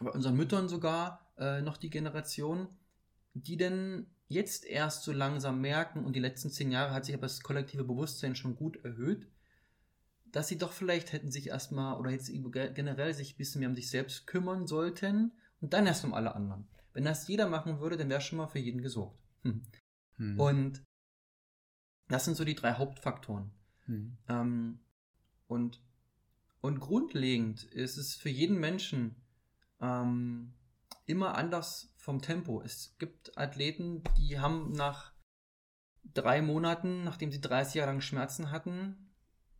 bei 0.01 0.11
unseren 0.11 0.35
Müttern 0.35 0.67
sogar 0.67 1.31
äh, 1.37 1.61
noch 1.61 1.77
die 1.77 1.89
Generation, 1.89 2.67
die 3.33 3.55
denn 3.55 4.07
jetzt 4.27 4.65
erst 4.65 5.03
so 5.03 5.13
langsam 5.13 5.61
merken, 5.61 6.03
und 6.03 6.15
die 6.15 6.19
letzten 6.19 6.49
zehn 6.49 6.71
Jahre 6.71 6.93
hat 6.93 7.05
sich 7.05 7.15
aber 7.15 7.23
das 7.27 7.41
kollektive 7.41 7.83
Bewusstsein 7.83 8.35
schon 8.35 8.55
gut 8.55 8.83
erhöht, 8.83 9.27
dass 10.31 10.47
sie 10.47 10.57
doch 10.57 10.71
vielleicht 10.71 11.13
hätten 11.13 11.31
sich 11.31 11.47
erstmal 11.47 11.97
oder 11.97 12.11
jetzt 12.11 12.29
generell 12.29 13.13
sich 13.13 13.33
ein 13.33 13.37
bisschen 13.37 13.59
mehr 13.59 13.69
um 13.69 13.75
sich 13.75 13.89
selbst 13.89 14.27
kümmern 14.27 14.67
sollten 14.67 15.31
und 15.61 15.73
dann 15.73 15.87
erst 15.87 16.05
um 16.05 16.13
alle 16.13 16.35
anderen. 16.35 16.67
Wenn 16.93 17.05
das 17.05 17.27
jeder 17.27 17.47
machen 17.47 17.79
würde, 17.79 17.97
dann 17.97 18.09
wäre 18.09 18.21
schon 18.21 18.37
mal 18.37 18.47
für 18.47 18.59
jeden 18.59 18.81
gesorgt. 18.81 19.19
Hm. 19.43 19.63
Hm. 20.17 20.39
Und 20.39 20.83
das 22.07 22.25
sind 22.25 22.35
so 22.35 22.43
die 22.43 22.55
drei 22.55 22.73
Hauptfaktoren. 22.73 23.51
Hm. 23.85 24.17
Ähm, 24.27 24.79
und, 25.47 25.81
und 26.61 26.79
grundlegend 26.79 27.63
ist 27.63 27.97
es 27.97 28.15
für 28.15 28.29
jeden 28.29 28.59
Menschen 28.59 29.15
ähm, 29.79 30.53
immer 31.05 31.35
anders 31.35 31.93
vom 31.97 32.21
Tempo. 32.21 32.61
Es 32.61 32.95
gibt 32.97 33.37
Athleten, 33.37 34.03
die 34.17 34.39
haben 34.39 34.71
nach 34.71 35.13
drei 36.13 36.41
Monaten, 36.41 37.03
nachdem 37.03 37.31
sie 37.31 37.41
30 37.41 37.75
Jahre 37.75 37.91
lang 37.91 38.01
Schmerzen 38.01 38.51
hatten, 38.51 39.08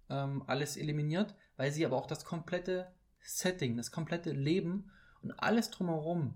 ähm, 0.10 0.44
alles 0.48 0.78
eliminiert, 0.78 1.36
weil 1.58 1.72
sie 1.72 1.86
aber 1.86 1.98
auch 1.98 2.08
das 2.08 2.26
komplette 2.26 2.92
Setting, 3.22 3.78
das 3.78 3.92
komplette 3.92 4.32
Leben 4.32 4.92
und 5.22 5.32
alles 5.32 5.70
drumherum 5.70 6.36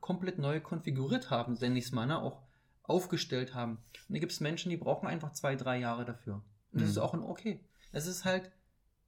komplett 0.00 0.38
neu 0.38 0.60
konfiguriert 0.60 1.30
haben, 1.30 1.54
nenne 1.54 1.78
ich 1.78 1.86
es 1.86 1.92
mal, 1.92 2.06
ne? 2.06 2.22
auch 2.22 2.42
aufgestellt 2.84 3.54
haben. 3.54 3.78
Und 4.08 4.14
da 4.14 4.18
gibt 4.20 4.32
es 4.32 4.40
Menschen, 4.40 4.70
die 4.70 4.76
brauchen 4.76 5.08
einfach 5.08 5.32
zwei, 5.32 5.56
drei 5.56 5.78
Jahre 5.78 6.04
dafür. 6.04 6.44
Und 6.72 6.80
das 6.80 6.84
mhm. 6.84 6.90
ist 6.90 6.98
auch 6.98 7.14
ein 7.14 7.22
okay. 7.22 7.60
Es 7.90 8.06
ist 8.06 8.24
halt, 8.24 8.52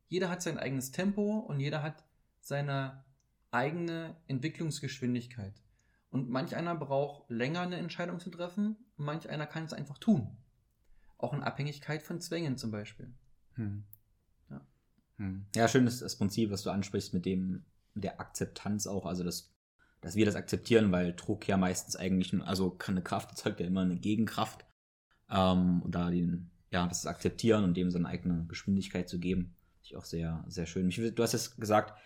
jeder 0.09 0.29
hat 0.29 0.43
sein 0.43 0.59
eigenes 0.59 0.91
Tempo 0.91 1.39
und 1.39 1.61
jeder 1.61 1.83
hat 1.83 2.05
seine 2.41 3.05
eigene 3.51 4.17
Entwicklungsgeschwindigkeit. 4.27 5.55
Und 6.11 6.29
manch 6.31 6.57
einer 6.57 6.75
braucht 6.75 7.31
länger 7.31 7.61
eine 7.61 7.77
Entscheidung 7.77 8.19
zu 8.19 8.31
treffen, 8.31 8.77
und 8.97 9.05
manch 9.05 9.29
einer 9.29 9.47
kann 9.47 9.65
es 9.65 9.73
einfach 9.73 9.99
tun. 9.99 10.37
Auch 11.19 11.33
in 11.33 11.43
Abhängigkeit 11.43 12.03
von 12.03 12.21
Zwängen 12.21 12.57
zum 12.57 12.71
Beispiel. 12.71 13.15
Hm. 13.59 13.85
Ja. 14.51 14.61
Hm. 15.17 15.47
ja, 15.55 15.69
schön 15.69 15.87
ist 15.87 16.01
das 16.01 16.17
Prinzip, 16.17 16.51
was 16.51 16.63
du 16.63 16.71
ansprichst 16.71 17.13
mit 17.13 17.27
dem 17.27 17.65
der 17.95 18.21
Akzeptanz 18.21 18.87
auch, 18.87 19.07
also 19.07 19.25
das, 19.25 19.53
dass 20.01 20.15
wir 20.15 20.25
das 20.25 20.37
akzeptieren, 20.37 20.93
weil 20.93 21.13
Druck 21.15 21.47
ja 21.49 21.57
meistens 21.57 21.97
eigentlich, 21.97 22.33
also 22.43 22.71
keine 22.71 23.03
Kraft 23.03 23.31
erzeugt 23.31 23.61
ja 23.61 23.67
immer 23.67 23.83
eine 23.83 23.97
Gegenkraft. 23.97 24.65
Ähm, 25.31 25.83
und 25.83 25.95
da 25.95 26.11
den, 26.11 26.51
ja, 26.71 26.87
das 26.87 27.07
akzeptieren 27.07 27.65
und 27.65 27.77
dem 27.77 27.91
seine 27.91 28.09
eigene 28.09 28.47
Geschwindigkeit 28.47 29.09
zu 29.09 29.19
geben, 29.19 29.57
ich 29.83 29.97
auch 29.97 30.05
sehr, 30.05 30.45
sehr 30.49 30.67
schön. 30.67 30.89
Ich, 30.89 30.97
du 30.97 31.23
hast 31.23 31.35
es 31.35 31.57
gesagt, 31.57 31.99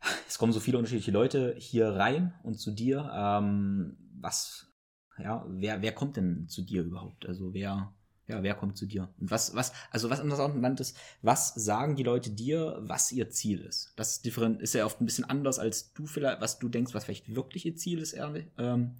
es 0.28 0.38
kommen 0.38 0.52
so 0.52 0.60
viele 0.60 0.78
unterschiedliche 0.78 1.10
Leute 1.10 1.54
hier 1.58 1.88
rein 1.88 2.32
und 2.42 2.58
zu 2.58 2.70
dir. 2.70 3.10
Ähm, 3.14 3.96
was, 4.14 4.72
ja, 5.18 5.44
wer, 5.48 5.82
wer 5.82 5.92
kommt 5.92 6.16
denn 6.16 6.48
zu 6.48 6.62
dir 6.62 6.82
überhaupt? 6.82 7.26
Also 7.26 7.52
wer, 7.54 7.94
ja, 8.28 8.42
wer 8.42 8.54
kommt 8.54 8.76
zu 8.76 8.86
dir? 8.86 9.08
Und 9.18 9.30
was, 9.30 9.54
was, 9.54 9.72
also 9.90 10.08
was 10.08 10.20
interessant 10.20 10.80
ist, 10.80 10.96
was 11.22 11.54
sagen 11.54 11.96
die 11.96 12.02
Leute 12.02 12.30
dir, 12.30 12.78
was 12.80 13.10
ihr 13.12 13.30
Ziel 13.30 13.60
ist? 13.60 13.92
Das 13.96 14.18
ist 14.18 14.74
ja 14.74 14.86
oft 14.86 15.00
ein 15.00 15.06
bisschen 15.06 15.24
anders, 15.24 15.58
als 15.58 15.92
du 15.92 16.06
vielleicht, 16.06 16.40
was 16.40 16.58
du 16.58 16.68
denkst, 16.68 16.94
was 16.94 17.04
vielleicht 17.04 17.34
wirklich 17.34 17.66
ihr 17.66 17.76
Ziel 17.76 17.98
ist, 17.98 18.12
ehrlich. 18.12 18.46
Ähm, 18.58 18.96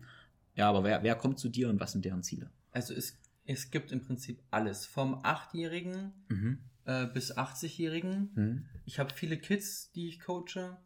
ja, 0.54 0.68
aber 0.68 0.84
wer, 0.84 1.02
wer 1.02 1.14
kommt 1.14 1.38
zu 1.38 1.48
dir 1.48 1.68
und 1.68 1.80
was 1.80 1.92
sind 1.92 2.04
deren 2.04 2.22
Ziele? 2.22 2.50
Also 2.72 2.94
es, 2.94 3.18
es 3.46 3.70
gibt 3.70 3.92
im 3.92 4.00
Prinzip 4.00 4.42
alles. 4.50 4.86
Vom 4.86 5.20
Achtjährigen 5.22 6.12
mhm. 6.28 6.58
äh, 6.84 7.06
bis 7.06 7.36
80-Jährigen. 7.36 8.30
Mhm. 8.34 8.66
Ich 8.84 8.98
habe 8.98 9.14
viele 9.14 9.38
Kids, 9.38 9.92
die 9.92 10.08
ich 10.08 10.20
coache. 10.20 10.76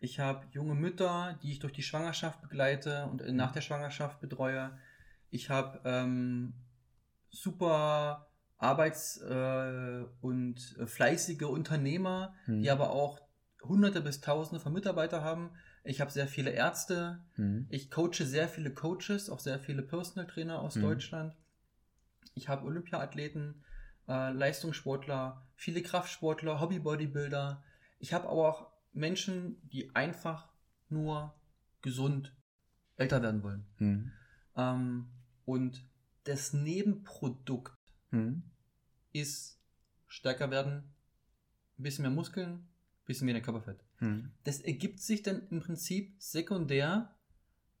Ich 0.00 0.20
habe 0.20 0.46
junge 0.52 0.74
Mütter, 0.74 1.38
die 1.42 1.52
ich 1.52 1.58
durch 1.60 1.72
die 1.72 1.82
Schwangerschaft 1.82 2.42
begleite 2.42 3.06
und 3.06 3.26
nach 3.32 3.52
der 3.52 3.62
Schwangerschaft 3.62 4.20
betreue. 4.20 4.78
Ich 5.30 5.48
habe 5.48 5.80
ähm, 5.84 6.52
super 7.36 8.28
arbeits- 8.58 9.20
äh, 9.20 10.04
und 10.20 10.76
äh, 10.78 10.86
fleißige 10.86 11.42
Unternehmer, 11.42 12.34
hm. 12.46 12.62
die 12.62 12.70
aber 12.70 12.90
auch 12.90 13.20
Hunderte 13.62 14.00
bis 14.00 14.20
Tausende 14.20 14.60
von 14.60 14.72
Mitarbeitern 14.72 15.22
haben. 15.22 15.50
Ich 15.84 16.00
habe 16.00 16.10
sehr 16.10 16.26
viele 16.26 16.50
Ärzte. 16.50 17.24
Hm. 17.34 17.66
Ich 17.68 17.90
coache 17.90 18.24
sehr 18.24 18.48
viele 18.48 18.72
Coaches, 18.72 19.28
auch 19.28 19.40
sehr 19.40 19.58
viele 19.58 19.82
Personal 19.82 20.26
Trainer 20.26 20.60
aus 20.60 20.76
hm. 20.76 20.82
Deutschland. 20.82 21.36
Ich 22.34 22.48
habe 22.48 22.66
Olympiaathleten, 22.66 23.64
äh, 24.08 24.30
Leistungssportler, 24.30 25.46
viele 25.54 25.82
Kraftsportler, 25.82 26.60
Hobby-Bodybuilder. 26.60 27.62
Ich 27.98 28.12
habe 28.12 28.28
aber 28.28 28.48
auch 28.48 28.70
Menschen, 28.92 29.56
die 29.68 29.94
einfach 29.94 30.48
nur 30.88 31.34
gesund 31.82 32.34
älter 32.96 33.22
werden 33.22 33.42
wollen. 33.42 33.66
Hm. 33.76 34.12
Ähm, 34.56 35.08
und 35.44 35.84
das 36.26 36.52
Nebenprodukt 36.52 37.76
hm. 38.10 38.42
ist 39.12 39.58
stärker 40.06 40.50
werden, 40.50 40.94
ein 41.78 41.82
bisschen 41.82 42.02
mehr 42.02 42.10
Muskeln, 42.10 42.52
ein 42.52 43.04
bisschen 43.06 43.28
weniger 43.28 43.44
Körperfett. 43.44 43.84
Hm. 43.98 44.32
Das 44.44 44.60
ergibt 44.60 45.00
sich 45.00 45.22
dann 45.22 45.46
im 45.48 45.60
Prinzip 45.60 46.14
sekundär 46.18 47.14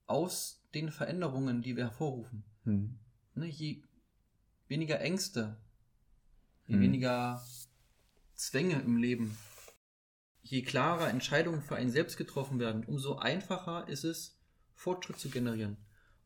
aus 0.06 0.64
den 0.74 0.90
Veränderungen, 0.90 1.62
die 1.62 1.76
wir 1.76 1.84
hervorrufen. 1.84 2.44
Hm. 2.64 2.98
Ne, 3.34 3.46
je 3.46 3.82
weniger 4.68 5.00
Ängste, 5.00 5.56
je 6.66 6.74
hm. 6.74 6.82
weniger 6.82 7.44
Zwänge 8.34 8.80
im 8.80 8.96
Leben, 8.96 9.36
je 10.42 10.62
klarer 10.62 11.08
Entscheidungen 11.08 11.62
für 11.62 11.76
einen 11.76 11.90
selbst 11.90 12.16
getroffen 12.16 12.60
werden, 12.60 12.84
umso 12.84 13.16
einfacher 13.16 13.88
ist 13.88 14.04
es, 14.04 14.38
Fortschritt 14.74 15.18
zu 15.18 15.30
generieren. 15.30 15.76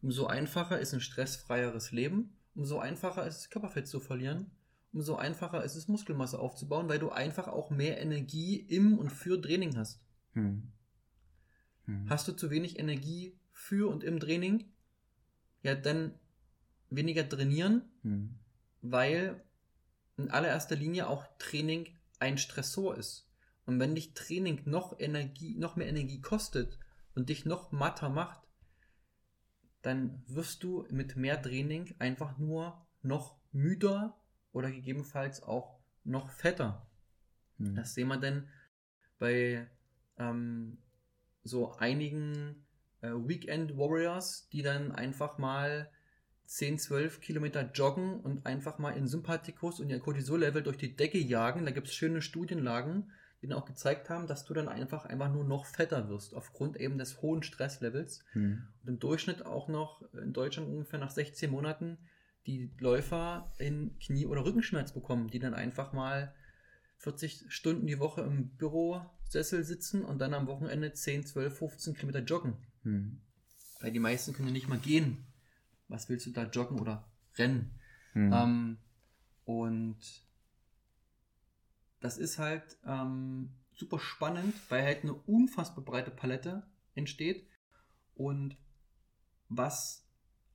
Umso 0.03 0.27
einfacher 0.27 0.79
ist 0.79 0.95
ein 0.95 1.01
stressfreieres 1.01 1.93
Leben, 1.93 2.37
umso 2.55 2.79
einfacher 2.79 3.27
ist 3.27 3.39
es, 3.39 3.51
Körperfett 3.51 3.87
zu 3.87 4.01
verlieren, 4.01 4.51
umso 4.93 5.17
einfacher 5.17 5.63
ist 5.63 5.77
es, 5.77 5.89
Muskelmasse 5.89 6.39
aufzubauen, 6.39 6.89
weil 6.89 6.99
du 6.99 7.11
einfach 7.11 7.49
auch 7.49 7.71
mehr 7.71 8.01
Energie 8.01 8.57
im 8.57 8.99
und 8.99 9.11
für 9.11 9.41
Training 9.41 9.77
hast. 9.77 10.01
Hm. 10.33 10.73
Hm. 11.85 12.09
Hast 12.09 12.29
du 12.29 12.33
zu 12.33 12.51
wenig 12.51 12.79
Energie 12.79 13.39
für 13.53 13.91
und 13.91 14.03
im 14.03 14.21
Training? 14.21 14.65
Ja, 15.63 15.75
dann 15.75 16.15
weniger 16.89 17.29
trainieren, 17.29 17.83
hm. 18.03 18.39
weil 18.81 19.45
in 20.17 20.31
allererster 20.31 20.77
Linie 20.77 21.09
auch 21.09 21.27
Training 21.39 21.89
ein 22.19 22.39
Stressor 22.39 22.97
ist. 22.97 23.29
Und 23.67 23.79
wenn 23.79 23.95
dich 23.95 24.15
Training 24.15 24.63
noch 24.65 24.99
Energie, 24.99 25.57
noch 25.57 25.77
mehr 25.77 25.89
Energie 25.89 26.21
kostet 26.21 26.79
und 27.15 27.29
dich 27.29 27.45
noch 27.45 27.73
matter 27.73 28.09
macht, 28.09 28.40
dann 29.83 30.23
wirst 30.27 30.63
du 30.63 30.87
mit 30.91 31.17
mehr 31.17 31.41
Training 31.41 31.95
einfach 31.99 32.39
nur 32.39 32.87
noch 33.03 33.37
müder 33.53 34.21
oder 34.53 34.71
gegebenenfalls 34.71 35.43
auch 35.43 35.79
noch 36.05 36.31
fetter. 36.31 36.87
Mhm. 37.59 37.75
Das 37.75 37.95
sehen 37.95 38.09
wir 38.09 38.19
denn 38.19 38.49
bei 39.19 39.69
ähm, 40.19 40.79
so 41.43 41.73
einigen 41.77 42.67
äh, 43.01 43.11
Weekend 43.11 43.77
Warriors, 43.77 44.49
die 44.51 44.63
dann 44.63 44.93
einfach 44.93 45.39
mal 45.39 45.91
10, 46.47 46.79
12 46.79 47.21
Kilometer 47.21 47.71
joggen 47.73 48.21
und 48.21 48.45
einfach 48.45 48.79
mal 48.79 48.91
in 48.91 49.07
Sympathikus 49.07 49.81
und 49.81 49.89
ihr 49.89 50.01
Cortisol-Level 50.01 50.63
durch 50.63 50.79
die 50.79 50.97
Decke 50.97 51.19
jagen. 51.19 51.65
Da 51.65 51.71
gibt 51.71 51.87
es 51.87 51.95
schöne 51.95 52.23
Studienlagen, 52.23 53.13
dann 53.49 53.59
auch 53.59 53.65
gezeigt 53.65 54.11
haben, 54.11 54.27
dass 54.27 54.45
du 54.45 54.55
dann 54.55 54.69
einfach 54.69 55.07
einfach 55.07 55.33
nur 55.33 55.45
noch 55.45 55.65
fetter 55.65 56.09
wirst, 56.09 56.35
aufgrund 56.35 56.77
eben 56.77 56.99
des 56.99 57.23
hohen 57.23 57.43
Stresslevels. 57.43 58.25
Hm. 58.33 58.67
Und 58.83 58.89
im 58.89 58.99
Durchschnitt 58.99 59.47
auch 59.47 59.69
noch 59.69 60.03
in 60.13 60.33
Deutschland 60.33 60.69
ungefähr 60.69 60.99
nach 60.99 61.11
16 61.11 61.51
Monaten 61.51 61.99
die 62.47 62.71
Läufer 62.79 63.53
in 63.59 63.99
Knie- 63.99 64.27
oder 64.27 64.45
Rückenschmerz 64.45 64.93
bekommen, 64.93 65.29
die 65.29 65.39
dann 65.39 65.55
einfach 65.55 65.93
mal 65.93 66.35
40 66.99 67.47
Stunden 67.49 67.87
die 67.87 67.99
Woche 67.99 68.23
im 68.23 68.57
Bürosessel 68.57 69.65
sitzen 69.65 70.05
und 70.05 70.19
dann 70.19 70.35
am 70.35 70.47
Wochenende 70.47 70.93
10, 70.93 71.27
12, 71.27 71.59
15 71.59 71.95
Kilometer 71.95 72.21
joggen. 72.21 72.57
Hm. 72.83 73.21
Weil 73.81 73.93
die 73.93 74.01
meisten 74.01 74.35
können 74.35 74.49
ja 74.49 74.55
nicht 74.55 74.69
mal 74.69 74.79
gehen. 74.79 75.27
Was 75.89 76.09
willst 76.09 76.27
du 76.27 76.31
da 76.31 76.45
joggen 76.45 76.79
oder 76.79 77.11
rennen? 77.37 77.79
Mhm. 78.15 78.33
Ähm, 78.33 78.79
und 79.45 79.99
das 82.01 82.19
ist 82.19 82.39
halt 82.39 82.79
ähm, 82.85 83.51
super 83.75 83.99
spannend, 83.99 84.55
weil 84.69 84.83
halt 84.83 85.03
eine 85.03 85.15
unfassbar 85.15 85.85
breite 85.85 86.11
Palette 86.11 86.67
entsteht. 86.95 87.47
Und 88.15 88.57
was 89.49 90.07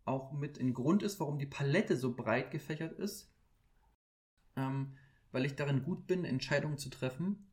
auch 0.06 0.32
mit 0.34 0.60
ein 0.60 0.74
Grund 0.74 1.04
ist, 1.04 1.20
warum 1.20 1.40
die 1.40 1.46
Palette 1.46 1.98
so 1.98 2.16
breit 2.16 2.52
gefächert 2.52 2.94
ist, 2.94 3.32
ähm, 4.56 4.98
weil 5.32 5.46
ich 5.46 5.56
darin 5.56 5.84
gut 5.84 6.08
bin, 6.08 6.26
Entscheidungen 6.26 6.78
zu 6.78 6.90
treffen 6.90 7.52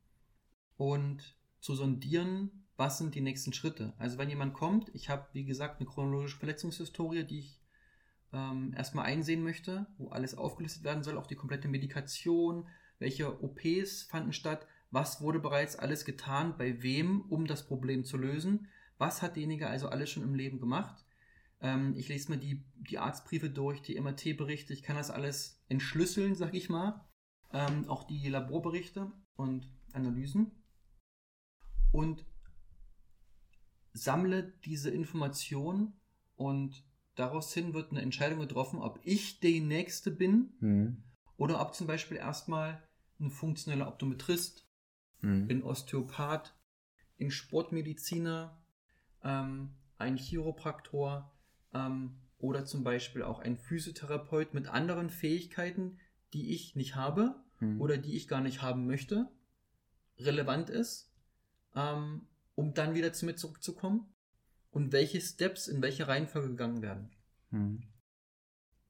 und 0.77 1.37
zu 1.59 1.75
sondieren, 1.75 2.65
was 2.77 2.97
sind 2.97 3.15
die 3.15 3.21
nächsten 3.21 3.53
Schritte. 3.53 3.93
Also 3.97 4.17
wenn 4.17 4.29
jemand 4.29 4.53
kommt, 4.53 4.89
ich 4.93 5.09
habe 5.09 5.27
wie 5.33 5.45
gesagt 5.45 5.79
eine 5.79 5.89
chronologische 5.89 6.37
Verletzungshistorie, 6.37 7.23
die 7.23 7.39
ich 7.39 7.61
ähm, 8.31 8.73
erstmal 8.75 9.05
einsehen 9.05 9.43
möchte, 9.43 9.87
wo 9.97 10.09
alles 10.09 10.35
aufgelistet 10.35 10.83
werden 10.83 11.03
soll, 11.03 11.17
auch 11.17 11.27
die 11.27 11.35
komplette 11.35 11.67
Medikation, 11.67 12.67
welche 13.03 13.43
OPs 13.43 14.03
fanden 14.03 14.31
statt, 14.31 14.65
was 14.89 15.21
wurde 15.21 15.39
bereits 15.39 15.75
alles 15.75 16.05
getan, 16.05 16.55
bei 16.57 16.81
wem, 16.81 17.21
um 17.29 17.45
das 17.45 17.67
Problem 17.67 18.05
zu 18.05 18.17
lösen, 18.17 18.69
was 18.97 19.21
hat 19.21 19.35
derjenige 19.35 19.67
also 19.67 19.89
alles 19.89 20.09
schon 20.09 20.23
im 20.23 20.35
Leben 20.35 20.59
gemacht. 20.59 21.05
Ähm, 21.59 21.95
ich 21.97 22.07
lese 22.07 22.31
mir 22.31 22.37
die, 22.37 22.63
die 22.75 22.99
Arztbriefe 22.99 23.49
durch, 23.49 23.81
die 23.81 23.99
MRT-Berichte, 23.99 24.71
ich 24.71 24.83
kann 24.83 24.95
das 24.95 25.11
alles 25.11 25.61
entschlüsseln, 25.67 26.35
sag 26.35 26.53
ich 26.53 26.69
mal. 26.69 27.05
Ähm, 27.51 27.89
auch 27.89 28.05
die 28.05 28.29
Laborberichte 28.29 29.11
und 29.35 29.69
Analysen. 29.91 30.51
Und 31.91 32.25
sammle 33.91 34.53
diese 34.63 34.89
Information 34.89 35.93
und 36.35 36.85
daraus 37.15 37.53
hin 37.53 37.73
wird 37.73 37.91
eine 37.91 38.01
Entscheidung 38.01 38.39
getroffen, 38.39 38.79
ob 38.79 38.99
ich 39.03 39.41
der 39.41 39.61
Nächste 39.61 40.09
bin 40.11 40.53
mhm. 40.61 41.03
oder 41.35 41.61
ob 41.61 41.75
zum 41.75 41.87
Beispiel 41.87 42.17
erstmal 42.17 42.81
ein 43.19 43.31
funktioneller 43.31 43.87
Optometrist, 43.87 44.67
mhm. 45.21 45.47
ein 45.49 45.63
Osteopath, 45.63 46.55
ein 47.19 47.31
Sportmediziner, 47.31 48.61
ähm, 49.23 49.75
ein 49.97 50.17
Chiropraktor 50.17 51.31
ähm, 51.73 52.19
oder 52.37 52.65
zum 52.65 52.83
Beispiel 52.83 53.23
auch 53.23 53.39
ein 53.39 53.57
Physiotherapeut 53.57 54.53
mit 54.53 54.67
anderen 54.67 55.09
Fähigkeiten, 55.09 55.99
die 56.33 56.53
ich 56.53 56.75
nicht 56.75 56.95
habe 56.95 57.35
mhm. 57.59 57.79
oder 57.79 57.97
die 57.97 58.15
ich 58.15 58.27
gar 58.27 58.41
nicht 58.41 58.61
haben 58.61 58.85
möchte, 58.85 59.31
relevant 60.17 60.69
ist, 60.69 61.11
ähm, 61.75 62.27
um 62.55 62.73
dann 62.73 62.95
wieder 62.95 63.13
zu 63.13 63.25
mir 63.25 63.35
zurückzukommen 63.35 64.13
und 64.71 64.91
welche 64.91 65.21
Steps 65.21 65.67
in 65.67 65.81
welche 65.81 66.07
Reihenfolge 66.07 66.49
gegangen 66.49 66.81
werden. 66.81 67.11
Mhm. 67.51 67.83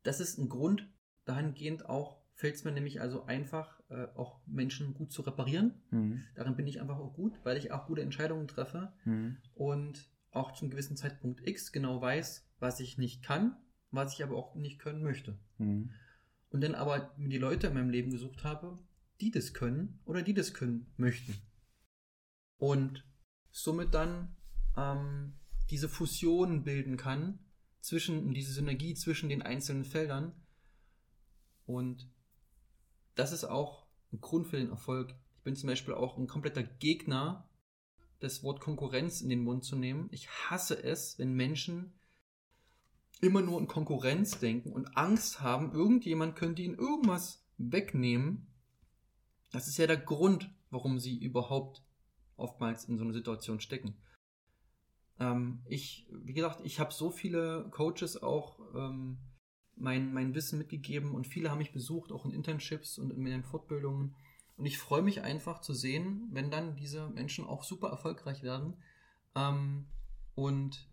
Das 0.04 0.20
ist 0.20 0.38
ein 0.38 0.50
Grund, 0.50 0.90
dahingehend 1.26 1.88
auch 1.88 2.24
fällt 2.34 2.56
es 2.56 2.64
mir 2.64 2.72
nämlich 2.72 3.00
also 3.00 3.26
einfach, 3.26 3.82
äh, 3.94 4.08
auch 4.16 4.42
Menschen 4.48 4.94
gut 4.94 5.12
zu 5.12 5.22
reparieren. 5.22 5.82
Mhm. 5.92 6.24
Darin 6.36 6.56
bin 6.56 6.68
ich 6.68 6.82
einfach 6.82 6.98
auch 6.98 7.14
gut, 7.14 7.40
weil 7.44 7.58
ich 7.58 7.72
auch 7.72 7.86
gute 7.86 8.02
Entscheidungen 8.02 8.48
treffe 8.48 8.92
mhm. 9.06 9.38
und 9.54 10.10
auch 10.32 10.54
zum 10.54 10.72
gewissen 10.72 10.98
Zeitpunkt 10.98 11.48
X 11.48 11.72
genau 11.72 12.02
weiß, 12.02 12.50
was 12.60 12.80
ich 12.80 12.98
nicht 12.98 13.24
kann, 13.24 13.56
was 13.92 14.14
ich 14.14 14.24
aber 14.24 14.36
auch 14.36 14.56
nicht 14.56 14.80
können 14.80 15.04
möchte. 15.04 15.38
Mhm. 15.60 15.92
Und 16.50 16.62
dann 16.62 16.76
aber 16.76 17.16
die 17.18 17.38
Leute 17.38 17.68
in 17.68 17.76
meinem 17.76 17.90
Leben 17.90 18.10
gesucht 18.10 18.44
habe, 18.44 18.80
die 19.22 19.30
das 19.30 19.54
können 19.54 20.00
oder 20.06 20.24
die 20.24 20.34
das 20.34 20.54
können 20.54 20.92
möchten. 20.98 21.36
Und 22.58 23.06
somit 23.52 23.94
dann 23.94 24.36
ähm, 24.76 25.34
diese 25.70 25.88
Fusion 25.88 26.64
bilden 26.64 26.98
kann 26.98 27.40
zwischen, 27.80 28.34
diese 28.34 28.54
Synergie 28.54 28.96
zwischen 28.96 29.30
den 29.30 29.42
einzelnen 29.44 29.84
Feldern. 29.84 30.34
Und 31.66 32.12
das 33.16 33.32
ist 33.32 33.44
auch 33.44 33.83
ein 34.14 34.22
Grund 34.22 34.48
für 34.48 34.58
den 34.58 34.70
Erfolg. 34.70 35.16
Ich 35.38 35.44
bin 35.44 35.56
zum 35.56 35.68
Beispiel 35.68 35.94
auch 35.94 36.18
ein 36.18 36.28
kompletter 36.28 36.64
Gegner, 36.64 37.50
das 38.20 38.44
Wort 38.44 38.62
Konkurrenz 38.62 39.22
in 39.22 39.30
den 39.30 39.44
Mund 39.44 39.66
zu 39.66 39.76
nehmen. 39.76 40.08
Ich 40.12 40.30
hasse 40.30 40.82
es, 40.82 41.20
wenn 41.20 41.34
Menschen 41.34 41.94
immer 43.22 43.42
nur 43.42 43.60
in 43.60 43.68
Konkurrenz 43.68 44.40
denken 44.40 44.72
und 44.72 44.98
Angst 44.98 45.42
haben, 45.42 45.72
irgendjemand 45.74 46.36
könnte 46.36 46.62
ihnen 46.62 46.78
irgendwas 46.78 47.46
wegnehmen. 47.58 48.48
Das 49.52 49.68
ist 49.68 49.78
ja 49.78 49.88
der 49.88 49.98
Grund, 49.98 50.50
warum 50.70 51.00
sie 51.00 51.18
überhaupt 51.18 51.84
oftmals 52.38 52.86
in 52.86 52.98
so 52.98 53.04
einer 53.04 53.14
Situation 53.14 53.60
stecken. 53.60 53.96
Ähm, 55.20 55.62
ich, 55.66 56.08
wie 56.12 56.34
gesagt, 56.34 56.62
ich 56.64 56.80
habe 56.80 56.94
so 56.94 57.12
viele 57.12 57.68
Coaches 57.72 58.22
auch 58.22 58.60
ähm, 58.74 59.18
mein, 59.76 60.14
mein 60.14 60.36
Wissen 60.36 60.60
mitgegeben 60.60 61.14
und 61.14 61.28
viele 61.28 61.50
haben 61.50 61.58
mich 61.58 61.74
besucht, 61.74 62.12
auch 62.12 62.26
in 62.26 62.32
Internships 62.32 62.98
und 62.98 63.12
in 63.12 63.22
meinen 63.22 63.44
Fortbildungen. 63.44 64.16
Und 64.56 64.66
ich 64.66 64.78
freue 64.78 65.02
mich 65.02 65.22
einfach 65.22 65.62
zu 65.62 65.74
sehen, 65.74 66.30
wenn 66.32 66.52
dann 66.52 66.76
diese 66.76 67.10
Menschen 67.10 67.46
auch 67.46 67.64
super 67.64 67.90
erfolgreich 67.90 68.44
werden 68.44 68.78
ähm, 69.36 69.88
und 70.36 70.90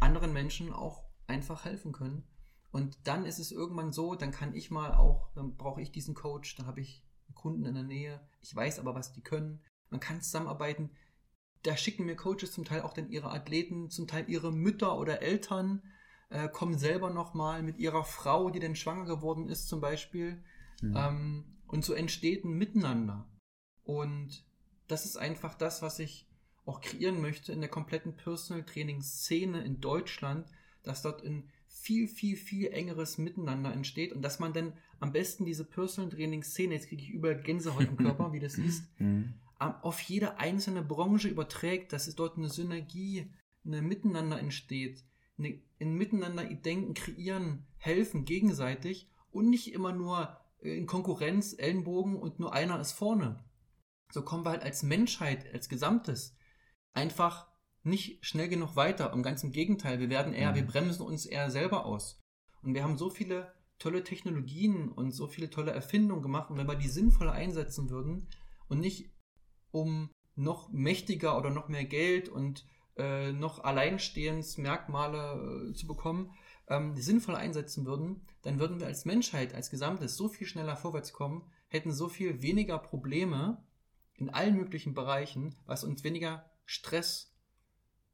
anderen 0.00 0.32
Menschen 0.32 0.72
auch 0.72 1.04
einfach 1.26 1.64
helfen 1.64 1.92
können. 1.92 2.24
Und 2.72 2.98
dann 3.04 3.24
ist 3.24 3.38
es 3.38 3.52
irgendwann 3.52 3.92
so, 3.92 4.16
dann 4.16 4.32
kann 4.32 4.54
ich 4.54 4.70
mal 4.70 4.92
auch, 4.92 5.32
dann 5.34 5.56
brauche 5.56 5.80
ich 5.80 5.92
diesen 5.92 6.14
Coach, 6.14 6.56
dann 6.56 6.66
habe 6.66 6.80
ich 6.80 7.04
einen 7.28 7.34
Kunden 7.34 7.64
in 7.64 7.74
der 7.74 7.84
Nähe, 7.84 8.20
ich 8.40 8.54
weiß 8.54 8.78
aber, 8.78 8.94
was 8.94 9.12
die 9.12 9.22
können. 9.22 9.62
Man 9.88 10.00
kann 10.00 10.20
zusammenarbeiten. 10.20 10.90
Da 11.62 11.76
schicken 11.76 12.04
mir 12.04 12.16
Coaches 12.16 12.52
zum 12.52 12.64
Teil 12.64 12.82
auch 12.82 12.92
dann 12.92 13.08
ihre 13.08 13.30
Athleten, 13.30 13.88
zum 13.88 14.06
Teil 14.06 14.28
ihre 14.28 14.52
Mütter 14.52 14.98
oder 14.98 15.22
Eltern, 15.22 15.82
äh, 16.28 16.48
kommen 16.48 16.78
selber 16.78 17.10
nochmal 17.10 17.62
mit 17.62 17.78
ihrer 17.78 18.04
Frau, 18.04 18.50
die 18.50 18.60
dann 18.60 18.76
schwanger 18.76 19.04
geworden 19.04 19.48
ist, 19.48 19.68
zum 19.68 19.80
Beispiel. 19.80 20.42
Mhm. 20.82 20.96
Ähm, 20.96 21.44
und 21.66 21.84
so 21.84 21.94
entsteht 21.94 22.44
ein 22.44 22.56
Miteinander. 22.56 23.26
Und 23.84 24.44
das 24.88 25.04
ist 25.04 25.16
einfach 25.16 25.54
das, 25.54 25.82
was 25.82 25.98
ich 25.98 26.28
auch 26.64 26.80
kreieren 26.80 27.20
möchte 27.20 27.52
in 27.52 27.60
der 27.60 27.70
kompletten 27.70 28.16
Personal 28.16 28.64
Training 28.64 29.00
Szene 29.02 29.64
in 29.64 29.80
Deutschland, 29.80 30.48
dass 30.82 31.02
dort 31.02 31.24
ein 31.24 31.48
viel, 31.68 32.08
viel, 32.08 32.36
viel 32.36 32.68
engeres 32.68 33.18
Miteinander 33.18 33.72
entsteht 33.72 34.12
und 34.12 34.22
dass 34.22 34.40
man 34.40 34.52
dann 34.52 34.72
am 34.98 35.12
besten 35.12 35.44
diese 35.44 35.64
Personal 35.64 36.10
Training 36.10 36.42
Szene, 36.42 36.74
jetzt 36.74 36.88
kriege 36.88 37.02
ich 37.02 37.10
überall 37.10 37.40
Gänsehaut 37.40 37.84
im 37.84 37.96
Körper, 37.96 38.32
wie 38.32 38.40
das 38.40 38.54
ist, 38.58 38.84
mhm. 38.98 39.34
auf 39.58 40.00
jede 40.00 40.38
einzelne 40.38 40.82
Branche 40.82 41.28
überträgt, 41.28 41.92
dass 41.92 42.08
es 42.08 42.16
dort 42.16 42.36
eine 42.36 42.48
Synergie, 42.48 43.30
eine 43.64 43.82
Miteinander 43.82 44.40
entsteht, 44.40 45.04
eine, 45.38 45.60
ein 45.80 45.94
Miteinander 45.94 46.44
denken, 46.44 46.94
kreieren, 46.94 47.66
helfen 47.78 48.24
gegenseitig 48.24 49.10
und 49.30 49.50
nicht 49.50 49.72
immer 49.72 49.92
nur 49.92 50.36
in 50.60 50.86
Konkurrenz, 50.86 51.54
Ellenbogen 51.56 52.16
und 52.16 52.40
nur 52.40 52.52
einer 52.52 52.80
ist 52.80 52.92
vorne. 52.92 53.44
So 54.10 54.22
kommen 54.22 54.44
wir 54.44 54.50
halt 54.50 54.62
als 54.62 54.82
Menschheit, 54.82 55.52
als 55.52 55.68
Gesamtes 55.68 56.36
einfach 56.92 57.48
nicht 57.82 58.24
schnell 58.24 58.48
genug 58.48 58.76
weiter. 58.76 59.12
Im 59.12 59.22
ganzen 59.22 59.52
Gegenteil, 59.52 60.00
wir 60.00 60.10
werden 60.10 60.32
eher, 60.32 60.50
mhm. 60.52 60.56
wir 60.56 60.66
bremsen 60.66 61.02
uns 61.02 61.26
eher 61.26 61.50
selber 61.50 61.84
aus. 61.84 62.22
Und 62.62 62.74
wir 62.74 62.82
haben 62.82 62.98
so 62.98 63.10
viele 63.10 63.52
tolle 63.78 64.02
Technologien 64.02 64.90
und 64.90 65.12
so 65.12 65.26
viele 65.26 65.50
tolle 65.50 65.70
Erfindungen 65.70 66.22
gemacht. 66.22 66.50
Und 66.50 66.56
wenn 66.56 66.66
wir 66.66 66.76
die 66.76 66.88
sinnvoll 66.88 67.28
einsetzen 67.28 67.90
würden 67.90 68.28
und 68.68 68.80
nicht 68.80 69.12
um 69.70 70.10
noch 70.34 70.70
mächtiger 70.72 71.36
oder 71.38 71.50
noch 71.50 71.68
mehr 71.68 71.84
Geld 71.84 72.28
und 72.28 72.66
äh, 72.96 73.32
noch 73.32 73.64
Alleinstehensmerkmale 73.64 75.70
äh, 75.70 75.74
zu 75.74 75.86
bekommen, 75.86 76.30
ähm, 76.68 76.96
sinnvoll 76.96 77.36
einsetzen 77.36 77.86
würden, 77.86 78.22
dann 78.42 78.58
würden 78.58 78.80
wir 78.80 78.86
als 78.86 79.04
Menschheit, 79.04 79.54
als 79.54 79.70
Gesamtes 79.70 80.16
so 80.16 80.28
viel 80.28 80.46
schneller 80.46 80.76
vorwärts 80.76 81.12
kommen, 81.12 81.50
hätten 81.68 81.92
so 81.92 82.08
viel 82.08 82.42
weniger 82.42 82.78
Probleme 82.78 83.62
in 84.14 84.30
allen 84.30 84.56
möglichen 84.56 84.94
Bereichen, 84.94 85.54
was 85.66 85.84
uns 85.84 86.04
weniger 86.04 86.50
Stress 86.64 87.34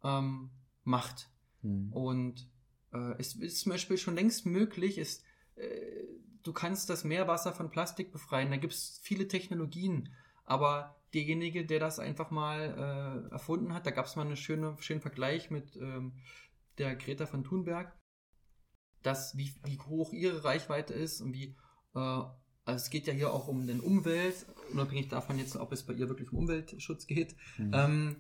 ähm, 0.03 0.51
macht. 0.85 1.31
Hm. 1.63 1.93
Und 1.93 2.49
äh, 2.93 3.15
es 3.19 3.35
ist 3.37 3.61
zum 3.61 3.73
Beispiel 3.73 3.99
schon 3.99 4.15
längst 4.15 4.47
möglich, 4.47 4.99
ist, 4.99 5.25
äh, 5.57 6.05
du 6.43 6.53
kannst 6.53 6.91
das 6.91 7.05
Meerwasser 7.05 7.53
von 7.53 7.71
Plastik 7.71 8.13
befreien, 8.13 8.51
da 8.51 8.57
gibt 8.57 8.75
es 8.75 9.01
viele 9.03 9.29
Technologien, 9.29 10.13
aber 10.45 10.97
derjenige, 11.15 11.67
der 11.67 11.81
das 11.81 11.99
einfach 11.99 12.31
mal 12.31 13.27
äh, 13.29 13.33
erfunden 13.33 13.75
hat, 13.75 13.87
da 13.87 13.91
gab 13.91 14.07
es 14.07 14.17
mal 14.17 14.27
einen 14.27 14.37
schöne, 14.37 14.77
schönen 14.81 15.01
Vergleich 15.01 15.51
mit 15.51 15.77
ähm, 15.77 16.15
der 16.79 16.97
Greta 16.97 17.27
von 17.27 17.45
Thunberg, 17.45 17.95
dass 19.03 19.37
wie, 19.37 19.55
wie 19.65 19.79
hoch 19.79 20.13
ihre 20.13 20.45
Reichweite 20.45 20.95
ist 20.95 21.21
und 21.21 21.35
wie 21.35 21.57
äh, 21.95 22.23
also 22.65 22.85
es 22.85 22.91
geht 22.91 23.07
ja 23.07 23.13
hier 23.13 23.33
auch 23.33 23.49
um 23.49 23.67
den 23.67 23.81
Umwelt, 23.81 24.47
unabhängig 24.71 25.09
davon 25.09 25.39
jetzt, 25.39 25.57
ob 25.57 25.73
es 25.73 25.85
bei 25.85 25.95
ihr 25.95 26.09
wirklich 26.09 26.33
um 26.33 26.39
Umweltschutz 26.39 27.07
geht. 27.07 27.35
Mhm. 27.59 27.73
Ähm, 27.75 28.17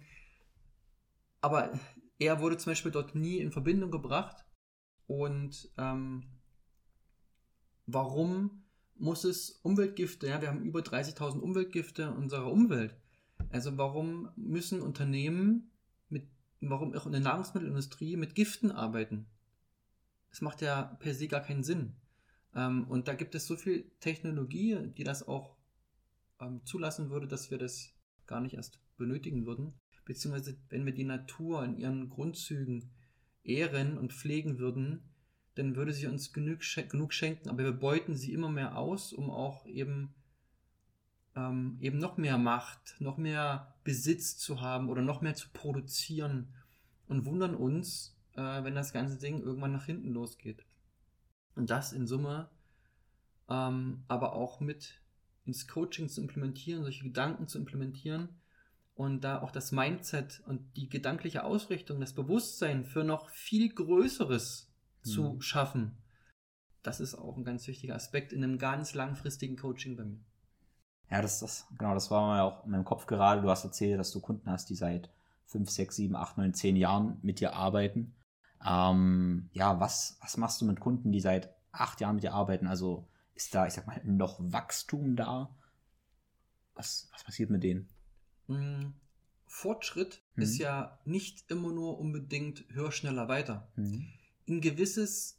aber 1.40 1.78
er 2.18 2.40
wurde 2.40 2.58
zum 2.58 2.72
Beispiel 2.72 2.90
dort 2.90 3.14
nie 3.14 3.38
in 3.38 3.52
Verbindung 3.52 3.90
gebracht. 3.90 4.44
Und 5.06 5.70
ähm, 5.78 6.40
warum 7.86 8.61
muss 9.02 9.24
es 9.24 9.50
Umweltgifte, 9.62 10.28
ja, 10.28 10.40
wir 10.40 10.48
haben 10.48 10.62
über 10.62 10.80
30.000 10.80 11.40
Umweltgifte 11.40 12.02
in 12.02 12.10
unserer 12.10 12.50
Umwelt. 12.50 12.94
Also 13.50 13.76
warum 13.76 14.28
müssen 14.36 14.80
Unternehmen 14.80 15.72
mit, 16.08 16.28
warum 16.60 16.94
auch 16.94 17.06
in 17.06 17.12
der 17.12 17.20
Nahrungsmittelindustrie 17.20 18.16
mit 18.16 18.36
Giften 18.36 18.70
arbeiten? 18.70 19.26
Das 20.30 20.40
macht 20.40 20.62
ja 20.62 20.96
per 21.00 21.14
se 21.14 21.26
gar 21.26 21.40
keinen 21.40 21.64
Sinn. 21.64 21.96
Ähm, 22.54 22.86
und 22.88 23.08
da 23.08 23.14
gibt 23.14 23.34
es 23.34 23.46
so 23.46 23.56
viel 23.56 23.90
Technologie, 23.98 24.78
die 24.96 25.04
das 25.04 25.26
auch 25.26 25.56
ähm, 26.40 26.60
zulassen 26.64 27.10
würde, 27.10 27.26
dass 27.26 27.50
wir 27.50 27.58
das 27.58 27.92
gar 28.26 28.40
nicht 28.40 28.54
erst 28.54 28.78
benötigen 28.98 29.46
würden. 29.46 29.74
Beziehungsweise, 30.04 30.56
wenn 30.68 30.86
wir 30.86 30.94
die 30.94 31.04
Natur 31.04 31.64
in 31.64 31.76
ihren 31.76 32.08
Grundzügen 32.08 32.92
ehren 33.42 33.98
und 33.98 34.12
pflegen 34.12 34.60
würden, 34.60 35.02
dann 35.54 35.76
würde 35.76 35.92
sie 35.92 36.06
uns 36.06 36.32
genug, 36.32 36.60
genug 36.88 37.12
schenken, 37.12 37.48
aber 37.48 37.64
wir 37.64 37.72
beuten 37.72 38.16
sie 38.16 38.32
immer 38.32 38.48
mehr 38.48 38.76
aus, 38.76 39.12
um 39.12 39.30
auch 39.30 39.66
eben, 39.66 40.14
ähm, 41.36 41.76
eben 41.80 41.98
noch 41.98 42.16
mehr 42.16 42.38
Macht, 42.38 42.96
noch 43.00 43.18
mehr 43.18 43.74
Besitz 43.84 44.38
zu 44.38 44.60
haben 44.60 44.88
oder 44.88 45.02
noch 45.02 45.20
mehr 45.20 45.34
zu 45.34 45.48
produzieren 45.52 46.54
und 47.06 47.26
wundern 47.26 47.54
uns, 47.54 48.16
äh, 48.34 48.64
wenn 48.64 48.74
das 48.74 48.92
ganze 48.92 49.18
Ding 49.18 49.42
irgendwann 49.42 49.72
nach 49.72 49.84
hinten 49.84 50.12
losgeht. 50.12 50.64
Und 51.54 51.68
das 51.68 51.92
in 51.92 52.06
Summe 52.06 52.48
ähm, 53.52 54.04
aber 54.08 54.34
auch 54.34 54.60
mit 54.60 55.00
ins 55.44 55.66
Coaching 55.66 56.08
zu 56.08 56.20
implementieren, 56.20 56.82
solche 56.82 57.04
Gedanken 57.04 57.48
zu 57.48 57.58
implementieren 57.58 58.28
und 58.94 59.22
da 59.22 59.42
auch 59.42 59.50
das 59.50 59.72
Mindset 59.72 60.42
und 60.46 60.76
die 60.76 60.88
gedankliche 60.88 61.44
Ausrichtung, 61.44 62.00
das 62.00 62.14
Bewusstsein 62.14 62.84
für 62.84 63.04
noch 63.04 63.28
viel 63.28 63.74
Größeres 63.74 64.71
mhm. 65.04 65.10
zu 65.10 65.40
schaffen. 65.40 65.96
Das 66.82 67.00
ist 67.00 67.14
auch 67.14 67.36
ein 67.36 67.44
ganz 67.44 67.66
wichtiger 67.66 67.94
Aspekt 67.94 68.32
in 68.32 68.42
einem 68.42 68.58
ganz 68.58 68.94
langfristigen 68.94 69.56
Coaching 69.56 69.96
bei 69.96 70.04
mir. 70.04 70.20
Ja, 71.10 71.22
das, 71.22 71.40
das, 71.40 71.66
genau, 71.78 71.94
das 71.94 72.10
war 72.10 72.34
mir 72.34 72.42
auch 72.42 72.64
in 72.64 72.70
meinem 72.70 72.84
Kopf 72.84 73.06
gerade. 73.06 73.42
Du 73.42 73.50
hast 73.50 73.64
erzählt, 73.64 74.00
dass 74.00 74.10
du 74.10 74.20
Kunden 74.20 74.50
hast, 74.50 74.70
die 74.70 74.74
seit 74.74 75.10
5, 75.46 75.68
6, 75.68 75.96
7, 75.96 76.16
8, 76.16 76.38
9, 76.38 76.54
10 76.54 76.76
Jahren 76.76 77.18
mit 77.22 77.40
dir 77.40 77.54
arbeiten. 77.54 78.14
Ähm, 78.64 79.50
ja, 79.52 79.78
was, 79.78 80.16
was 80.20 80.36
machst 80.36 80.60
du 80.60 80.64
mit 80.64 80.80
Kunden, 80.80 81.12
die 81.12 81.20
seit 81.20 81.54
acht 81.72 82.00
Jahren 82.00 82.16
mit 82.16 82.24
dir 82.24 82.32
arbeiten? 82.32 82.66
Also 82.66 83.08
ist 83.34 83.54
da, 83.54 83.66
ich 83.66 83.74
sag 83.74 83.86
mal, 83.86 84.00
noch 84.04 84.38
Wachstum 84.40 85.16
da? 85.16 85.54
Was, 86.74 87.08
was 87.12 87.24
passiert 87.24 87.50
mit 87.50 87.62
denen? 87.62 87.88
Mm, 88.46 88.92
Fortschritt 89.46 90.22
mhm. 90.34 90.42
ist 90.42 90.58
ja 90.58 90.98
nicht 91.04 91.50
immer 91.50 91.72
nur 91.72 91.98
unbedingt 91.98 92.64
höher, 92.70 92.92
schneller, 92.92 93.28
weiter. 93.28 93.68
Mhm. 93.76 94.08
Ein 94.48 94.60
gewisses 94.60 95.38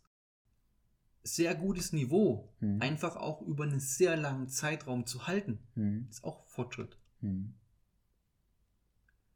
sehr 1.24 1.56
gutes 1.56 1.94
Niveau 1.94 2.54
mhm. 2.60 2.82
einfach 2.82 3.16
auch 3.16 3.42
über 3.42 3.64
einen 3.64 3.80
sehr 3.80 4.18
langen 4.18 4.50
Zeitraum 4.50 5.06
zu 5.06 5.26
halten, 5.26 5.60
mhm. 5.76 6.08
ist 6.10 6.24
auch 6.24 6.46
Fortschritt. 6.48 6.98
Mhm. 7.22 7.56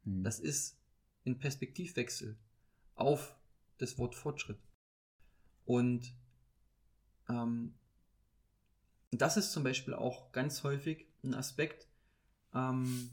Mhm. 0.04 0.22
Das 0.22 0.38
ist 0.38 0.78
ein 1.26 1.38
Perspektivwechsel 1.38 2.38
auf 2.94 3.36
das 3.78 3.98
Wort 3.98 4.14
Fortschritt. 4.14 4.58
Und 5.64 6.14
ähm, 7.28 7.74
das 9.10 9.36
ist 9.36 9.52
zum 9.52 9.64
Beispiel 9.64 9.94
auch 9.94 10.32
ganz 10.32 10.62
häufig 10.64 11.06
ein 11.22 11.34
Aspekt 11.34 11.88
ähm, 12.54 13.10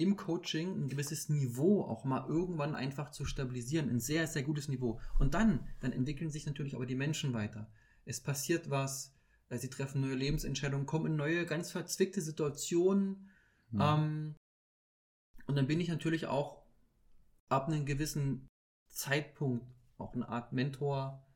im 0.00 0.16
Coaching, 0.16 0.82
ein 0.82 0.88
gewisses 0.88 1.28
Niveau 1.28 1.82
auch 1.82 2.04
mal 2.04 2.26
irgendwann 2.26 2.74
einfach 2.74 3.10
zu 3.10 3.24
stabilisieren, 3.24 3.90
ein 3.90 4.00
sehr, 4.00 4.26
sehr 4.26 4.42
gutes 4.42 4.68
Niveau. 4.68 5.00
Und 5.18 5.34
dann, 5.34 5.66
dann 5.80 5.92
entwickeln 5.92 6.30
sich 6.30 6.46
natürlich 6.46 6.74
aber 6.74 6.86
die 6.86 6.94
Menschen 6.94 7.34
weiter. 7.34 7.70
Es 8.04 8.20
passiert 8.20 8.70
was, 8.70 9.14
äh, 9.50 9.58
sie 9.58 9.68
treffen 9.68 10.00
neue 10.00 10.14
Lebensentscheidungen, 10.14 10.86
kommen 10.86 11.06
in 11.06 11.16
neue, 11.16 11.44
ganz 11.44 11.70
verzwickte 11.70 12.22
Situationen. 12.22 13.28
Mhm. 13.70 13.80
Ähm, 13.80 14.34
und 15.46 15.56
dann 15.56 15.66
bin 15.66 15.80
ich 15.80 15.88
natürlich 15.88 16.26
auch 16.26 16.62
ab 17.48 17.68
einem 17.68 17.84
gewissen 17.84 18.48
Zeitpunkt 18.88 19.66
auch 19.98 20.14
eine 20.14 20.28
Art 20.28 20.52
Mentor, 20.52 21.26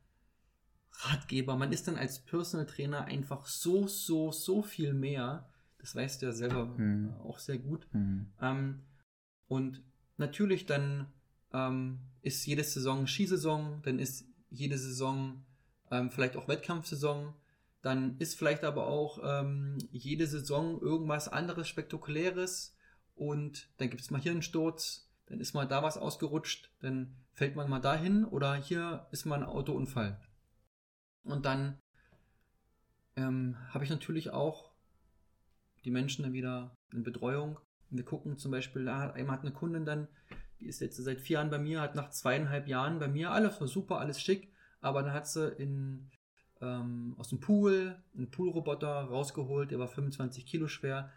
Ratgeber. 0.91 1.57
Man 1.57 1.73
ist 1.73 1.89
dann 1.89 1.97
als 1.97 2.21
Personal 2.21 2.67
Trainer 2.67 3.05
einfach 3.05 3.47
so, 3.47 3.87
so, 3.89 4.33
so 4.33 4.63
viel 4.63 4.95
mehr. 4.95 5.51
Das 5.85 5.95
weißt 5.95 6.23
du 6.23 6.27
ja 6.27 6.33
selber 6.33 6.65
mhm. 6.65 7.13
auch 7.25 7.39
sehr 7.39 7.59
gut. 7.59 7.87
Mhm. 7.93 8.33
Ähm, 8.41 8.85
und 9.49 9.83
natürlich 10.17 10.65
dann 10.65 11.13
ähm, 11.53 11.99
ist 12.23 12.47
jede 12.47 12.65
Saison 12.65 13.07
Skisaison, 13.07 13.83
dann 13.83 13.99
ist 13.99 14.27
jede 14.49 14.79
Saison 14.79 15.45
ähm, 15.91 16.11
vielleicht 16.11 16.39
auch 16.39 16.49
Wettkampfsaison. 16.49 17.35
Dann 17.83 18.17
ist 18.17 18.39
vielleicht 18.39 18.65
aber 18.65 18.87
auch 18.87 19.19
ähm, 19.23 19.77
jede 19.91 20.27
Saison 20.27 20.81
irgendwas 20.81 21.29
anderes 21.29 21.69
Spektakuläres 21.69 22.75
und 23.15 23.69
dann 23.77 23.91
gibt 23.91 24.01
es 24.01 24.11
mal 24.11 24.23
hier 24.23 24.33
einen 24.33 24.41
Sturz, 24.41 25.11
dann 25.27 25.39
ist 25.39 25.53
mal 25.53 25.69
da 25.69 25.83
was 25.83 25.99
ausgerutscht, 25.99 26.71
dann 26.81 27.15
fällt 27.35 27.57
man 27.57 27.69
mal 27.69 27.81
dahin 27.81 28.25
oder 28.25 28.55
hier 28.55 29.07
ist 29.11 29.27
mal 29.27 29.37
ein 29.37 29.45
Autounfall. 29.45 30.19
Und 31.25 31.45
dann 31.45 31.79
ähm, 33.17 33.59
habe 33.69 33.85
ich 33.85 33.91
natürlich 33.91 34.31
auch 34.31 34.74
die 35.85 35.91
Menschen 35.91 36.23
dann 36.23 36.33
wieder 36.33 36.77
in 36.93 37.03
Betreuung. 37.03 37.59
Und 37.91 37.99
wir 37.99 38.05
gucken 38.05 38.39
zum 38.39 38.51
Beispiel, 38.51 38.85
da 38.85 39.11
einmal 39.11 39.37
hat 39.37 39.45
eine 39.45 39.53
Kundin 39.53 39.85
dann, 39.85 40.09
die 40.61 40.67
ist 40.67 40.81
jetzt 40.81 40.97
seit 40.97 41.21
vier 41.21 41.35
Jahren 41.35 41.51
bei 41.51 41.59
mir, 41.59 41.81
hat 41.81 41.95
nach 41.95 42.11
zweieinhalb 42.11 42.69
Jahren 42.69 42.99
bei 42.99 43.09
mir, 43.09 43.31
alles 43.31 43.59
super, 43.59 43.99
alles 43.99 44.21
schick, 44.21 44.53
aber 44.81 45.03
dann 45.03 45.13
hat 45.13 45.27
sie 45.27 45.49
in, 45.49 46.11
ähm, 46.61 47.15
aus 47.19 47.29
dem 47.29 47.41
Pool 47.41 48.03
einen 48.17 48.31
Poolroboter 48.31 48.89
rausgeholt, 48.89 49.71
der 49.71 49.79
war 49.79 49.89
25 49.89 50.47
Kilo 50.47 50.69
schwer, 50.69 51.11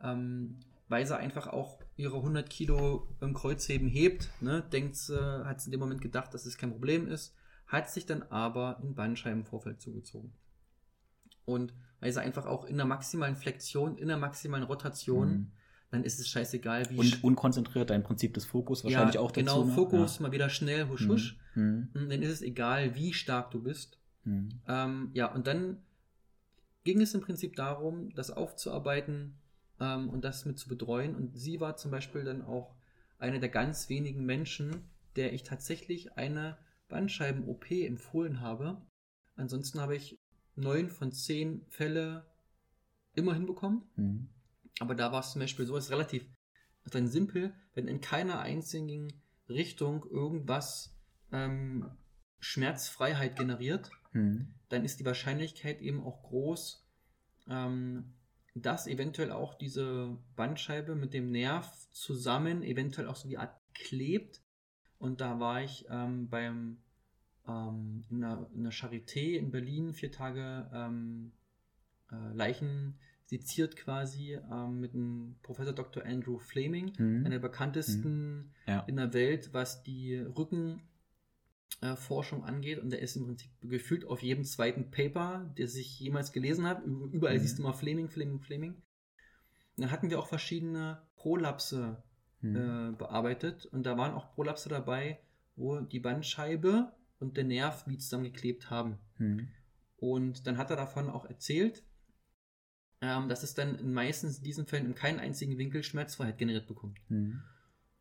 ähm, 0.00 0.60
weil 0.88 1.06
sie 1.06 1.16
einfach 1.16 1.48
auch 1.48 1.80
ihre 1.96 2.16
100 2.16 2.48
Kilo 2.48 3.08
im 3.20 3.34
Kreuzheben 3.34 3.88
hebt. 3.88 4.30
Ne? 4.40 4.62
Denkt 4.72 4.96
sie, 4.96 5.44
hat 5.44 5.60
sie 5.60 5.68
in 5.68 5.72
dem 5.72 5.80
Moment 5.80 6.02
gedacht, 6.02 6.34
dass 6.34 6.46
es 6.46 6.58
kein 6.58 6.70
Problem 6.70 7.08
ist 7.08 7.34
hat 7.66 7.90
sich 7.90 8.06
dann 8.06 8.22
aber 8.24 8.78
ein 8.78 8.94
Bandscheibenvorfall 8.94 9.78
zugezogen. 9.78 10.32
Und 11.44 11.74
weil 12.04 12.12
sie 12.12 12.20
einfach 12.20 12.44
auch 12.44 12.66
in 12.66 12.76
der 12.76 12.84
maximalen 12.84 13.34
Flexion, 13.34 13.96
in 13.96 14.08
der 14.08 14.18
maximalen 14.18 14.64
Rotation, 14.64 15.28
mhm. 15.28 15.52
dann 15.90 16.04
ist 16.04 16.20
es 16.20 16.28
scheißegal, 16.28 16.90
wie. 16.90 16.98
Und 16.98 17.24
unkonzentriert 17.24 17.88
dein 17.88 18.02
Prinzip 18.02 18.34
des 18.34 18.44
Fokus 18.44 18.84
wahrscheinlich 18.84 19.14
ja, 19.14 19.22
auch 19.22 19.30
dazu. 19.30 19.62
Genau? 19.62 19.74
Fokus, 19.74 20.18
ja. 20.18 20.24
mal 20.24 20.32
wieder 20.32 20.50
schnell, 20.50 20.86
husch, 20.90 21.06
mhm. 21.06 21.10
husch. 21.10 21.38
Mhm. 21.54 21.88
Dann 21.94 22.20
ist 22.20 22.30
es 22.30 22.42
egal, 22.42 22.94
wie 22.94 23.14
stark 23.14 23.50
du 23.52 23.62
bist. 23.62 23.98
Mhm. 24.24 24.50
Ähm, 24.68 25.10
ja, 25.14 25.32
und 25.32 25.46
dann 25.46 25.78
ging 26.84 27.00
es 27.00 27.14
im 27.14 27.22
Prinzip 27.22 27.56
darum, 27.56 28.12
das 28.14 28.30
aufzuarbeiten 28.30 29.38
ähm, 29.80 30.10
und 30.10 30.26
das 30.26 30.44
mit 30.44 30.58
zu 30.58 30.68
betreuen. 30.68 31.16
Und 31.16 31.38
sie 31.38 31.58
war 31.58 31.78
zum 31.78 31.90
Beispiel 31.90 32.22
dann 32.22 32.42
auch 32.42 32.74
eine 33.18 33.40
der 33.40 33.48
ganz 33.48 33.88
wenigen 33.88 34.26
Menschen, 34.26 34.90
der 35.16 35.32
ich 35.32 35.42
tatsächlich 35.42 36.18
eine 36.18 36.58
Bandscheiben-OP 36.88 37.70
empfohlen 37.70 38.42
habe. 38.42 38.82
Ansonsten 39.36 39.80
habe 39.80 39.96
ich 39.96 40.18
neun 40.56 40.88
von 40.88 41.12
zehn 41.12 41.64
Fälle 41.68 42.26
immer 43.14 43.34
hinbekommen. 43.34 43.82
Mhm. 43.96 44.28
Aber 44.80 44.94
da 44.94 45.12
war 45.12 45.20
es 45.20 45.32
zum 45.32 45.40
Beispiel 45.40 45.66
so, 45.66 45.76
ist 45.76 45.90
relativ 45.90 46.26
dann 46.90 47.08
simpel, 47.08 47.54
wenn 47.74 47.88
in 47.88 48.00
keiner 48.00 48.40
einzigen 48.40 49.12
Richtung 49.48 50.04
irgendwas 50.10 50.94
ähm, 51.32 51.90
Schmerzfreiheit 52.40 53.36
generiert, 53.36 53.90
mhm. 54.12 54.54
dann 54.68 54.84
ist 54.84 55.00
die 55.00 55.04
Wahrscheinlichkeit 55.04 55.80
eben 55.80 56.02
auch 56.02 56.22
groß, 56.22 56.86
ähm, 57.48 58.14
dass 58.54 58.86
eventuell 58.86 59.32
auch 59.32 59.54
diese 59.54 60.18
Bandscheibe 60.36 60.94
mit 60.94 61.14
dem 61.14 61.30
Nerv 61.30 61.72
zusammen 61.90 62.62
eventuell 62.62 63.08
auch 63.08 63.16
so 63.16 63.28
wie 63.28 63.38
Art 63.38 63.58
klebt 63.72 64.42
und 64.98 65.20
da 65.20 65.40
war 65.40 65.62
ich 65.62 65.86
ähm, 65.90 66.28
beim 66.28 66.78
ähm, 67.48 68.04
in, 68.10 68.20
der, 68.20 68.48
in 68.54 68.62
der 68.62 68.72
Charité 68.72 69.36
in 69.36 69.50
Berlin 69.50 69.92
vier 69.92 70.12
Tage 70.12 70.70
ähm, 70.72 71.32
äh, 72.10 72.34
Leichen 72.34 72.98
seziert 73.26 73.76
quasi 73.76 74.38
ähm, 74.50 74.80
mit 74.80 74.92
dem 74.92 75.36
Professor 75.42 75.72
Dr. 75.72 76.04
Andrew 76.04 76.38
Fleming, 76.38 76.92
mhm. 76.98 77.20
einer 77.20 77.30
der 77.30 77.38
bekanntesten 77.38 78.36
mhm. 78.36 78.50
ja. 78.66 78.80
in 78.80 78.96
der 78.96 79.14
Welt, 79.14 79.50
was 79.52 79.82
die 79.82 80.16
Rückenforschung 80.16 82.42
äh, 82.42 82.46
angeht. 82.46 82.78
Und 82.78 82.90
der 82.90 83.00
ist 83.00 83.16
im 83.16 83.26
Prinzip 83.26 83.50
gefühlt 83.62 84.04
auf 84.04 84.22
jedem 84.22 84.44
zweiten 84.44 84.90
Paper, 84.90 85.50
das 85.56 85.74
ich 85.74 85.98
jemals 85.98 86.32
gelesen 86.32 86.66
habe. 86.66 86.84
Überall 87.12 87.38
mhm. 87.38 87.40
siehst 87.40 87.58
du 87.58 87.62
mal 87.62 87.72
Fleming, 87.72 88.08
Fleming, 88.08 88.40
Fleming. 88.40 88.74
Und 89.76 89.82
dann 89.82 89.90
hatten 89.90 90.10
wir 90.10 90.18
auch 90.18 90.28
verschiedene 90.28 91.02
Prolapse 91.16 92.02
mhm. 92.42 92.56
äh, 92.56 92.92
bearbeitet 92.96 93.66
und 93.66 93.84
da 93.84 93.96
waren 93.96 94.12
auch 94.12 94.34
Prolapse 94.34 94.68
dabei, 94.68 95.18
wo 95.56 95.80
die 95.80 96.00
Bandscheibe 96.00 96.92
und 97.24 97.36
der 97.36 97.44
Nerv 97.44 97.86
wie 97.86 97.98
zusammengeklebt 97.98 98.70
haben. 98.70 98.98
Mhm. 99.18 99.48
Und 99.96 100.46
dann 100.46 100.58
hat 100.58 100.70
er 100.70 100.76
davon 100.76 101.08
auch 101.08 101.24
erzählt, 101.24 101.82
ähm, 103.00 103.28
dass 103.28 103.42
es 103.42 103.54
dann 103.54 103.78
in 103.78 103.92
meistens 103.92 104.38
in 104.38 104.44
diesen 104.44 104.66
Fällen 104.66 104.86
in 104.86 104.94
keinen 104.94 105.20
einzigen 105.20 105.58
Winkel 105.58 105.82
Schmerzfreiheit 105.82 106.38
generiert 106.38 106.66
bekommt. 106.66 106.98
Mhm. 107.08 107.42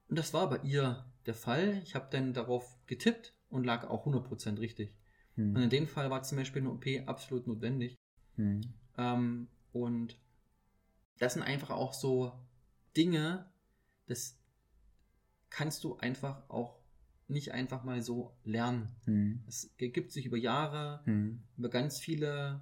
Und 0.10 0.20
das 0.20 0.34
war 0.34 0.50
bei 0.50 0.60
ihr 0.60 1.06
der 1.26 1.34
Fall. 1.34 1.82
Ich 1.84 1.96
habe 1.96 2.08
dann 2.12 2.34
darauf 2.34 2.78
getippt 2.86 3.34
und 3.50 3.64
lag 3.64 3.90
auch 3.90 4.06
100% 4.06 4.60
richtig. 4.60 4.94
Mhm. 5.36 5.56
Und 5.56 5.62
in 5.64 5.70
dem 5.70 5.88
Fall 5.88 6.10
war 6.10 6.24
zum 6.24 6.38
Beispiel 6.38 6.62
eine 6.62 6.72
OP 6.72 6.86
absolut 7.08 7.48
notwendig. 7.48 7.96
Mhm. 8.36 8.62
Ähm, 8.98 9.48
und 9.72 10.18
das 11.20 11.34
sind 11.34 11.44
einfach 11.44 11.70
auch 11.70 11.94
so 11.94 12.34
Dinge, 12.96 13.50
das 14.08 14.38
kannst 15.50 15.84
du 15.84 15.98
einfach 15.98 16.50
auch 16.50 16.83
nicht 17.34 17.52
einfach 17.52 17.84
mal 17.84 18.02
so 18.02 18.34
lernen. 18.44 18.96
Hm. 19.06 19.44
Es 19.48 19.74
ergibt 19.78 20.12
sich 20.12 20.26
über 20.26 20.38
Jahre, 20.38 21.02
Hm. 21.06 21.44
über 21.58 21.70
ganz 21.70 22.00
viele 22.00 22.62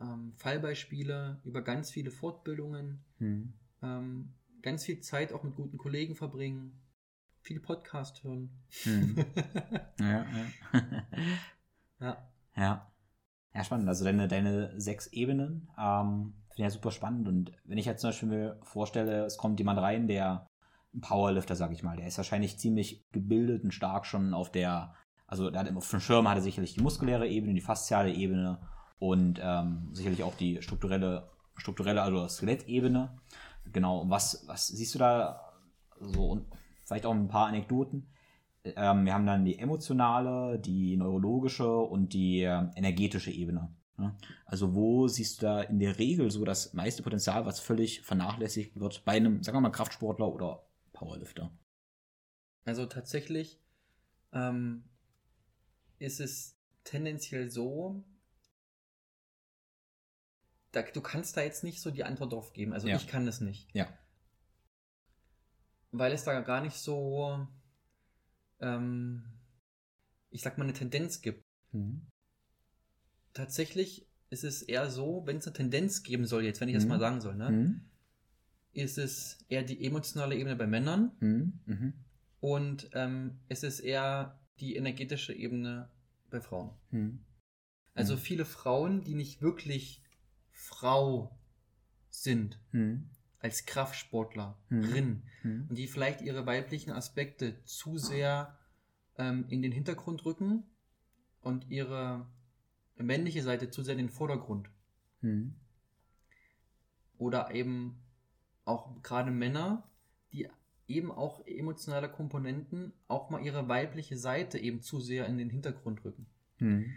ähm, 0.00 0.32
Fallbeispiele, 0.36 1.40
über 1.44 1.62
ganz 1.62 1.90
viele 1.90 2.10
Fortbildungen, 2.10 3.04
Hm. 3.18 3.52
ähm, 3.82 4.34
ganz 4.62 4.84
viel 4.84 5.00
Zeit 5.00 5.32
auch 5.32 5.42
mit 5.42 5.54
guten 5.54 5.78
Kollegen 5.78 6.14
verbringen, 6.14 6.78
viel 7.40 7.60
Podcast 7.60 8.22
hören. 8.24 8.50
Hm. 8.82 9.16
Ja, 10.00 10.24
ja. 10.24 10.46
ja. 12.00 12.28
Ja. 12.56 12.92
Ja, 13.54 13.64
spannend. 13.64 13.88
Also 13.88 14.04
deine, 14.04 14.28
deine 14.28 14.78
sechs 14.80 15.06
Ebenen 15.08 15.68
ähm, 15.78 16.34
finde 16.48 16.54
ich 16.56 16.64
ja 16.64 16.70
super 16.70 16.90
spannend. 16.90 17.26
Und 17.28 17.52
wenn 17.64 17.78
ich 17.78 17.86
jetzt 17.86 18.00
zum 18.02 18.08
Beispiel 18.08 18.28
mir 18.28 18.60
vorstelle, 18.62 19.24
es 19.24 19.36
kommt 19.38 19.58
jemand 19.58 19.80
rein, 19.80 20.06
der 20.06 20.46
Powerlifter, 21.00 21.56
sag 21.56 21.72
ich 21.72 21.82
mal, 21.82 21.96
der 21.96 22.06
ist 22.06 22.18
wahrscheinlich 22.18 22.58
ziemlich 22.58 23.08
gebildet 23.12 23.64
und 23.64 23.72
stark 23.72 24.06
schon 24.06 24.34
auf 24.34 24.50
der, 24.50 24.94
also 25.26 25.50
der 25.50 25.60
hat 25.60 25.76
auf 25.76 25.90
dem 25.90 26.00
Schirm 26.00 26.28
hat 26.28 26.36
er 26.36 26.42
sicherlich 26.42 26.74
die 26.74 26.82
muskuläre 26.82 27.28
Ebene, 27.28 27.54
die 27.54 27.60
fasziale 27.60 28.12
Ebene 28.12 28.58
und 28.98 29.40
ähm, 29.42 29.88
sicherlich 29.92 30.22
auch 30.22 30.34
die 30.34 30.62
strukturelle, 30.62 31.30
strukturelle, 31.56 32.02
also 32.02 32.26
Skelettebene. 32.28 33.18
Genau. 33.72 34.08
Was, 34.08 34.44
was 34.46 34.68
siehst 34.68 34.94
du 34.94 34.98
da 34.98 35.52
so 36.00 36.30
und 36.30 36.46
vielleicht 36.84 37.06
auch 37.06 37.14
ein 37.14 37.28
paar 37.28 37.46
Anekdoten? 37.46 38.08
Ähm, 38.64 39.04
wir 39.04 39.14
haben 39.14 39.26
dann 39.26 39.44
die 39.44 39.58
emotionale, 39.58 40.58
die 40.58 40.96
neurologische 40.96 41.70
und 41.70 42.12
die 42.12 42.42
äh, 42.42 42.66
energetische 42.74 43.30
Ebene. 43.30 43.70
Ne? 43.96 44.16
Also 44.46 44.74
wo 44.74 45.08
siehst 45.08 45.42
du 45.42 45.46
da 45.46 45.60
in 45.62 45.78
der 45.78 45.98
Regel 45.98 46.30
so 46.30 46.44
das 46.44 46.72
meiste 46.72 47.02
Potenzial, 47.02 47.46
was 47.46 47.60
völlig 47.60 48.02
vernachlässigt 48.02 48.78
wird 48.78 49.04
bei 49.04 49.12
einem, 49.12 49.42
sagen 49.42 49.56
wir 49.56 49.62
mal, 49.62 49.70
Kraftsportler 49.70 50.32
oder 50.32 50.67
Powerlifter? 50.98 51.56
Also 52.64 52.86
tatsächlich 52.86 53.62
ähm, 54.32 54.84
ist 55.98 56.18
es 56.20 56.56
tendenziell 56.82 57.50
so, 57.50 58.04
da, 60.72 60.82
du 60.82 61.00
kannst 61.00 61.36
da 61.36 61.42
jetzt 61.42 61.62
nicht 61.64 61.80
so 61.80 61.90
die 61.92 62.02
Antwort 62.04 62.32
drauf 62.32 62.52
geben. 62.52 62.72
Also 62.72 62.88
Ja. 62.88 62.96
ich 62.96 63.06
kann 63.06 63.24
das 63.26 63.40
nicht. 63.40 63.72
Ja. 63.74 63.86
Weil 65.92 66.12
es 66.12 66.24
da 66.24 66.40
gar 66.40 66.60
nicht 66.60 66.76
so, 66.76 67.46
ähm, 68.60 69.22
ich 70.30 70.42
sag 70.42 70.58
mal, 70.58 70.64
eine 70.64 70.72
Tendenz 70.74 71.22
gibt. 71.22 71.42
Mhm. 71.72 72.08
Tatsächlich 73.32 74.06
ist 74.30 74.44
es 74.44 74.62
eher 74.62 74.90
so, 74.90 75.22
wenn 75.26 75.36
es 75.38 75.46
eine 75.46 75.54
Tendenz 75.54 76.02
geben 76.02 76.26
soll, 76.26 76.44
jetzt, 76.44 76.60
wenn 76.60 76.68
ich 76.68 76.74
das 76.74 76.84
Mhm. 76.84 76.88
mal 76.90 77.00
sagen 77.00 77.20
soll, 77.20 77.36
ne, 77.36 77.50
Mhm. 77.50 77.87
Ist 78.72 78.98
es 78.98 79.38
eher 79.48 79.62
die 79.62 79.84
emotionale 79.84 80.36
Ebene 80.36 80.56
bei 80.56 80.66
Männern 80.66 81.12
Mhm. 81.20 81.60
Mhm. 81.66 81.92
und 82.40 82.90
ähm, 82.92 83.38
es 83.48 83.62
ist 83.62 83.80
eher 83.80 84.38
die 84.60 84.76
energetische 84.76 85.32
Ebene 85.32 85.88
bei 86.30 86.40
Frauen. 86.40 86.70
Mhm. 86.90 87.20
Also 87.94 88.14
Mhm. 88.14 88.18
viele 88.18 88.44
Frauen, 88.44 89.04
die 89.04 89.14
nicht 89.14 89.40
wirklich 89.42 90.02
Frau 90.50 91.38
sind, 92.10 92.60
Mhm. 92.72 93.10
als 93.40 93.66
Kraftsportlerin 93.66 95.22
Mhm. 95.42 95.66
und 95.68 95.76
die 95.78 95.86
vielleicht 95.86 96.20
ihre 96.20 96.46
weiblichen 96.46 96.90
Aspekte 96.92 97.62
zu 97.64 97.98
sehr 97.98 98.58
ähm, 99.16 99.46
in 99.48 99.62
den 99.62 99.72
Hintergrund 99.72 100.24
rücken 100.24 100.64
und 101.40 101.68
ihre 101.70 102.26
männliche 102.96 103.42
Seite 103.42 103.70
zu 103.70 103.82
sehr 103.82 103.92
in 103.94 103.98
den 104.06 104.10
Vordergrund. 104.10 104.68
Oder 107.16 107.52
eben 107.54 108.00
auch 108.68 109.02
gerade 109.02 109.30
Männer, 109.30 109.88
die 110.32 110.48
eben 110.86 111.10
auch 111.10 111.46
emotionale 111.46 112.10
Komponenten, 112.10 112.92
auch 113.08 113.30
mal 113.30 113.44
ihre 113.44 113.68
weibliche 113.68 114.16
Seite 114.16 114.58
eben 114.58 114.80
zu 114.80 115.00
sehr 115.00 115.26
in 115.26 115.38
den 115.38 115.50
Hintergrund 115.50 116.04
rücken. 116.04 116.26
Mhm. 116.58 116.92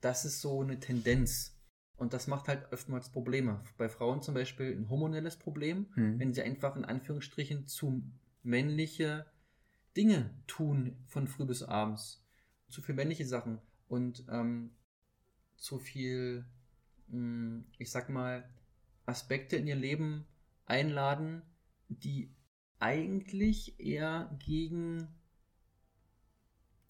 Das 0.00 0.24
ist 0.24 0.40
so 0.40 0.62
eine 0.62 0.80
Tendenz. 0.80 1.52
Und 1.96 2.12
das 2.12 2.26
macht 2.26 2.48
halt 2.48 2.72
oftmals 2.72 3.10
Probleme. 3.10 3.62
Bei 3.78 3.88
Frauen 3.88 4.20
zum 4.20 4.34
Beispiel 4.34 4.76
ein 4.76 4.90
hormonelles 4.90 5.36
Problem, 5.36 5.86
Mhm. 5.94 6.18
wenn 6.18 6.34
sie 6.34 6.42
einfach 6.42 6.76
in 6.76 6.84
Anführungsstrichen 6.84 7.66
zu 7.66 8.02
männliche 8.42 9.26
Dinge 9.96 10.30
tun 10.46 10.96
von 11.06 11.26
früh 11.26 11.46
bis 11.46 11.62
abends. 11.62 12.22
Zu 12.68 12.82
viel 12.82 12.94
männliche 12.94 13.24
Sachen 13.24 13.60
und 13.88 14.24
ähm, 14.28 14.72
zu 15.56 15.78
viel, 15.78 16.44
mh, 17.08 17.62
ich 17.78 17.90
sag 17.90 18.10
mal, 18.10 18.48
Aspekte 19.06 19.56
in 19.56 19.66
ihr 19.66 19.76
Leben 19.76 20.26
einladen, 20.66 21.42
die 21.88 22.34
eigentlich 22.78 23.80
eher 23.80 24.36
gegen 24.44 25.08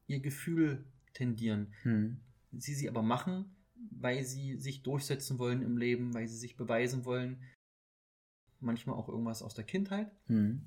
ihr 0.06 0.20
Gefühl 0.20 0.84
tendieren 1.14 1.72
Mhm. 1.84 2.20
sie 2.52 2.74
sie 2.74 2.88
aber 2.88 3.02
machen, 3.02 3.56
weil 3.90 4.24
sie 4.24 4.56
sich 4.56 4.82
durchsetzen 4.82 5.38
wollen 5.38 5.62
im 5.62 5.76
Leben, 5.76 6.14
weil 6.14 6.26
sie 6.26 6.36
sich 6.36 6.56
beweisen 6.56 7.04
wollen. 7.04 7.42
Manchmal 8.60 8.96
auch 8.96 9.08
irgendwas 9.08 9.42
aus 9.42 9.54
der 9.54 9.64
Kindheit. 9.64 10.10
Mhm. 10.28 10.66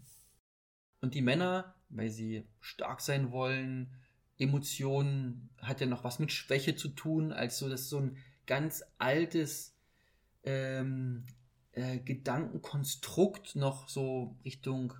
Und 1.02 1.16
die 1.16 1.22
Männer, 1.22 1.76
weil 1.90 2.10
sie 2.10 2.44
stark 2.60 3.02
sein 3.02 3.32
wollen, 3.32 3.96
Emotionen 4.38 5.50
hat 5.58 5.82
ja 5.82 5.88
noch 5.88 6.04
was 6.04 6.20
mit 6.20 6.32
Schwäche 6.32 6.76
zu 6.76 6.90
tun, 6.90 7.32
als 7.32 7.58
so, 7.58 7.70
das 7.70 7.82
ist 7.82 7.90
so 7.90 8.00
ein 8.00 8.18
ganz 8.46 8.84
altes 8.98 9.76
ähm, 10.44 11.26
äh, 11.72 12.00
Gedankenkonstrukt 12.00 13.56
noch 13.56 13.90
so 13.90 14.38
Richtung 14.44 14.94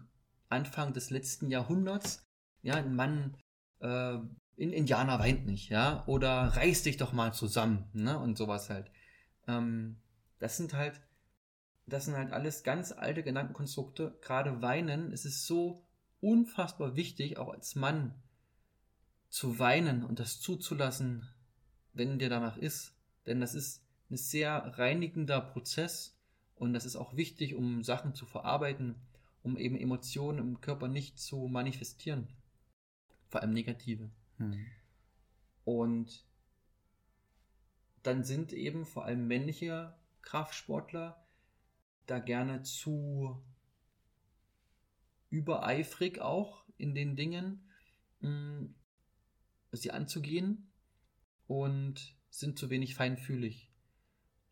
Anfang 0.50 0.94
des 0.94 1.10
letzten 1.10 1.52
Jahrhunderts. 1.52 2.26
Ja, 2.62 2.76
ein 2.76 2.96
Mann, 2.96 3.38
äh, 3.80 3.88
ein 4.18 4.74
Indianer 4.74 5.20
weint 5.20 5.46
nicht, 5.46 5.70
ja, 5.70 6.04
oder 6.08 6.56
reiß 6.56 6.84
dich 6.84 6.98
doch 6.98 7.14
mal 7.14 7.34
zusammen, 7.34 7.90
ne, 7.94 8.20
und 8.20 8.38
sowas 8.38 8.70
halt. 8.70 8.92
Ähm, 9.48 9.98
das 10.40 10.58
sind 10.58 10.74
halt, 10.74 11.00
das 11.86 12.06
sind 12.06 12.16
halt 12.16 12.32
alles 12.34 12.64
ganz 12.64 12.92
alte 12.92 13.24
Gedankenkonstrukte. 13.24 14.18
Gerade 14.22 14.62
weinen, 14.62 15.12
es 15.14 15.26
ist 15.26 15.46
so 15.46 15.86
unfassbar 16.20 16.96
wichtig, 16.96 17.38
auch 17.38 17.50
als 17.50 17.76
Mann 17.76 18.22
zu 19.30 19.60
weinen 19.60 20.04
und 20.04 20.20
das 20.20 20.42
zuzulassen, 20.42 21.30
wenn 21.94 22.20
dir 22.20 22.30
danach 22.30 22.58
ist. 22.58 22.96
Denn 23.26 23.40
das 23.40 23.54
ist 23.54 23.86
ein 24.10 24.18
sehr 24.18 24.78
reinigender 24.78 25.40
Prozess 25.40 26.19
und 26.60 26.74
das 26.74 26.86
ist 26.86 26.98
auch 26.98 27.16
wichtig, 27.16 27.56
um 27.56 27.84
Sachen 27.84 28.14
zu 28.14 28.26
verarbeiten, 28.26 28.96
um 29.44 29.58
eben 29.58 29.78
Emotionen 29.78 30.40
im 30.40 30.62
Körper 30.62 30.90
nicht 30.90 31.18
zu 31.18 31.48
manifestieren. 31.48 32.28
Vor 33.30 33.42
allem 33.42 33.54
negative. 33.54 34.12
Mhm. 34.38 34.66
Und 35.64 36.26
dann 38.04 38.24
sind 38.24 38.52
eben 38.52 38.86
vor 38.86 39.06
allem 39.06 39.28
männliche 39.28 39.96
Kraftsportler 40.22 41.26
da 42.06 42.20
gerne 42.20 42.64
zu 42.64 43.42
übereifrig 45.30 46.20
auch 46.20 46.66
in 46.78 46.94
den 46.94 47.16
Dingen, 47.16 47.70
mh, 48.20 48.70
sie 49.72 49.92
anzugehen 49.92 50.72
und 51.48 52.16
sind 52.30 52.60
zu 52.60 52.70
wenig 52.70 52.96
feinfühlig. 52.96 53.69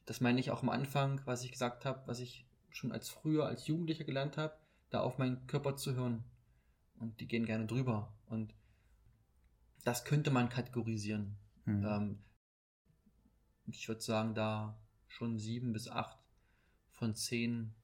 Das 0.08 0.22
meine 0.22 0.40
ich 0.40 0.52
auch 0.52 0.64
am 0.64 0.70
Anfang, 0.70 1.22
was 1.26 1.44
ich 1.44 1.52
gesagt 1.52 1.84
habe, 1.86 2.02
was 2.08 2.20
ich 2.20 2.48
schon 2.70 2.94
als 2.94 3.10
früher 3.10 3.46
als 3.46 3.68
Jugendlicher 3.68 4.06
gelernt 4.06 4.38
habe, 4.38 4.58
da 4.90 5.02
auf 5.02 5.18
meinen 5.18 5.46
Körper 5.48 5.76
zu 5.76 5.96
hören. 5.96 6.24
Und 6.98 7.20
die 7.20 7.28
gehen 7.28 7.46
gerne 7.46 7.68
drüber. 7.68 8.18
Und 8.26 8.56
das 9.84 10.06
könnte 10.06 10.32
man 10.32 10.48
kategorisieren. 10.48 11.38
Mhm. 11.66 11.86
Ähm, 11.86 12.24
ich 13.68 13.88
würde 13.90 14.02
sagen, 14.02 14.34
da 14.34 14.80
schon 15.08 15.38
sieben 15.38 15.74
bis 15.74 15.90
acht 15.90 16.18
von 16.92 17.14
zehn 17.14 17.76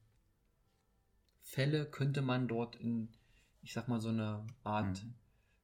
Fälle 1.41 1.86
könnte 1.86 2.21
man 2.21 2.47
dort 2.47 2.78
in, 2.78 3.13
ich 3.61 3.74
sag 3.74 3.89
mal, 3.89 3.99
so 3.99 4.09
eine 4.09 4.47
Art 4.63 5.03
Mhm. 5.03 5.13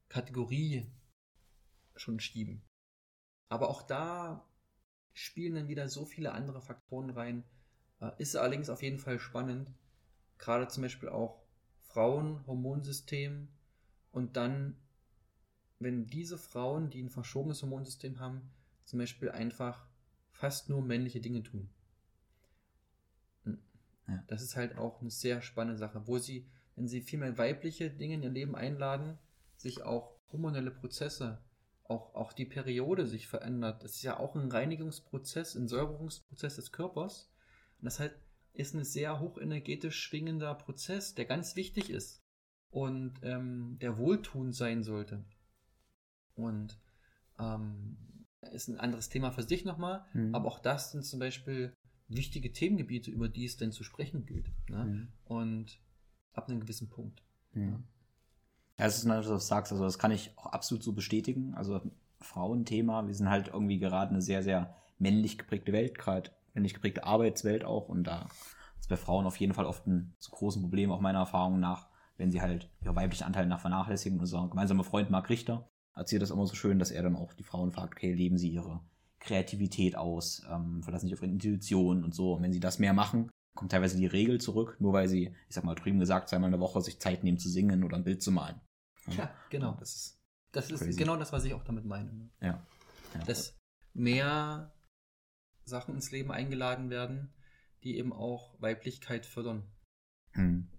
Kategorie 0.10 0.92
schon 1.96 2.20
schieben. 2.20 2.64
Aber 3.48 3.70
auch 3.70 3.84
da 3.84 4.49
spielen 5.14 5.56
dann 5.56 5.68
wieder 5.68 5.90
so 5.90 6.06
viele 6.06 6.32
andere 6.32 6.62
Faktoren 6.62 7.10
rein. 7.10 7.44
Äh, 8.00 8.12
Ist 8.18 8.36
allerdings 8.36 8.70
auf 8.70 8.84
jeden 8.84 9.00
Fall 9.00 9.20
spannend. 9.20 9.72
Gerade 10.38 10.68
zum 10.68 10.84
Beispiel 10.84 11.10
auch 11.10 11.42
Frauen, 11.80 12.46
Hormonsystem 12.48 13.50
und 14.12 14.38
dann, 14.38 14.78
wenn 15.80 16.08
diese 16.08 16.38
Frauen, 16.38 16.90
die 16.90 17.02
ein 17.02 17.10
verschobenes 17.10 17.62
Hormonsystem 17.62 18.20
haben, 18.20 18.50
zum 18.86 19.00
Beispiel 19.00 19.30
einfach 19.30 19.86
fast 20.32 20.70
nur 20.70 20.82
männliche 20.82 21.20
Dinge 21.20 21.44
tun. 21.44 21.70
Ja. 24.08 24.24
Das 24.28 24.42
ist 24.42 24.56
halt 24.56 24.78
auch 24.78 25.02
eine 25.02 25.12
sehr 25.12 25.42
spannende 25.42 25.78
Sache, 25.78 26.08
wo 26.08 26.18
sie, 26.18 26.48
wenn 26.76 26.88
sie 26.88 27.02
viel 27.02 27.20
mehr 27.20 27.38
weibliche 27.38 27.90
Dinge 27.90 28.16
in 28.16 28.24
ihr 28.24 28.30
Leben 28.30 28.56
einladen, 28.56 29.18
sich 29.58 29.84
auch 29.84 30.16
hormonelle 30.32 30.72
Prozesse, 30.72 31.40
auch, 31.90 32.14
auch 32.14 32.34
die 32.34 32.46
Periode 32.46 33.08
sich 33.08 33.28
verändert. 33.28 33.84
Das 33.84 33.96
ist 33.96 34.04
ja 34.04 34.18
auch 34.20 34.36
ein 34.36 34.52
Reinigungsprozess, 34.52 35.56
ein 35.56 35.68
Säuberungsprozess 35.68 36.56
des 36.56 36.72
Körpers. 36.72 37.32
Und 37.80 37.86
das 37.86 38.00
halt 38.00 38.14
ist 38.54 38.76
ein 38.76 38.84
sehr 38.84 39.20
hochenergetisch 39.20 40.00
schwingender 40.00 40.54
Prozess, 40.56 41.16
der 41.16 41.26
ganz 41.26 41.56
wichtig 41.56 41.90
ist 41.90 42.24
und 42.70 43.14
ähm, 43.24 43.78
der 43.82 43.98
wohltuend 43.98 44.56
sein 44.56 44.84
sollte. 44.84 45.26
Und 46.36 46.80
ähm, 47.40 47.98
ist 48.52 48.68
ein 48.68 48.80
anderes 48.80 49.10
Thema 49.10 49.32
für 49.32 49.44
sich 49.44 49.66
nochmal, 49.66 50.06
Mhm. 50.14 50.36
aber 50.36 50.48
auch 50.48 50.60
das 50.60 50.92
sind 50.92 51.04
zum 51.04 51.20
Beispiel 51.20 51.74
wichtige 52.08 52.52
Themengebiete, 52.52 53.12
über 53.12 53.30
die 53.30 53.46
es 53.46 53.58
denn 53.58 53.72
zu 53.72 53.84
sprechen 53.84 54.26
gilt. 54.26 54.52
Ne? 54.70 54.86
Mhm. 54.86 55.08
Und 55.26 55.80
ab 56.34 56.50
einem 56.50 56.60
gewissen 56.60 56.90
Punkt. 56.90 57.24
Mhm. 57.54 57.70
Ja, 57.70 57.84
es 58.88 58.98
ist 58.98 59.06
natürlich, 59.06 59.30
was 59.30 59.44
du 59.44 59.48
sagst, 59.48 59.72
also 59.72 59.84
das 59.84 60.00
kann 60.00 60.12
ich 60.12 60.32
auch 60.38 60.48
absolut 60.48 60.84
so 60.84 60.94
bestätigen. 60.94 61.54
Also 61.56 61.82
Frauenthema, 62.22 63.08
wir 63.08 63.14
sind 63.14 63.30
halt 63.30 63.50
irgendwie 63.50 63.80
gerade 63.80 64.12
eine 64.12 64.22
sehr, 64.22 64.44
sehr 64.44 64.76
männlich 64.98 65.38
geprägte 65.38 65.72
Welt, 65.72 65.98
gerade 65.98 66.32
männlich 66.54 66.74
geprägte 66.74 67.04
Arbeitswelt 67.04 67.64
auch 67.64 67.90
und 67.90 68.06
da 68.06 68.28
ist 68.80 68.90
bei 68.90 68.98
Frauen 68.98 69.26
auf 69.26 69.38
jeden 69.38 69.54
Fall 69.54 69.66
oft 69.66 69.88
ein 69.88 70.14
zu 70.20 70.32
großes 70.32 70.62
Problem, 70.62 70.92
auch 70.92 71.02
meiner 71.02 71.20
Erfahrung 71.20 71.60
nach, 71.60 71.88
wenn 72.18 72.32
sie 72.32 72.42
halt 72.42 72.70
ihre 72.82 72.96
weiblichen 72.96 73.24
Anteile 73.26 73.48
nach 73.48 73.62
vernachlässigen. 73.62 74.20
Unser 74.20 74.48
gemeinsamer 74.48 74.84
Freund 74.84 75.10
Marc 75.10 75.30
Richter 75.30 75.68
erzählt 75.96 76.22
das 76.22 76.32
immer 76.32 76.46
so 76.46 76.56
schön, 76.56 76.80
dass 76.80 76.92
er 76.92 77.04
dann 77.04 77.16
auch 77.16 77.34
die 77.34 77.44
Frauen 77.44 77.72
fragt, 77.72 77.96
okay, 77.96 78.14
leben 78.14 78.38
sie 78.38 78.50
ihre 78.50 78.82
Kreativität 79.20 79.98
aus, 79.98 80.44
ähm, 80.50 80.82
verlassen 80.84 81.08
sich 81.08 81.14
auf 81.14 81.22
ihre 81.22 81.32
Intuition 81.32 82.04
und 82.04 82.16
so. 82.16 82.34
Und 82.34 82.44
wenn 82.44 82.54
sie 82.54 82.60
das 82.60 82.80
mehr 82.80 82.94
machen, 82.94 83.30
kommt 83.56 83.72
teilweise 83.72 83.98
die 83.98 84.06
Regel 84.06 84.40
zurück, 84.40 84.78
nur 84.80 84.94
weil 84.94 85.08
sie, 85.08 85.36
ich 85.50 85.56
sag 85.56 85.66
mal, 85.66 85.76
drüben 85.76 86.00
gesagt, 86.00 86.30
zweimal 86.30 86.48
in 86.48 86.54
der 86.54 86.62
Woche 86.62 86.82
sich 86.82 87.00
Zeit 87.00 87.24
nehmen 87.24 87.38
zu 87.38 87.50
singen 87.50 87.84
oder 87.84 87.98
ein 87.98 88.06
Bild 88.06 88.22
zu 88.22 88.32
malen. 88.32 88.62
Ja, 89.18 89.34
genau. 89.50 89.76
Das 89.80 89.96
ist, 89.96 90.22
das 90.52 90.70
ist 90.70 90.98
genau 90.98 91.16
das, 91.18 91.32
was 91.32 91.46
ich 91.46 91.54
auch 91.54 91.64
damit 91.64 91.86
meine. 91.86 92.12
Ne? 92.12 92.30
Ja. 92.42 92.68
ja. 93.14 93.24
Dass 93.26 93.58
mehr 93.94 94.74
Sachen 95.64 95.96
ins 95.96 96.12
Leben 96.12 96.32
eingeladen 96.32 96.90
werden, 96.90 97.34
die 97.84 97.98
eben 97.98 98.14
auch 98.14 98.60
Weiblichkeit 98.62 99.26
fördern. 99.26 99.64
Hm. 100.32 100.70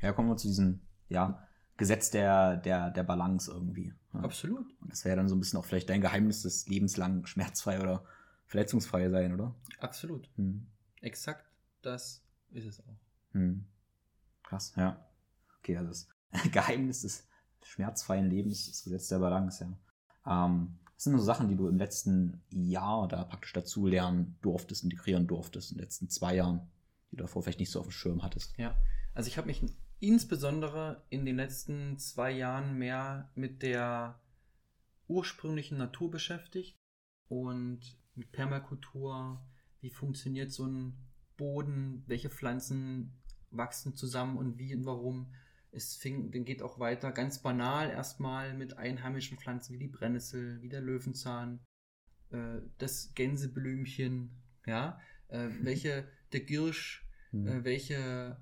Ja, 0.00 0.12
kommen 0.12 0.28
wir 0.28 0.36
zu 0.36 0.48
diesem, 0.48 0.86
ja, 1.08 1.46
Gesetz 1.76 2.10
der, 2.10 2.56
der, 2.56 2.90
der 2.90 3.02
Balance 3.02 3.50
irgendwie. 3.50 3.94
Ja. 4.12 4.20
Absolut. 4.20 4.80
Und 4.80 4.92
das 4.92 5.04
wäre 5.04 5.16
dann 5.16 5.28
so 5.28 5.34
ein 5.34 5.40
bisschen 5.40 5.58
auch 5.58 5.64
vielleicht 5.64 5.88
dein 5.88 6.00
Geheimnis 6.00 6.42
des 6.42 6.68
lebenslang 6.68 7.26
schmerzfrei 7.26 7.80
oder 7.80 8.04
verletzungsfrei 8.46 9.08
sein, 9.10 9.34
oder? 9.34 9.54
Absolut. 9.80 10.30
Hm. 10.36 10.66
Exakt 11.00 11.54
das 11.84 12.24
ist 12.50 12.66
es 12.66 12.80
auch. 12.80 13.00
Hm. 13.32 13.66
Krass, 14.42 14.74
ja. 14.76 15.06
Okay, 15.58 15.76
also 15.76 15.90
das 15.90 16.08
Geheimnis 16.52 17.02
des 17.02 17.26
schmerzfreien 17.64 18.30
Lebens, 18.30 18.66
das 18.66 18.84
Gesetz 18.84 19.08
der 19.08 19.18
Balance, 19.18 19.64
ja. 19.64 20.46
Ähm, 20.46 20.78
das 20.94 21.04
sind 21.04 21.18
so 21.18 21.24
Sachen, 21.24 21.48
die 21.48 21.56
du 21.56 21.66
im 21.66 21.76
letzten 21.76 22.40
Jahr 22.50 23.08
da 23.08 23.24
praktisch 23.24 23.52
dazu 23.52 23.86
lernen 23.86 24.38
durftest, 24.42 24.84
integrieren 24.84 25.26
durftest, 25.26 25.72
in 25.72 25.78
den 25.78 25.84
letzten 25.84 26.08
zwei 26.08 26.36
Jahren, 26.36 26.60
die 27.10 27.16
du 27.16 27.24
davor 27.24 27.42
vielleicht 27.42 27.58
nicht 27.58 27.70
so 27.70 27.80
auf 27.80 27.86
dem 27.86 27.92
Schirm 27.92 28.22
hattest. 28.22 28.56
Ja. 28.58 28.76
Also 29.12 29.28
ich 29.28 29.36
habe 29.36 29.48
mich 29.48 29.62
insbesondere 29.98 31.04
in 31.10 31.24
den 31.24 31.36
letzten 31.36 31.98
zwei 31.98 32.30
Jahren 32.30 32.78
mehr 32.78 33.30
mit 33.34 33.62
der 33.62 34.20
ursprünglichen 35.08 35.78
Natur 35.78 36.10
beschäftigt 36.10 36.76
und 37.28 37.80
mit 38.14 38.32
Permakultur. 38.32 39.44
Wie 39.80 39.90
funktioniert 39.90 40.52
so 40.52 40.66
ein 40.66 40.96
Boden? 41.36 42.04
Welche 42.06 42.30
Pflanzen 42.30 43.12
wachsen 43.50 43.94
zusammen 43.94 44.36
und 44.36 44.58
wie 44.58 44.74
und 44.74 44.84
warum? 44.84 45.32
Es 45.74 45.96
fing, 45.96 46.30
dann 46.30 46.44
geht 46.44 46.62
auch 46.62 46.78
weiter 46.78 47.12
ganz 47.12 47.40
banal 47.40 47.90
erstmal 47.90 48.54
mit 48.54 48.78
einheimischen 48.78 49.38
Pflanzen 49.38 49.74
wie 49.74 49.78
die 49.78 49.88
Brennnessel, 49.88 50.62
wie 50.62 50.68
der 50.68 50.80
Löwenzahn, 50.80 51.60
äh, 52.30 52.60
das 52.78 53.12
Gänseblümchen, 53.14 54.30
ja, 54.66 55.00
äh, 55.28 55.48
welche, 55.62 56.08
der 56.32 56.40
Girsch, 56.40 57.04
Hm. 57.34 57.48
äh, 57.48 57.64
welche 57.64 58.36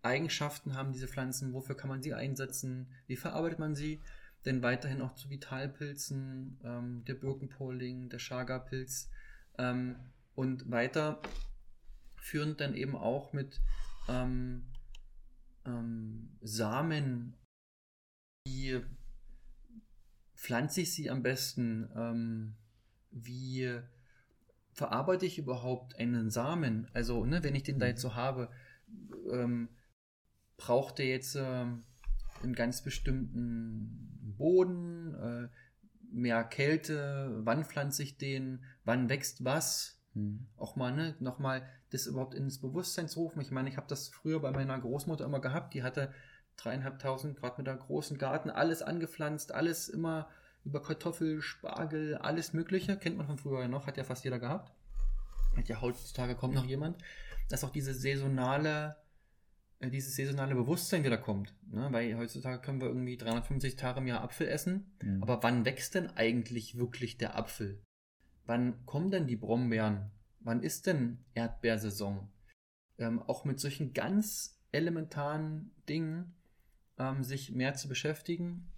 Eigenschaften 0.00 0.74
haben 0.74 0.92
diese 0.92 1.06
Pflanzen, 1.06 1.52
wofür 1.52 1.76
kann 1.76 1.90
man 1.90 2.02
sie 2.02 2.14
einsetzen, 2.14 2.88
wie 3.06 3.16
verarbeitet 3.16 3.58
man 3.58 3.74
sie, 3.74 4.00
denn 4.44 4.62
weiterhin 4.62 5.02
auch 5.02 5.14
zu 5.14 5.30
Vitalpilzen, 5.30 6.58
ähm, 6.64 7.04
der 7.04 7.14
Birkenpoling, 7.14 8.08
der 8.08 8.18
Chaga-Pilz 8.18 9.10
ähm, 9.58 9.96
und 10.34 10.70
weiter 10.70 11.20
führend 12.16 12.60
dann 12.60 12.74
eben 12.74 12.96
auch 12.96 13.32
mit 13.32 13.60
ähm, 14.08 14.64
ähm, 15.66 16.36
Samen, 16.40 17.36
wie 18.46 18.80
pflanze 20.34 20.82
ich 20.82 20.92
sie 20.92 21.10
am 21.10 21.22
besten, 21.22 21.88
ähm, 21.94 22.54
wie 23.10 23.80
verarbeite 24.72 25.26
ich 25.26 25.38
überhaupt 25.38 25.96
einen 25.98 26.30
Samen, 26.30 26.88
also 26.92 27.24
ne, 27.24 27.42
wenn 27.42 27.54
ich 27.54 27.62
den 27.62 27.78
da 27.78 27.86
jetzt 27.86 28.00
so 28.00 28.14
habe, 28.14 28.50
ähm, 29.30 29.68
braucht 30.56 30.98
der 30.98 31.06
jetzt 31.06 31.36
ähm, 31.36 31.84
einen 32.42 32.54
ganz 32.54 32.82
bestimmten 32.82 34.34
Boden, 34.36 35.14
äh, 35.14 35.48
mehr 36.10 36.44
Kälte, 36.44 37.40
wann 37.44 37.64
pflanze 37.64 38.02
ich 38.02 38.18
den, 38.18 38.64
wann 38.84 39.08
wächst 39.08 39.44
was, 39.44 40.01
Hm. 40.14 40.46
auch 40.56 40.76
mal, 40.76 40.92
ne, 40.92 41.14
nochmal 41.20 41.66
das 41.90 42.06
überhaupt 42.06 42.34
ins 42.34 42.60
Bewusstsein 42.60 43.08
zu 43.08 43.20
rufen. 43.20 43.40
Ich 43.40 43.50
meine, 43.50 43.68
ich 43.68 43.76
habe 43.76 43.86
das 43.88 44.08
früher 44.08 44.40
bei 44.40 44.50
meiner 44.50 44.78
Großmutter 44.78 45.24
immer 45.24 45.40
gehabt, 45.40 45.74
die 45.74 45.82
hatte 45.82 46.12
dreieinhalbtausend 46.56 47.38
Quadratmeter 47.38 47.76
großen 47.76 48.18
Garten, 48.18 48.50
alles 48.50 48.82
angepflanzt, 48.82 49.52
alles 49.52 49.88
immer 49.88 50.28
über 50.64 50.82
Kartoffel, 50.82 51.40
Spargel, 51.42 52.16
alles 52.16 52.52
Mögliche, 52.52 52.96
kennt 52.96 53.16
man 53.16 53.26
von 53.26 53.38
früher 53.38 53.62
ja 53.62 53.68
noch, 53.68 53.86
hat 53.86 53.96
ja 53.96 54.04
fast 54.04 54.24
jeder 54.24 54.38
gehabt. 54.38 54.72
Hat 55.56 55.68
ja 55.68 55.80
heutzutage 55.80 56.34
kommt 56.34 56.54
noch 56.54 56.64
jemand, 56.64 57.02
dass 57.48 57.64
auch 57.64 57.70
diese 57.70 57.94
saisonale, 57.94 58.96
äh, 59.80 59.90
dieses 59.90 60.14
saisonale 60.14 60.54
Bewusstsein 60.54 61.04
wieder 61.04 61.18
kommt. 61.18 61.54
Ne? 61.70 61.88
Weil 61.90 62.16
heutzutage 62.16 62.60
können 62.60 62.80
wir 62.80 62.88
irgendwie 62.88 63.16
350 63.16 63.76
Tage 63.76 64.00
im 64.00 64.06
Jahr 64.06 64.22
Apfel 64.22 64.48
essen, 64.48 64.92
Hm. 65.02 65.22
aber 65.22 65.42
wann 65.42 65.64
wächst 65.64 65.94
denn 65.94 66.10
eigentlich 66.16 66.76
wirklich 66.78 67.18
der 67.18 67.36
Apfel? 67.36 67.82
Wann 68.44 68.84
kommen 68.86 69.10
denn 69.10 69.26
die 69.26 69.36
Brombeeren? 69.36 70.10
Wann 70.40 70.62
ist 70.62 70.86
denn 70.86 71.24
Erdbeersaison? 71.34 72.28
Ähm, 72.98 73.22
auch 73.22 73.44
mit 73.44 73.60
solchen 73.60 73.92
ganz 73.92 74.60
elementaren 74.72 75.70
Dingen 75.88 76.34
ähm, 76.98 77.22
sich 77.22 77.52
mehr 77.52 77.74
zu 77.74 77.88
beschäftigen, 77.88 78.72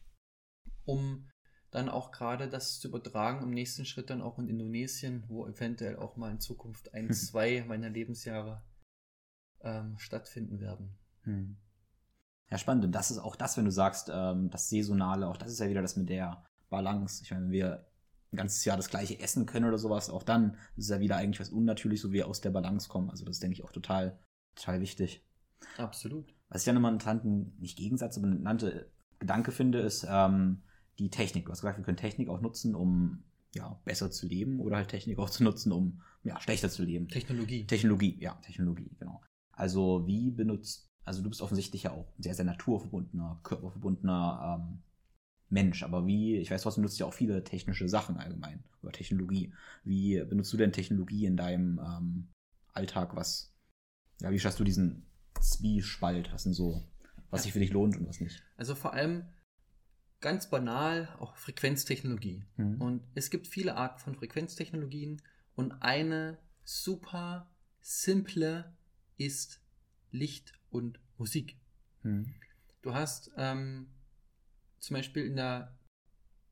um 0.84 1.28
dann 1.70 1.88
auch 1.88 2.12
gerade 2.12 2.48
das 2.48 2.78
zu 2.78 2.88
übertragen 2.88 3.42
im 3.42 3.50
nächsten 3.50 3.84
Schritt 3.84 4.10
dann 4.10 4.22
auch 4.22 4.38
in 4.38 4.48
Indonesien, 4.48 5.24
wo 5.28 5.46
eventuell 5.46 5.96
auch 5.96 6.16
mal 6.16 6.30
in 6.30 6.40
Zukunft 6.40 6.94
ein, 6.94 7.12
zwei 7.12 7.64
meiner 7.66 7.90
Lebensjahre 7.90 8.62
ähm, 9.60 9.98
stattfinden 9.98 10.60
werden. 10.60 10.96
Hm. 11.22 11.56
Ja, 12.50 12.58
spannend. 12.58 12.84
Und 12.84 12.92
das 12.92 13.10
ist 13.10 13.18
auch 13.18 13.34
das, 13.34 13.56
wenn 13.56 13.64
du 13.64 13.72
sagst, 13.72 14.10
ähm, 14.12 14.50
das 14.50 14.68
Saisonale, 14.68 15.26
auch 15.26 15.36
das 15.36 15.50
ist 15.50 15.58
ja 15.58 15.68
wieder 15.68 15.82
das 15.82 15.96
mit 15.96 16.08
der 16.08 16.44
Balance. 16.68 17.22
Ich 17.24 17.30
meine, 17.30 17.46
wenn 17.46 17.52
wir 17.52 17.86
ein 18.34 18.36
ganzes 18.36 18.64
Jahr 18.64 18.76
das 18.76 18.90
gleiche 18.90 19.18
essen 19.20 19.46
können 19.46 19.66
oder 19.66 19.78
sowas, 19.78 20.10
auch 20.10 20.22
dann 20.22 20.56
ist 20.76 20.90
ja 20.90 21.00
wieder 21.00 21.16
eigentlich 21.16 21.40
was 21.40 21.50
unnatürlich, 21.50 22.00
so 22.00 22.10
wie 22.10 22.14
wir 22.14 22.28
aus 22.28 22.40
der 22.40 22.50
Balance 22.50 22.88
kommen. 22.88 23.10
Also 23.10 23.24
das 23.24 23.36
ist, 23.36 23.42
denke 23.42 23.54
ich, 23.54 23.64
auch 23.64 23.72
total, 23.72 24.18
total 24.56 24.80
wichtig. 24.80 25.24
Absolut. 25.78 26.34
Was 26.48 26.62
ich 26.62 26.66
dann 26.66 26.76
immer 26.76 26.88
einen 26.88 26.96
interessanten, 26.96 27.56
nicht 27.58 27.78
Gegensatz, 27.78 28.18
aber 28.18 28.26
einen 28.26 28.42
nannte 28.42 28.90
Gedanke 29.18 29.52
finde, 29.52 29.80
ist 29.80 30.06
ähm, 30.08 30.62
die 30.98 31.10
Technik. 31.10 31.46
Du 31.46 31.52
hast 31.52 31.60
gesagt, 31.60 31.78
wir 31.78 31.84
können 31.84 31.96
Technik 31.96 32.28
auch 32.28 32.40
nutzen, 32.40 32.74
um 32.74 33.24
ja, 33.54 33.80
besser 33.84 34.10
zu 34.10 34.26
leben 34.26 34.60
oder 34.60 34.76
halt 34.76 34.88
Technik 34.88 35.18
auch 35.18 35.30
zu 35.30 35.44
nutzen, 35.44 35.72
um 35.72 36.02
ja, 36.24 36.40
schlechter 36.40 36.68
zu 36.68 36.82
leben. 36.82 37.08
Technologie. 37.08 37.66
Technologie, 37.66 38.18
ja, 38.20 38.34
Technologie, 38.42 38.90
genau. 38.98 39.22
Also 39.52 40.06
wie 40.06 40.30
benutzt, 40.30 40.90
also 41.04 41.22
du 41.22 41.28
bist 41.28 41.40
offensichtlich 41.40 41.84
ja 41.84 41.92
auch 41.92 42.12
ein 42.18 42.22
sehr, 42.22 42.34
sehr 42.34 42.44
naturverbundener, 42.44 43.40
körperverbundener 43.44 44.58
ähm, 44.60 44.82
Mensch, 45.54 45.84
aber 45.84 46.04
wie, 46.04 46.36
ich 46.36 46.50
weiß, 46.50 46.62
du 46.62 46.74
benutzt 46.74 46.98
ja 46.98 47.06
auch 47.06 47.14
viele 47.14 47.44
technische 47.44 47.88
Sachen 47.88 48.16
allgemein 48.16 48.64
oder 48.82 48.90
Technologie. 48.90 49.54
Wie 49.84 50.22
benutzt 50.24 50.52
du 50.52 50.56
denn 50.56 50.72
Technologie 50.72 51.26
in 51.26 51.36
deinem 51.36 51.78
ähm, 51.78 52.28
Alltag? 52.72 53.14
Was, 53.14 53.54
ja, 54.20 54.32
wie 54.32 54.38
schaffst 54.40 54.58
du 54.58 54.64
diesen 54.64 55.06
Zwiespalt? 55.40 56.32
Was 56.32 56.42
denn 56.42 56.54
so, 56.54 56.82
was 57.30 57.40
Ja. 57.40 57.44
sich 57.44 57.52
für 57.52 57.60
dich 57.60 57.72
lohnt 57.72 57.96
und 57.96 58.08
was 58.08 58.20
nicht? 58.20 58.42
Also 58.56 58.74
vor 58.74 58.94
allem 58.94 59.26
ganz 60.20 60.50
banal 60.50 61.08
auch 61.20 61.36
Frequenztechnologie. 61.36 62.44
Mhm. 62.56 62.80
Und 62.80 63.02
es 63.14 63.30
gibt 63.30 63.46
viele 63.46 63.76
Arten 63.76 64.00
von 64.00 64.16
Frequenztechnologien 64.16 65.22
und 65.54 65.70
eine 65.82 66.38
super 66.64 67.48
simple 67.80 68.74
ist 69.18 69.60
Licht 70.10 70.52
und 70.70 70.98
Musik. 71.16 71.56
Mhm. 72.02 72.34
Du 72.82 72.92
hast 72.92 73.30
ähm, 73.36 73.93
zum 74.84 74.96
Beispiel 74.96 75.24
in 75.24 75.36
der, 75.36 75.76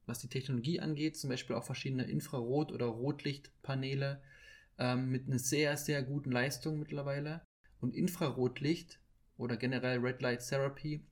was 0.06 0.20
die 0.20 0.28
Technologie 0.28 0.80
angeht, 0.80 1.16
zum 1.16 1.30
Beispiel 1.30 1.56
auch 1.56 1.64
verschiedene 1.64 2.04
Infrarot- 2.04 2.72
oder 2.72 2.86
Rotlichtpaneele 2.86 4.22
ähm, 4.78 5.10
mit 5.10 5.26
einer 5.26 5.38
sehr, 5.38 5.76
sehr 5.76 6.02
guten 6.02 6.32
Leistung 6.32 6.78
mittlerweile. 6.78 7.42
Und 7.80 7.94
Infrarotlicht 7.94 9.00
oder 9.36 9.56
generell 9.56 9.98
Red 9.98 10.22
Light 10.22 10.46
Therapy 10.46 11.04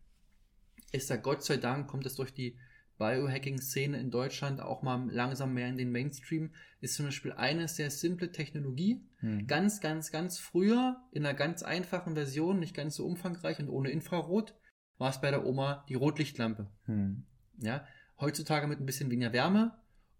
ist 0.92 1.10
da 1.10 1.16
Gott 1.16 1.44
sei 1.44 1.56
Dank, 1.56 1.88
kommt 1.88 2.06
es 2.06 2.16
durch 2.16 2.32
die 2.32 2.56
Biohacking-Szene 2.98 3.98
in 3.98 4.10
Deutschland 4.10 4.60
auch 4.60 4.82
mal 4.82 5.08
langsam 5.10 5.54
mehr 5.54 5.68
in 5.68 5.78
den 5.78 5.90
Mainstream, 5.90 6.52
ist 6.80 6.94
zum 6.94 7.06
Beispiel 7.06 7.32
eine 7.32 7.66
sehr 7.66 7.90
simple 7.90 8.30
Technologie, 8.30 9.02
Mhm. 9.22 9.46
ganz, 9.46 9.80
ganz, 9.80 10.10
ganz 10.10 10.38
früher 10.38 10.96
in 11.10 11.24
einer 11.24 11.34
ganz 11.34 11.62
einfachen 11.62 12.14
Version, 12.14 12.60
nicht 12.60 12.74
ganz 12.74 12.96
so 12.96 13.06
umfangreich 13.06 13.58
und 13.58 13.68
ohne 13.68 13.90
Infrarot, 13.90 14.54
war 15.00 15.10
es 15.10 15.20
bei 15.20 15.30
der 15.30 15.46
Oma 15.46 15.84
die 15.88 15.94
Rotlichtlampe. 15.94 16.66
Mhm. 16.86 17.24
Ja, 17.58 17.86
Heutzutage 18.20 18.66
mit 18.66 18.80
ein 18.80 18.86
bisschen 18.86 19.10
weniger 19.10 19.32
Wärme 19.32 19.78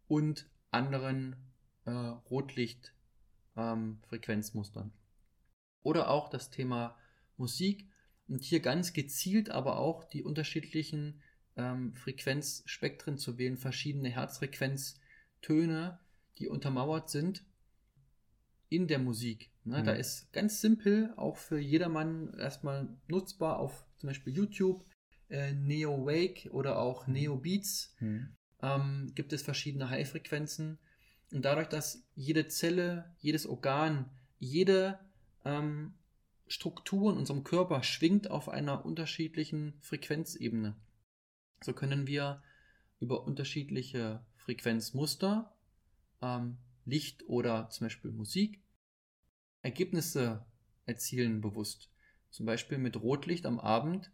und 0.09 0.49
anderen 0.70 1.37
äh, 1.85 1.91
Rotlicht-Frequenzmustern. 1.91 4.87
Ähm, 4.87 4.93
Oder 5.83 6.09
auch 6.09 6.31
das 6.31 6.49
Thema 6.49 6.97
Musik 7.37 7.91
und 8.26 8.43
hier 8.43 8.61
ganz 8.61 8.95
gezielt 8.95 9.51
aber 9.51 9.78
auch 9.78 10.05
die 10.05 10.22
unterschiedlichen 10.22 11.20
ähm, 11.57 11.95
Frequenzspektren 11.95 13.18
zu 13.18 13.37
wählen, 13.37 13.59
verschiedene 13.59 14.09
Herzfrequenztöne, 14.09 16.01
die 16.39 16.49
untermauert 16.49 17.11
sind 17.11 17.45
in 18.70 18.89
der 18.89 18.99
Musik. 18.99 19.51
Ne? 19.70 19.80
Mhm. 19.80 19.84
Da 19.84 19.92
ist 19.92 20.32
ganz 20.32 20.60
simpel, 20.60 21.12
auch 21.16 21.36
für 21.36 21.58
jedermann 21.58 22.34
erstmal 22.34 22.88
nutzbar 23.08 23.58
auf 23.58 23.86
zum 23.96 24.08
Beispiel 24.08 24.34
YouTube, 24.34 24.84
äh, 25.28 25.52
Neo 25.52 26.06
Wake 26.06 26.50
oder 26.50 26.78
auch 26.78 27.06
mhm. 27.06 27.12
Neo 27.14 27.36
Beats. 27.36 27.94
Mhm. 28.00 28.36
Ähm, 28.62 29.12
gibt 29.14 29.32
es 29.32 29.42
verschiedene 29.42 29.88
High-Frequenzen. 29.88 30.78
Und 31.32 31.44
dadurch, 31.44 31.68
dass 31.68 32.04
jede 32.14 32.48
Zelle, 32.48 33.14
jedes 33.20 33.46
Organ, 33.46 34.10
jede 34.38 34.98
ähm, 35.44 35.94
Struktur 36.48 37.12
in 37.12 37.18
unserem 37.18 37.44
Körper 37.44 37.82
schwingt 37.84 38.30
auf 38.30 38.48
einer 38.48 38.84
unterschiedlichen 38.84 39.74
Frequenzebene. 39.80 40.76
So 41.62 41.72
können 41.72 42.06
wir 42.08 42.42
über 42.98 43.24
unterschiedliche 43.24 44.24
Frequenzmuster, 44.36 45.54
ähm, 46.20 46.58
Licht 46.84 47.28
oder 47.28 47.68
zum 47.70 47.86
Beispiel 47.86 48.10
Musik, 48.10 48.60
Ergebnisse 49.62 50.44
erzielen 50.86 51.40
bewusst. 51.40 51.90
Zum 52.30 52.46
Beispiel 52.46 52.78
mit 52.78 53.00
Rotlicht 53.00 53.46
am 53.46 53.58
Abend 53.58 54.11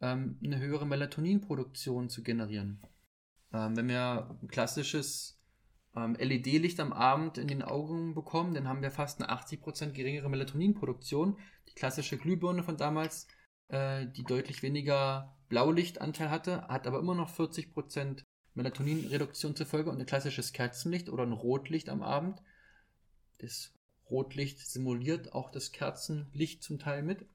ähm, 0.00 0.38
eine 0.44 0.58
höhere 0.58 0.86
Melatoninproduktion 0.86 2.08
zu 2.08 2.22
generieren. 2.22 2.82
Ähm, 3.52 3.76
wenn 3.76 3.88
wir 3.88 4.36
ein 4.42 4.48
klassisches 4.48 5.40
ähm, 5.94 6.14
LED-Licht 6.18 6.80
am 6.80 6.92
Abend 6.92 7.38
in 7.38 7.48
den 7.48 7.62
Augen 7.62 8.14
bekommen, 8.14 8.54
dann 8.54 8.68
haben 8.68 8.82
wir 8.82 8.90
fast 8.90 9.22
eine 9.22 9.32
80% 9.32 9.92
geringere 9.92 10.28
Melatoninproduktion. 10.28 11.38
Die 11.68 11.74
klassische 11.74 12.18
Glühbirne 12.18 12.62
von 12.62 12.76
damals, 12.76 13.28
äh, 13.68 14.06
die 14.06 14.24
deutlich 14.24 14.62
weniger 14.62 15.36
Blaulichtanteil 15.48 16.30
hatte, 16.30 16.66
hat 16.68 16.86
aber 16.86 16.98
immer 16.98 17.14
noch 17.14 17.30
40% 17.30 18.24
Melatoninreduktion 18.54 19.56
zur 19.56 19.66
Folge 19.66 19.90
und 19.90 20.00
ein 20.00 20.06
klassisches 20.06 20.52
Kerzenlicht 20.52 21.08
oder 21.08 21.24
ein 21.24 21.32
Rotlicht 21.32 21.88
am 21.88 22.02
Abend. 22.02 22.42
Das 23.38 23.72
Rotlicht 24.12 24.60
simuliert 24.60 25.32
auch 25.32 25.50
das 25.50 25.72
Kerzenlicht 25.72 26.62
zum 26.62 26.78
Teil 26.78 27.02
mit, 27.02 27.26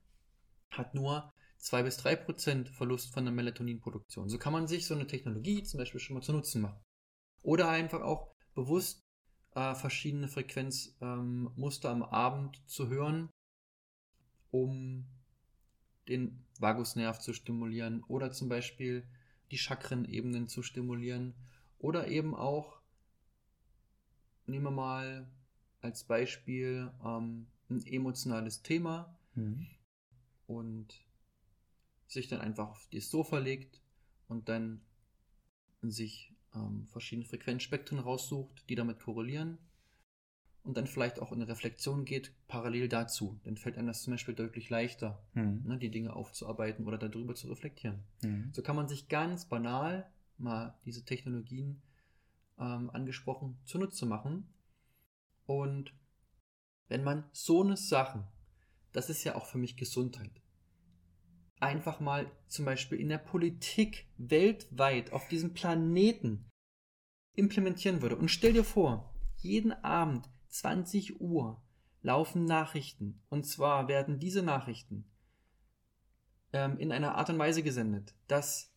hat 0.69 0.93
nur 0.93 1.33
2 1.57 1.83
bis 1.83 1.97
3 1.97 2.15
Prozent 2.17 2.69
Verlust 2.69 3.11
von 3.11 3.25
der 3.25 3.33
Melatoninproduktion. 3.33 4.29
So 4.29 4.37
kann 4.37 4.53
man 4.53 4.67
sich 4.67 4.85
so 4.85 4.93
eine 4.93 5.07
Technologie 5.07 5.63
zum 5.63 5.79
Beispiel 5.79 5.99
schon 5.99 6.13
mal 6.13 6.21
zu 6.21 6.33
Nutzen 6.33 6.61
machen. 6.61 6.79
Oder 7.41 7.69
einfach 7.69 8.01
auch 8.01 8.31
bewusst 8.53 9.01
äh, 9.55 9.73
verschiedene 9.73 10.27
Frequenzmuster 10.27 11.91
ähm, 11.91 12.03
am 12.03 12.03
Abend 12.03 12.61
zu 12.67 12.89
hören, 12.89 13.29
um 14.51 15.07
den 16.07 16.45
Vagusnerv 16.59 17.19
zu 17.19 17.33
stimulieren 17.33 18.03
oder 18.03 18.31
zum 18.31 18.49
Beispiel 18.49 19.03
die 19.49 19.57
Chakrenebenen 19.57 20.47
zu 20.47 20.61
stimulieren 20.61 21.33
oder 21.79 22.07
eben 22.07 22.35
auch, 22.35 22.81
nehmen 24.45 24.65
wir 24.65 24.71
mal 24.71 25.27
als 25.81 26.03
Beispiel 26.03 26.91
ähm, 27.03 27.47
ein 27.69 27.85
emotionales 27.85 28.63
Thema 28.63 29.17
mhm. 29.35 29.67
und 30.47 30.87
sich 32.07 32.27
dann 32.27 32.41
einfach 32.41 32.69
auf 32.69 32.87
das 32.91 33.09
Sofa 33.09 33.37
legt 33.37 33.81
und 34.27 34.49
dann 34.49 34.81
sich 35.81 36.33
ähm, 36.55 36.87
verschiedene 36.87 37.27
Frequenzspektren 37.27 37.99
raussucht, 37.99 38.69
die 38.69 38.75
damit 38.75 38.99
korrelieren 38.99 39.57
und 40.63 40.75
dann 40.75 40.87
vielleicht 40.87 41.19
auch 41.19 41.31
in 41.31 41.41
eine 41.41 41.49
Reflexion 41.49 42.03
geht, 42.03 42.33
parallel 42.47 42.89
dazu. 42.89 43.39
Dann 43.45 43.57
fällt 43.57 43.77
einem 43.77 43.87
das 43.87 44.03
zum 44.03 44.11
Beispiel 44.11 44.35
deutlich 44.35 44.69
leichter, 44.69 45.23
mhm. 45.33 45.63
ne, 45.65 45.77
die 45.77 45.89
Dinge 45.89 46.13
aufzuarbeiten 46.13 46.85
oder 46.85 46.97
darüber 46.97 47.35
zu 47.35 47.47
reflektieren. 47.47 48.03
Mhm. 48.21 48.49
So 48.51 48.61
kann 48.61 48.75
man 48.75 48.89
sich 48.89 49.07
ganz 49.07 49.45
banal 49.45 50.09
mal 50.37 50.77
diese 50.85 51.05
Technologien 51.05 51.81
ähm, 52.59 52.89
angesprochen 52.91 53.57
zunutze 53.65 54.05
machen. 54.05 54.47
Und 55.47 55.91
wenn 56.87 57.03
man 57.03 57.27
so 57.31 57.63
eine 57.63 57.75
Sachen, 57.75 58.27
das 58.91 59.09
ist 59.09 59.23
ja 59.23 59.35
auch 59.35 59.47
für 59.47 59.57
mich 59.57 59.75
Gesundheit, 59.77 60.41
einfach 61.59 61.99
mal 61.99 62.31
zum 62.47 62.65
Beispiel 62.65 62.99
in 62.99 63.09
der 63.09 63.17
Politik 63.17 64.07
weltweit 64.17 65.11
auf 65.11 65.27
diesem 65.27 65.53
Planeten 65.53 66.45
implementieren 67.33 68.01
würde. 68.01 68.17
Und 68.17 68.29
stell 68.29 68.53
dir 68.53 68.63
vor, 68.63 69.13
jeden 69.37 69.71
Abend 69.71 70.29
20 70.49 71.19
Uhr 71.19 71.61
laufen 72.01 72.45
Nachrichten. 72.45 73.21
Und 73.29 73.45
zwar 73.45 73.87
werden 73.87 74.19
diese 74.19 74.43
Nachrichten 74.43 75.09
ähm, 76.53 76.77
in 76.77 76.91
einer 76.91 77.15
Art 77.15 77.29
und 77.29 77.39
Weise 77.39 77.63
gesendet, 77.63 78.15
dass 78.27 78.73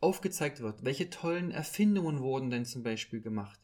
aufgezeigt 0.00 0.60
wird, 0.60 0.84
welche 0.84 1.10
tollen 1.10 1.50
Erfindungen 1.50 2.20
wurden 2.20 2.50
denn 2.50 2.64
zum 2.64 2.82
Beispiel 2.82 3.20
gemacht 3.20 3.60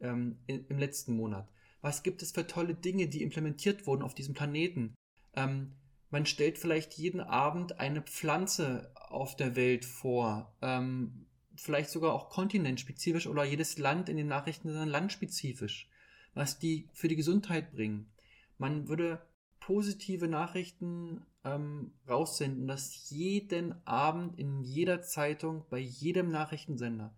ähm, 0.00 0.38
in, 0.46 0.66
im 0.66 0.78
letzten 0.78 1.14
Monat. 1.14 1.48
Was 1.84 2.02
gibt 2.02 2.22
es 2.22 2.32
für 2.32 2.46
tolle 2.46 2.74
Dinge, 2.74 3.08
die 3.08 3.22
implementiert 3.22 3.86
wurden 3.86 4.02
auf 4.02 4.14
diesem 4.14 4.32
Planeten? 4.32 4.94
Ähm, 5.34 5.72
man 6.08 6.24
stellt 6.24 6.56
vielleicht 6.56 6.94
jeden 6.94 7.20
Abend 7.20 7.78
eine 7.78 8.00
Pflanze 8.00 8.90
auf 8.94 9.36
der 9.36 9.54
Welt 9.54 9.84
vor, 9.84 10.56
ähm, 10.62 11.26
vielleicht 11.56 11.90
sogar 11.90 12.14
auch 12.14 12.30
kontinentspezifisch 12.30 13.26
oder 13.26 13.44
jedes 13.44 13.76
Land 13.76 14.08
in 14.08 14.16
den 14.16 14.28
Nachrichten 14.28 14.70
landspezifisch 14.70 15.90
was 16.32 16.58
die 16.58 16.88
für 16.94 17.08
die 17.08 17.16
Gesundheit 17.16 17.72
bringen. 17.72 18.10
Man 18.58 18.88
würde 18.88 19.22
positive 19.60 20.26
Nachrichten 20.26 21.24
ähm, 21.44 21.92
raussenden, 22.08 22.66
dass 22.66 23.10
jeden 23.10 23.86
Abend 23.86 24.38
in 24.38 24.62
jeder 24.62 25.02
Zeitung, 25.02 25.66
bei 25.70 25.78
jedem 25.78 26.30
Nachrichtensender. 26.30 27.14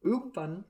Irgendwann 0.00 0.64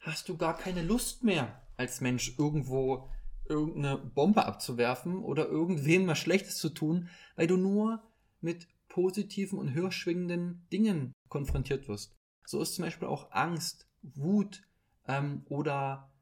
hast 0.00 0.28
du 0.28 0.36
gar 0.36 0.58
keine 0.58 0.82
Lust 0.82 1.24
mehr 1.24 1.63
als 1.76 2.00
Mensch 2.00 2.38
irgendwo 2.38 3.08
irgendeine 3.48 3.98
Bombe 3.98 4.46
abzuwerfen 4.46 5.18
oder 5.18 5.46
irgendwem 5.46 6.06
was 6.06 6.18
Schlechtes 6.18 6.56
zu 6.56 6.70
tun, 6.70 7.08
weil 7.36 7.46
du 7.46 7.56
nur 7.56 8.02
mit 8.40 8.68
positiven 8.88 9.58
und 9.58 9.74
höherschwingenden 9.74 10.66
Dingen 10.72 11.12
konfrontiert 11.28 11.88
wirst. 11.88 12.14
So 12.46 12.60
ist 12.60 12.74
zum 12.74 12.84
Beispiel 12.84 13.08
auch 13.08 13.32
Angst, 13.32 13.88
Wut 14.02 14.62
ähm, 15.06 15.42
oder 15.48 16.12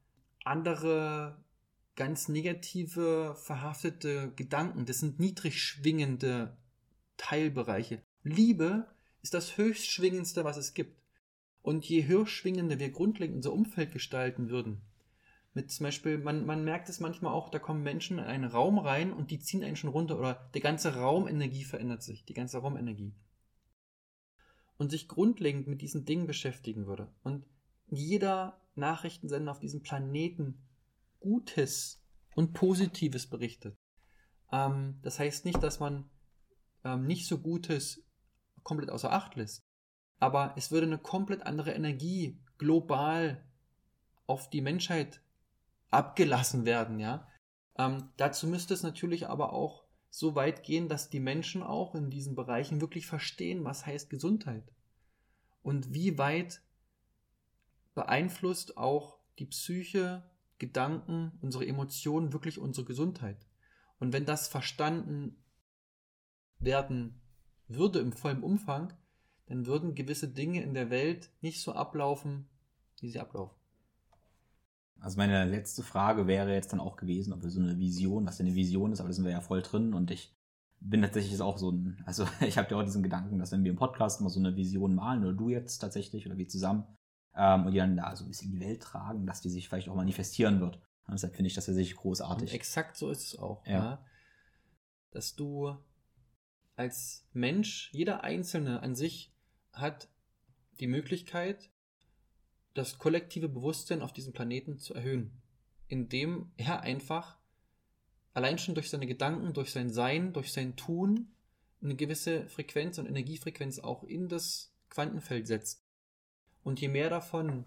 andere 0.45 1.43
ganz 1.95 2.29
negative, 2.29 3.35
verhaftete 3.37 4.33
Gedanken. 4.35 4.87
Das 4.87 4.99
sind 4.99 5.21
niedrig 5.21 5.63
schwingende 5.63 6.57
Teilbereiche. 7.17 8.03
Liebe 8.23 8.89
ist 9.23 9.35
das 9.35 9.57
höchst 9.57 9.91
schwingendste, 9.91 10.45
was 10.45 10.57
es 10.57 10.75
gibt. 10.75 11.01
Und 11.61 11.85
je 11.85 12.07
höher 12.07 12.27
schwingender 12.27 12.79
wir 12.79 12.91
grundlegend 12.91 13.37
unser 13.37 13.53
Umfeld 13.53 13.93
gestalten 13.93 14.49
würden, 14.49 14.83
mit 15.55 15.71
zum 15.71 15.85
Beispiel, 15.85 16.19
man, 16.19 16.47
man 16.47 16.65
merkt 16.65 16.89
es 16.89 17.01
manchmal 17.01 17.33
auch, 17.35 17.51
da 17.51 17.59
kommen 17.59 17.83
Menschen 17.83 18.19
in 18.19 18.25
einen 18.25 18.45
Raum 18.45 18.79
rein 18.79 19.13
und 19.13 19.31
die 19.31 19.39
ziehen 19.39 19.63
einen 19.63 19.77
schon 19.77 19.91
runter 19.91 20.19
oder 20.19 20.51
die 20.55 20.61
ganze 20.61 20.97
Raumenergie 20.97 21.65
verändert 21.65 22.03
sich, 22.03 22.25
die 22.25 22.35
ganze 22.35 22.59
Raumenergie. 22.59 23.15
Und 24.79 24.91
sich 24.91 25.09
grundlegend 25.09 25.69
mit 25.69 25.83
diesen 25.83 26.05
Dingen 26.05 26.27
beschäftigen 26.27 26.87
würde. 26.87 27.13
Und 27.23 27.45
jeder 27.89 28.61
Nachrichtensender 28.75 29.53
auf 29.53 29.61
diesem 29.61 29.83
Planeten 29.83 30.67
Gutes 31.21 32.03
und 32.35 32.55
Positives 32.55 33.29
berichtet. 33.29 33.77
Ähm, 34.51 34.99
das 35.03 35.19
heißt 35.19 35.45
nicht, 35.45 35.63
dass 35.63 35.79
man 35.79 36.11
ähm, 36.85 37.07
nicht 37.07 37.27
so 37.27 37.39
Gutes 37.39 38.05
komplett 38.63 38.91
außer 38.91 39.13
Acht 39.13 39.37
lässt. 39.37 39.63
Aber 40.19 40.55
es 40.57 40.71
würde 40.71 40.87
eine 40.87 40.99
komplett 40.99 41.43
andere 41.43 41.73
Energie 41.73 42.41
global 42.59 43.45
auf 44.27 44.49
die 44.51 44.61
Menschheit 44.63 45.22
abgelassen 45.93 46.65
werden, 46.65 46.99
ja. 46.99 47.29
Ähm, 47.77 48.11
dazu 48.17 48.47
müsste 48.47 48.75
es 48.75 48.83
natürlich 48.83 49.29
aber 49.29 49.53
auch 49.53 49.85
so 50.11 50.35
weit 50.35 50.63
gehen, 50.63 50.89
dass 50.89 51.11
die 51.11 51.21
Menschen 51.21 51.63
auch 51.63 51.95
in 51.95 52.11
diesen 52.11 52.35
Bereichen 52.35 52.81
wirklich 52.81 53.07
verstehen, 53.07 53.65
was 53.65 53.87
heißt 53.87 54.11
Gesundheit. 54.11 54.73
Und 55.63 55.95
wie 55.95 56.19
weit 56.19 56.63
beeinflusst 57.95 58.77
auch 58.77 59.19
die 59.39 59.47
Psyche, 59.47 60.23
Gedanken, 60.59 61.33
unsere 61.41 61.67
Emotionen 61.67 62.33
wirklich 62.33 62.59
unsere 62.59 62.87
Gesundheit. 62.87 63.47
Und 63.99 64.13
wenn 64.13 64.25
das 64.25 64.49
verstanden 64.49 65.43
werden 66.59 67.21
würde 67.69 67.99
im 67.99 68.13
vollen 68.13 68.43
Umfang, 68.43 68.93
dann 69.47 69.67
würden 69.67 69.95
gewisse 69.95 70.29
Dinge 70.29 70.63
in 70.63 70.75
der 70.75 70.91
Welt 70.91 71.31
nicht 71.41 71.63
so 71.63 71.73
ablaufen, 71.73 72.49
wie 73.01 73.09
sie 73.09 73.19
ablaufen. 73.19 73.62
Also 75.03 75.17
meine 75.19 75.45
letzte 75.45 75.83
Frage 75.83 76.29
wäre 76.29 76.55
jetzt 76.55 76.73
dann 76.73 76.79
auch 76.79 76.97
gewesen, 76.97 77.33
ob 77.33 77.43
wir 77.43 77.51
so 77.51 77.61
eine 77.61 77.77
Vision, 77.77 78.25
was 78.25 78.37
denn 78.37 78.47
eine 78.47 78.55
Vision 78.55 78.93
ist, 78.93 79.01
aber 79.01 79.09
da 79.09 79.13
sind 79.13 79.25
wir 79.25 79.33
ja 79.33 79.41
voll 79.41 79.61
drin 79.61 79.95
und 79.95 80.13
ich 80.13 80.33
bin 80.79 81.03
tatsächlich 81.03 81.41
auch 81.41 81.59
so 81.59 81.73
ein, 81.73 82.01
also 82.07 82.25
ich 82.41 82.57
habe 82.57 82.71
ja 82.71 82.77
auch 82.77 82.85
diesen 82.85 83.03
Gedanken, 83.03 83.41
dass 83.41 83.51
wenn 83.51 83.65
wir 83.65 83.73
im 83.73 83.77
Podcast 83.77 84.21
mal 84.21 84.29
so 84.29 84.39
eine 84.39 84.55
Vision 84.55 84.95
malen, 84.95 85.25
oder 85.25 85.33
du 85.33 85.49
jetzt 85.49 85.79
tatsächlich, 85.79 86.27
oder 86.27 86.39
wir 86.39 86.47
zusammen, 86.47 86.85
ähm, 87.35 87.67
und 87.67 87.73
die 87.73 87.79
dann 87.79 87.97
da 87.97 88.15
so 88.15 88.25
ein 88.25 88.29
bisschen 88.29 88.53
in 88.53 88.61
die 88.61 88.65
Welt 88.65 88.81
tragen, 88.81 89.27
dass 89.27 89.41
die 89.41 89.51
sich 89.51 89.69
vielleicht 89.69 89.89
auch 89.89 89.97
manifestieren 89.97 90.61
wird. 90.61 90.77
Und 90.77 91.15
deshalb 91.15 91.35
finde 91.35 91.49
ich 91.49 91.55
das 91.55 91.67
tatsächlich 91.67 91.97
großartig. 91.97 92.51
Und 92.51 92.55
exakt 92.55 92.97
so 92.97 93.11
ist 93.11 93.25
es 93.25 93.39
auch. 93.39 93.67
Ja. 93.67 93.73
ja. 93.73 94.05
Dass 95.11 95.35
du 95.35 95.77
als 96.77 97.27
Mensch, 97.33 97.91
jeder 97.93 98.23
Einzelne 98.23 98.83
an 98.83 98.95
sich 98.95 99.35
hat 99.73 100.09
die 100.79 100.87
Möglichkeit, 100.87 101.72
das 102.75 102.99
kollektive 102.99 103.49
Bewusstsein 103.49 104.03
auf 104.03 104.13
diesem 104.13 104.33
Planeten 104.33 104.79
zu 104.79 104.95
erhöhen, 104.95 105.43
indem 105.89 106.53
er 106.57 106.81
einfach 106.81 107.39
allein 108.35 108.59
schon 108.59 108.75
durch 108.75 108.91
seine 108.91 109.07
Gedanken, 109.07 109.53
durch 109.53 109.73
sein 109.73 109.91
Sein, 109.91 110.33
durch 110.33 110.53
sein 110.53 110.77
Tun 110.77 111.35
eine 111.83 111.97
gewisse 111.97 112.49
Frequenz 112.49 112.99
und 112.99 113.07
Energiefrequenz 113.07 113.79
auch 113.79 114.05
in 114.05 114.29
das 114.29 114.73
Quantenfeld 114.89 115.47
setzt. 115.47 115.85
Und 116.63 116.81
je 116.81 116.89
mehr 116.89 117.11
davon 117.11 117.67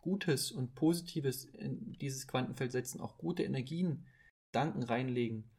Gutes 0.00 0.50
und 0.52 0.74
Positives 0.74 1.44
in 1.44 1.92
dieses 2.00 2.26
Quantenfeld 2.26 2.72
setzen, 2.72 3.00
auch 3.00 3.18
gute 3.18 3.42
Energien, 3.42 4.06
Danken 4.52 4.82
reinlegen, 4.82 5.50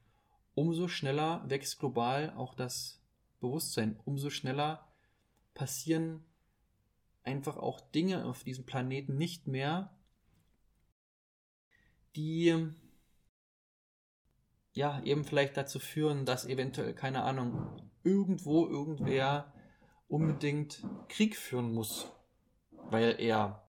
umso 0.56 0.88
schneller 0.88 1.48
wächst 1.48 1.78
global 1.80 2.34
auch 2.36 2.56
das 2.56 3.02
Bewusstsein, 3.40 4.00
umso 4.06 4.30
schneller 4.30 4.91
passieren 5.54 6.26
einfach 7.24 7.58
auch 7.58 7.80
Dinge 7.80 8.26
auf 8.26 8.44
diesem 8.44 8.66
Planeten 8.66 9.18
nicht 9.18 9.48
mehr, 9.48 9.96
die 12.16 12.72
ja 14.74 15.02
eben 15.04 15.24
vielleicht 15.24 15.58
dazu 15.58 15.80
führen, 15.80 16.26
dass 16.26 16.46
eventuell, 16.46 16.94
keine 16.94 17.24
Ahnung, 17.24 17.82
irgendwo 18.04 18.68
irgendwer 18.68 19.54
unbedingt 20.08 20.84
Krieg 21.08 21.36
führen 21.36 21.74
muss, 21.74 22.12
weil 22.90 23.20
er 23.20 23.70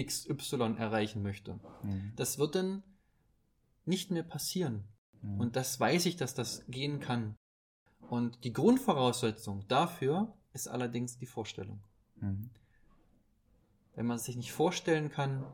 XY 0.00 0.76
erreichen 0.78 1.22
möchte. 1.22 1.58
Mhm. 1.82 2.12
Das 2.16 2.38
wird 2.38 2.54
dann 2.54 2.82
nicht 3.84 4.10
mehr 4.10 4.22
passieren. 4.22 4.84
Mhm. 5.20 5.40
Und 5.40 5.56
das 5.56 5.78
weiß 5.78 6.06
ich, 6.06 6.16
dass 6.16 6.34
das 6.34 6.64
gehen 6.68 7.00
kann. 7.00 7.36
Und 8.08 8.44
die 8.44 8.52
Grundvoraussetzung 8.52 9.66
dafür 9.68 10.36
ist 10.52 10.68
allerdings 10.68 11.18
die 11.18 11.26
Vorstellung. 11.26 11.82
Mhm. 12.16 12.50
Wenn 13.94 14.06
man 14.06 14.16
es 14.16 14.24
sich 14.24 14.36
nicht 14.36 14.52
vorstellen 14.52 15.10
kann, 15.10 15.44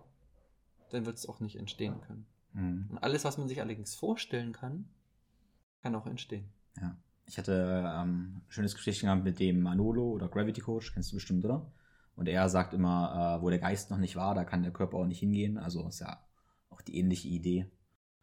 dann 0.90 1.06
wird 1.06 1.16
es 1.16 1.28
auch 1.28 1.40
nicht 1.40 1.56
entstehen 1.56 2.00
können. 2.00 2.26
Mhm. 2.52 2.86
Und 2.90 2.98
alles, 2.98 3.24
was 3.24 3.38
man 3.38 3.48
sich 3.48 3.60
allerdings 3.60 3.94
vorstellen 3.94 4.52
kann, 4.52 4.88
kann 5.82 5.94
auch 5.94 6.06
entstehen. 6.06 6.48
Ja. 6.80 6.96
Ich 7.26 7.36
hatte 7.36 7.84
ähm, 7.86 8.36
ein 8.36 8.44
schönes 8.48 8.74
Gespräch 8.74 9.00
gehabt 9.00 9.22
mit 9.22 9.38
dem 9.38 9.60
Manolo 9.60 10.10
oder 10.12 10.28
Gravity 10.28 10.62
Coach, 10.62 10.94
kennst 10.94 11.12
du 11.12 11.16
bestimmt, 11.16 11.44
oder? 11.44 11.70
Und 12.16 12.26
er 12.26 12.48
sagt 12.48 12.72
immer, 12.72 13.38
äh, 13.38 13.42
wo 13.42 13.50
der 13.50 13.58
Geist 13.58 13.90
noch 13.90 13.98
nicht 13.98 14.16
war, 14.16 14.34
da 14.34 14.44
kann 14.44 14.62
der 14.62 14.72
Körper 14.72 14.96
auch 14.96 15.06
nicht 15.06 15.20
hingehen. 15.20 15.58
Also 15.58 15.86
ist 15.86 16.00
ja 16.00 16.26
auch 16.70 16.80
die 16.80 16.96
ähnliche 16.96 17.28
Idee. 17.28 17.70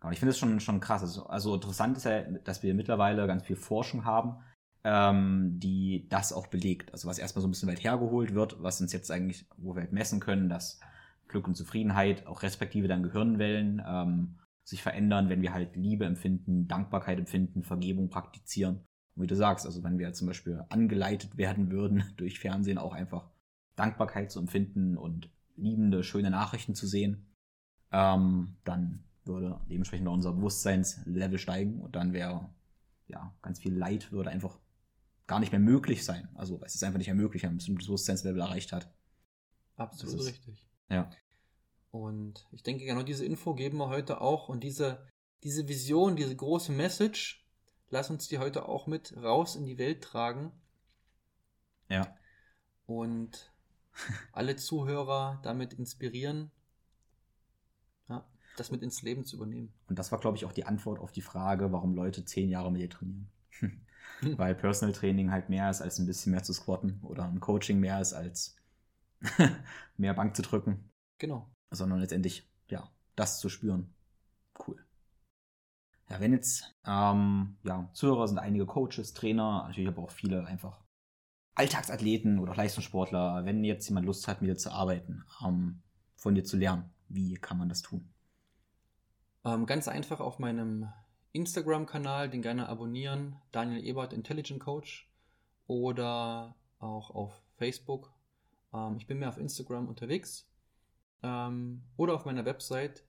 Und 0.02 0.12
ich 0.12 0.20
finde 0.20 0.32
es 0.32 0.38
schon, 0.38 0.60
schon 0.60 0.80
krass. 0.80 1.02
Also, 1.02 1.26
also, 1.28 1.56
interessant 1.56 1.98
ist 1.98 2.04
ja, 2.04 2.22
dass 2.22 2.62
wir 2.62 2.74
mittlerweile 2.74 3.26
ganz 3.28 3.44
viel 3.44 3.56
Forschung 3.56 4.06
haben, 4.06 4.38
ähm, 4.86 5.60
die 5.60 6.08
das 6.10 6.32
auch 6.32 6.46
belegt. 6.46 6.94
Also 6.94 7.08
was 7.08 7.18
erstmal 7.18 7.42
so 7.42 7.48
ein 7.48 7.52
bisschen 7.52 7.68
weit 7.68 7.84
hergeholt 7.84 8.36
wird, 8.36 8.62
was 8.62 8.80
uns 8.80 8.94
jetzt 8.94 9.10
eigentlich, 9.10 9.48
wo 9.58 9.76
wir 9.76 9.82
halt 9.82 9.92
messen 9.92 10.20
können, 10.20 10.48
dass 10.48 10.80
Glück 11.28 11.48
und 11.48 11.56
Zufriedenheit, 11.56 12.28
auch 12.28 12.44
respektive 12.44 12.88
dann 12.88 13.02
Gehirnwellen, 13.02 13.82
ähm, 13.86 14.36
sich 14.64 14.84
verändern, 14.84 15.28
wenn 15.28 15.42
wir 15.42 15.54
halt 15.54 15.76
Liebe 15.76 16.06
empfinden, 16.06 16.68
Dankbarkeit 16.68 17.18
empfinden, 17.18 17.64
Vergebung 17.64 18.10
praktizieren. 18.10 18.82
Und 19.16 19.24
wie 19.24 19.28
du 19.28 19.36
sagst, 19.36 19.66
also 19.66 19.84
wenn 19.84 19.98
wir 19.98 20.14
zum 20.14 20.28
Beispiel 20.28 20.64
angeleitet 20.70 21.36
werden 21.36 21.72
würden, 21.72 22.04
durch 22.18 22.40
Fernsehen 22.40 22.78
auch 22.78 22.94
einfach 22.94 23.32
Dankbarkeit 23.76 24.32
zu 24.32 24.40
empfinden 24.40 24.98
und 24.98 25.30
liebende, 25.56 26.04
schöne 26.04 26.30
Nachrichten 26.30 26.76
zu 26.76 26.86
sehen, 26.86 27.26
ähm, 27.92 28.56
dann 28.66 29.04
würde 29.24 29.60
dementsprechend 29.68 30.08
unser 30.08 30.34
Bewusstseinslevel 30.34 31.40
steigen 31.40 31.82
und 31.82 31.96
dann 31.96 32.14
wäre 32.14 32.50
ja 33.08 33.34
ganz 33.42 33.60
viel 33.60 33.74
Leid 33.74 34.12
würde 34.12 34.30
einfach 34.30 34.60
gar 35.28 35.40
nicht 35.40 35.52
mehr 35.52 35.60
möglich 35.60 36.06
sein. 36.06 36.30
Also 36.36 36.62
es 36.64 36.76
ist 36.76 36.84
einfach 36.84 36.98
nicht 36.98 37.08
mehr 37.08 37.16
möglich, 37.16 37.44
wenn 37.44 37.50
man 37.50 37.56
ein 37.56 37.58
bestimmtes 37.58 37.88
Bewusstseinslevel 37.88 38.42
erreicht 38.42 38.72
hat. 38.72 38.94
Absolut 39.76 40.20
ist, 40.20 40.28
richtig. 40.28 40.68
Ja. 40.90 41.10
Und 41.92 42.48
ich 42.52 42.64
denke, 42.64 42.86
genau 42.86 43.04
diese 43.04 43.26
Info 43.26 43.54
geben 43.56 43.78
wir 43.78 43.90
heute 43.90 44.22
auch 44.22 44.50
und 44.50 44.64
diese, 44.64 45.08
diese 45.44 45.68
Vision, 45.68 46.16
diese 46.16 46.36
große 46.36 46.72
Message, 46.72 47.46
lass 47.90 48.10
uns 48.10 48.28
die 48.28 48.38
heute 48.38 48.68
auch 48.68 48.88
mit 48.88 49.16
raus 49.18 49.56
in 49.56 49.66
die 49.66 49.78
Welt 49.78 50.04
tragen. 50.04 50.52
Ja. 51.90 52.16
Und 52.86 53.54
alle 54.32 54.56
Zuhörer 54.56 55.40
damit 55.44 55.74
inspirieren, 55.74 56.52
ja, 58.10 58.26
das 58.58 58.72
mit 58.72 58.84
ins 58.84 59.02
Leben 59.02 59.26
zu 59.26 59.38
übernehmen. 59.38 59.74
Und 59.88 59.98
das 59.98 60.12
war, 60.12 60.20
glaube 60.20 60.38
ich, 60.38 60.46
auch 60.46 60.54
die 60.54 60.66
Antwort 60.66 61.00
auf 61.00 61.12
die 61.12 61.22
Frage, 61.22 61.72
warum 61.72 61.96
Leute 61.96 62.26
zehn 62.26 62.50
Jahre 62.50 62.72
mit 62.72 62.82
dir 62.82 62.90
trainieren. 62.90 63.30
Weil 64.38 64.56
Personal 64.56 64.94
Training 64.94 65.32
halt 65.32 65.50
mehr 65.50 65.70
ist 65.70 65.82
als 65.82 66.00
ein 66.00 66.06
bisschen 66.06 66.32
mehr 66.32 66.44
zu 66.44 66.54
squatten 66.54 67.00
oder 67.04 67.26
ein 67.26 67.40
Coaching 67.40 67.80
mehr 67.80 68.02
ist 68.02 68.14
als 68.14 68.56
mehr 69.98 70.14
Bank 70.14 70.36
zu 70.36 70.42
drücken. 70.42 70.90
Genau 71.18 71.50
sondern 71.76 72.00
letztendlich, 72.00 72.50
ja, 72.70 72.90
das 73.16 73.40
zu 73.40 73.50
spüren. 73.50 73.94
Cool. 74.66 74.84
Ja, 76.10 76.20
wenn 76.20 76.34
jetzt, 76.34 76.76
ähm, 76.86 77.58
ja, 77.64 77.90
Zuhörer 77.94 78.28
sind 78.28 78.40
einige 78.40 78.66
Coaches, 78.66 79.14
Trainer, 79.14 79.64
natürlich 79.68 79.90
aber 79.90 80.04
auch 80.04 80.12
viele 80.12 80.46
einfach 80.46 80.84
Alltagsathleten 81.56 82.40
oder 82.40 82.56
Leistungssportler, 82.56 83.46
wenn 83.46 83.64
jetzt 83.64 83.88
jemand 83.88 84.06
Lust 84.06 84.28
hat, 84.28 84.42
mit 84.42 84.50
dir 84.50 84.58
zu 84.58 84.72
arbeiten, 84.72 85.24
ähm, 85.44 85.82
von 86.16 86.36
dir 86.36 86.44
zu 86.44 86.58
lernen, 86.58 86.94
wie 87.08 87.36
kann 87.36 87.58
man 87.58 87.70
das 87.70 87.82
tun? 87.82 88.14
Ähm, 89.44 89.66
ganz 89.66 89.88
einfach 89.88 90.20
auf 90.20 90.40
meinem 90.40 90.90
Instagram-Kanal, 91.36 92.30
den 92.30 92.42
gerne 92.42 92.70
abonnieren, 92.70 93.36
Daniel 93.52 93.84
Ebert 93.84 94.14
Intelligent 94.14 94.62
Coach 94.62 95.12
oder 95.68 96.56
auch 96.80 97.12
auf 97.12 97.44
Facebook. 97.58 98.14
Ähm, 98.74 98.96
ich 98.98 99.06
bin 99.08 99.20
mehr 99.20 99.30
auf 99.30 99.38
Instagram 99.38 99.88
unterwegs 99.88 100.50
ähm, 101.24 101.84
oder 101.98 102.16
auf 102.16 102.26
meiner 102.26 102.44
Website 102.46 103.06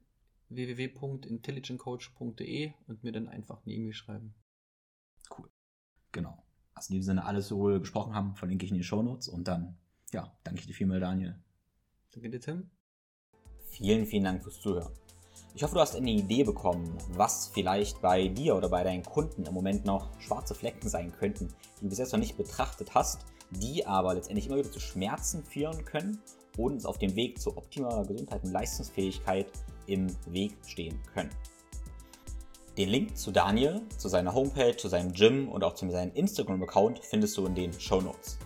www.intelligentcoach.de 0.48 2.72
und 2.86 3.02
mir 3.02 3.10
dann 3.12 3.28
einfach 3.28 3.60
eine 3.64 3.74
E-Mail 3.74 3.92
schreiben. 3.92 4.34
Cool. 5.36 5.50
Genau. 6.12 6.40
Also 6.74 6.92
in 6.92 6.98
diesem 6.98 7.14
Sinne 7.14 7.24
alles, 7.24 7.50
worüber 7.50 7.72
wir 7.74 7.80
gesprochen 7.80 8.14
haben, 8.14 8.36
verlinke 8.36 8.64
ich 8.64 8.70
in 8.70 8.76
den 8.76 8.84
Show 8.84 9.02
Notes 9.02 9.28
und 9.28 9.48
dann, 9.48 9.76
ja, 10.12 10.32
danke 10.44 10.60
ich 10.60 10.66
dir 10.66 10.74
vielmal, 10.74 11.00
Daniel. 11.00 11.36
Danke 12.12 12.30
dir, 12.30 12.40
Tim. 12.40 12.70
Vielen, 13.70 14.06
vielen 14.06 14.22
Dank 14.24 14.42
fürs 14.42 14.60
Zuhören. 14.60 14.92
Ich 15.56 15.62
hoffe, 15.62 15.74
du 15.74 15.80
hast 15.80 15.96
eine 15.96 16.10
Idee 16.10 16.44
bekommen, 16.44 16.98
was 17.12 17.46
vielleicht 17.46 18.02
bei 18.02 18.28
dir 18.28 18.56
oder 18.56 18.68
bei 18.68 18.84
deinen 18.84 19.02
Kunden 19.02 19.46
im 19.46 19.54
Moment 19.54 19.86
noch 19.86 20.10
schwarze 20.20 20.54
Flecken 20.54 20.86
sein 20.86 21.14
könnten, 21.18 21.48
die 21.78 21.84
du 21.84 21.88
bis 21.88 21.98
jetzt 21.98 22.12
noch 22.12 22.20
nicht 22.20 22.36
betrachtet 22.36 22.94
hast, 22.94 23.24
die 23.48 23.86
aber 23.86 24.12
letztendlich 24.12 24.48
immer 24.48 24.58
wieder 24.58 24.70
zu 24.70 24.80
Schmerzen 24.80 25.42
führen 25.42 25.82
können 25.86 26.20
und 26.58 26.74
uns 26.74 26.84
auf 26.84 26.98
dem 26.98 27.16
Weg 27.16 27.40
zu 27.40 27.56
optimaler 27.56 28.04
Gesundheit 28.04 28.44
und 28.44 28.52
Leistungsfähigkeit 28.52 29.46
im 29.86 30.14
Weg 30.26 30.52
stehen 30.66 31.00
können. 31.14 31.30
Den 32.76 32.90
Link 32.90 33.16
zu 33.16 33.30
Daniel, 33.30 33.80
zu 33.96 34.10
seiner 34.10 34.34
Homepage, 34.34 34.76
zu 34.76 34.88
seinem 34.88 35.14
Gym 35.14 35.48
und 35.48 35.64
auch 35.64 35.74
zu 35.74 35.90
seinem 35.90 36.12
Instagram-Account 36.12 36.98
findest 37.02 37.34
du 37.38 37.46
in 37.46 37.54
den 37.54 37.72
Show 37.80 38.02
Notes. 38.02 38.36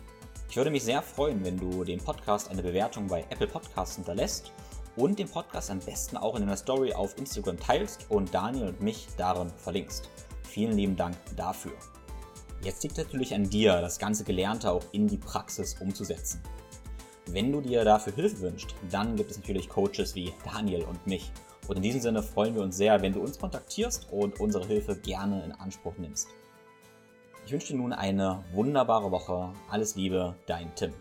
Ich 0.49 0.57
würde 0.57 0.71
mich 0.71 0.85
sehr 0.85 1.03
freuen, 1.03 1.45
wenn 1.45 1.57
du 1.57 1.83
dem 1.83 1.99
Podcast 1.99 2.51
eine 2.51 2.63
Bewertung 2.63 3.09
bei 3.09 3.25
Apple 3.31 3.49
Podcasts 3.49 3.97
hinterlässt 3.97 4.53
und 4.97 5.19
den 5.19 5.29
Podcast 5.29 5.71
am 5.71 5.79
besten 5.79 6.17
auch 6.17 6.37
in 6.37 6.43
einer 6.43 6.57
Story 6.57 6.93
auf 6.93 7.17
Instagram 7.19 7.59
teilst 7.59 8.07
und 8.11 8.35
Daniel 8.35 8.69
und 8.69 8.81
mich 8.81 9.07
darin 9.17 9.51
verlinkst. 9.51 10.09
Vielen 10.43 10.77
lieben 10.77 10.97
Dank 10.97 11.17
dafür. 11.37 11.73
Jetzt 12.63 12.83
liegt 12.83 12.99
natürlich 12.99 13.35
an 13.35 13.49
dir, 13.49 13.81
das 13.81 13.99
ganze 13.99 14.25
Gelernte 14.25 14.71
auch 14.71 14.85
in 14.93 15.07
die 15.09 15.17
Praxis 15.17 15.77
umzusetzen. 15.81 16.43
Wenn 17.27 17.53
du 17.53 17.61
dir 17.61 17.85
dafür 17.85 18.13
Hilfe 18.13 18.41
wünschst, 18.41 18.75
dann 18.91 19.17
gibt 19.17 19.31
es 19.31 19.39
natürlich 19.39 19.69
Coaches 19.69 20.15
wie 20.15 20.33
Daniel 20.45 20.85
und 20.85 21.07
mich. 21.07 21.31
Und 21.69 21.77
in 21.77 21.83
diesem 21.83 22.01
Sinne 22.01 22.23
freuen 22.23 22.55
wir 22.55 22.63
uns 22.63 22.77
sehr, 22.77 23.01
wenn 23.01 23.13
du 23.13 23.21
uns 23.21 23.39
kontaktierst 23.39 24.09
und 24.11 24.41
unsere 24.41 24.67
Hilfe 24.67 24.97
gerne 24.97 25.45
in 25.45 25.53
Anspruch 25.53 25.97
nimmst. 25.99 26.29
Ich 27.47 27.53
wünsche 27.53 27.69
dir 27.69 27.79
nun 27.79 27.93
eine 27.93 28.45
wunderbare 28.53 29.11
Woche. 29.11 29.53
Alles 29.69 29.95
Liebe, 29.95 30.35
dein 30.47 30.75
Tim. 30.75 30.93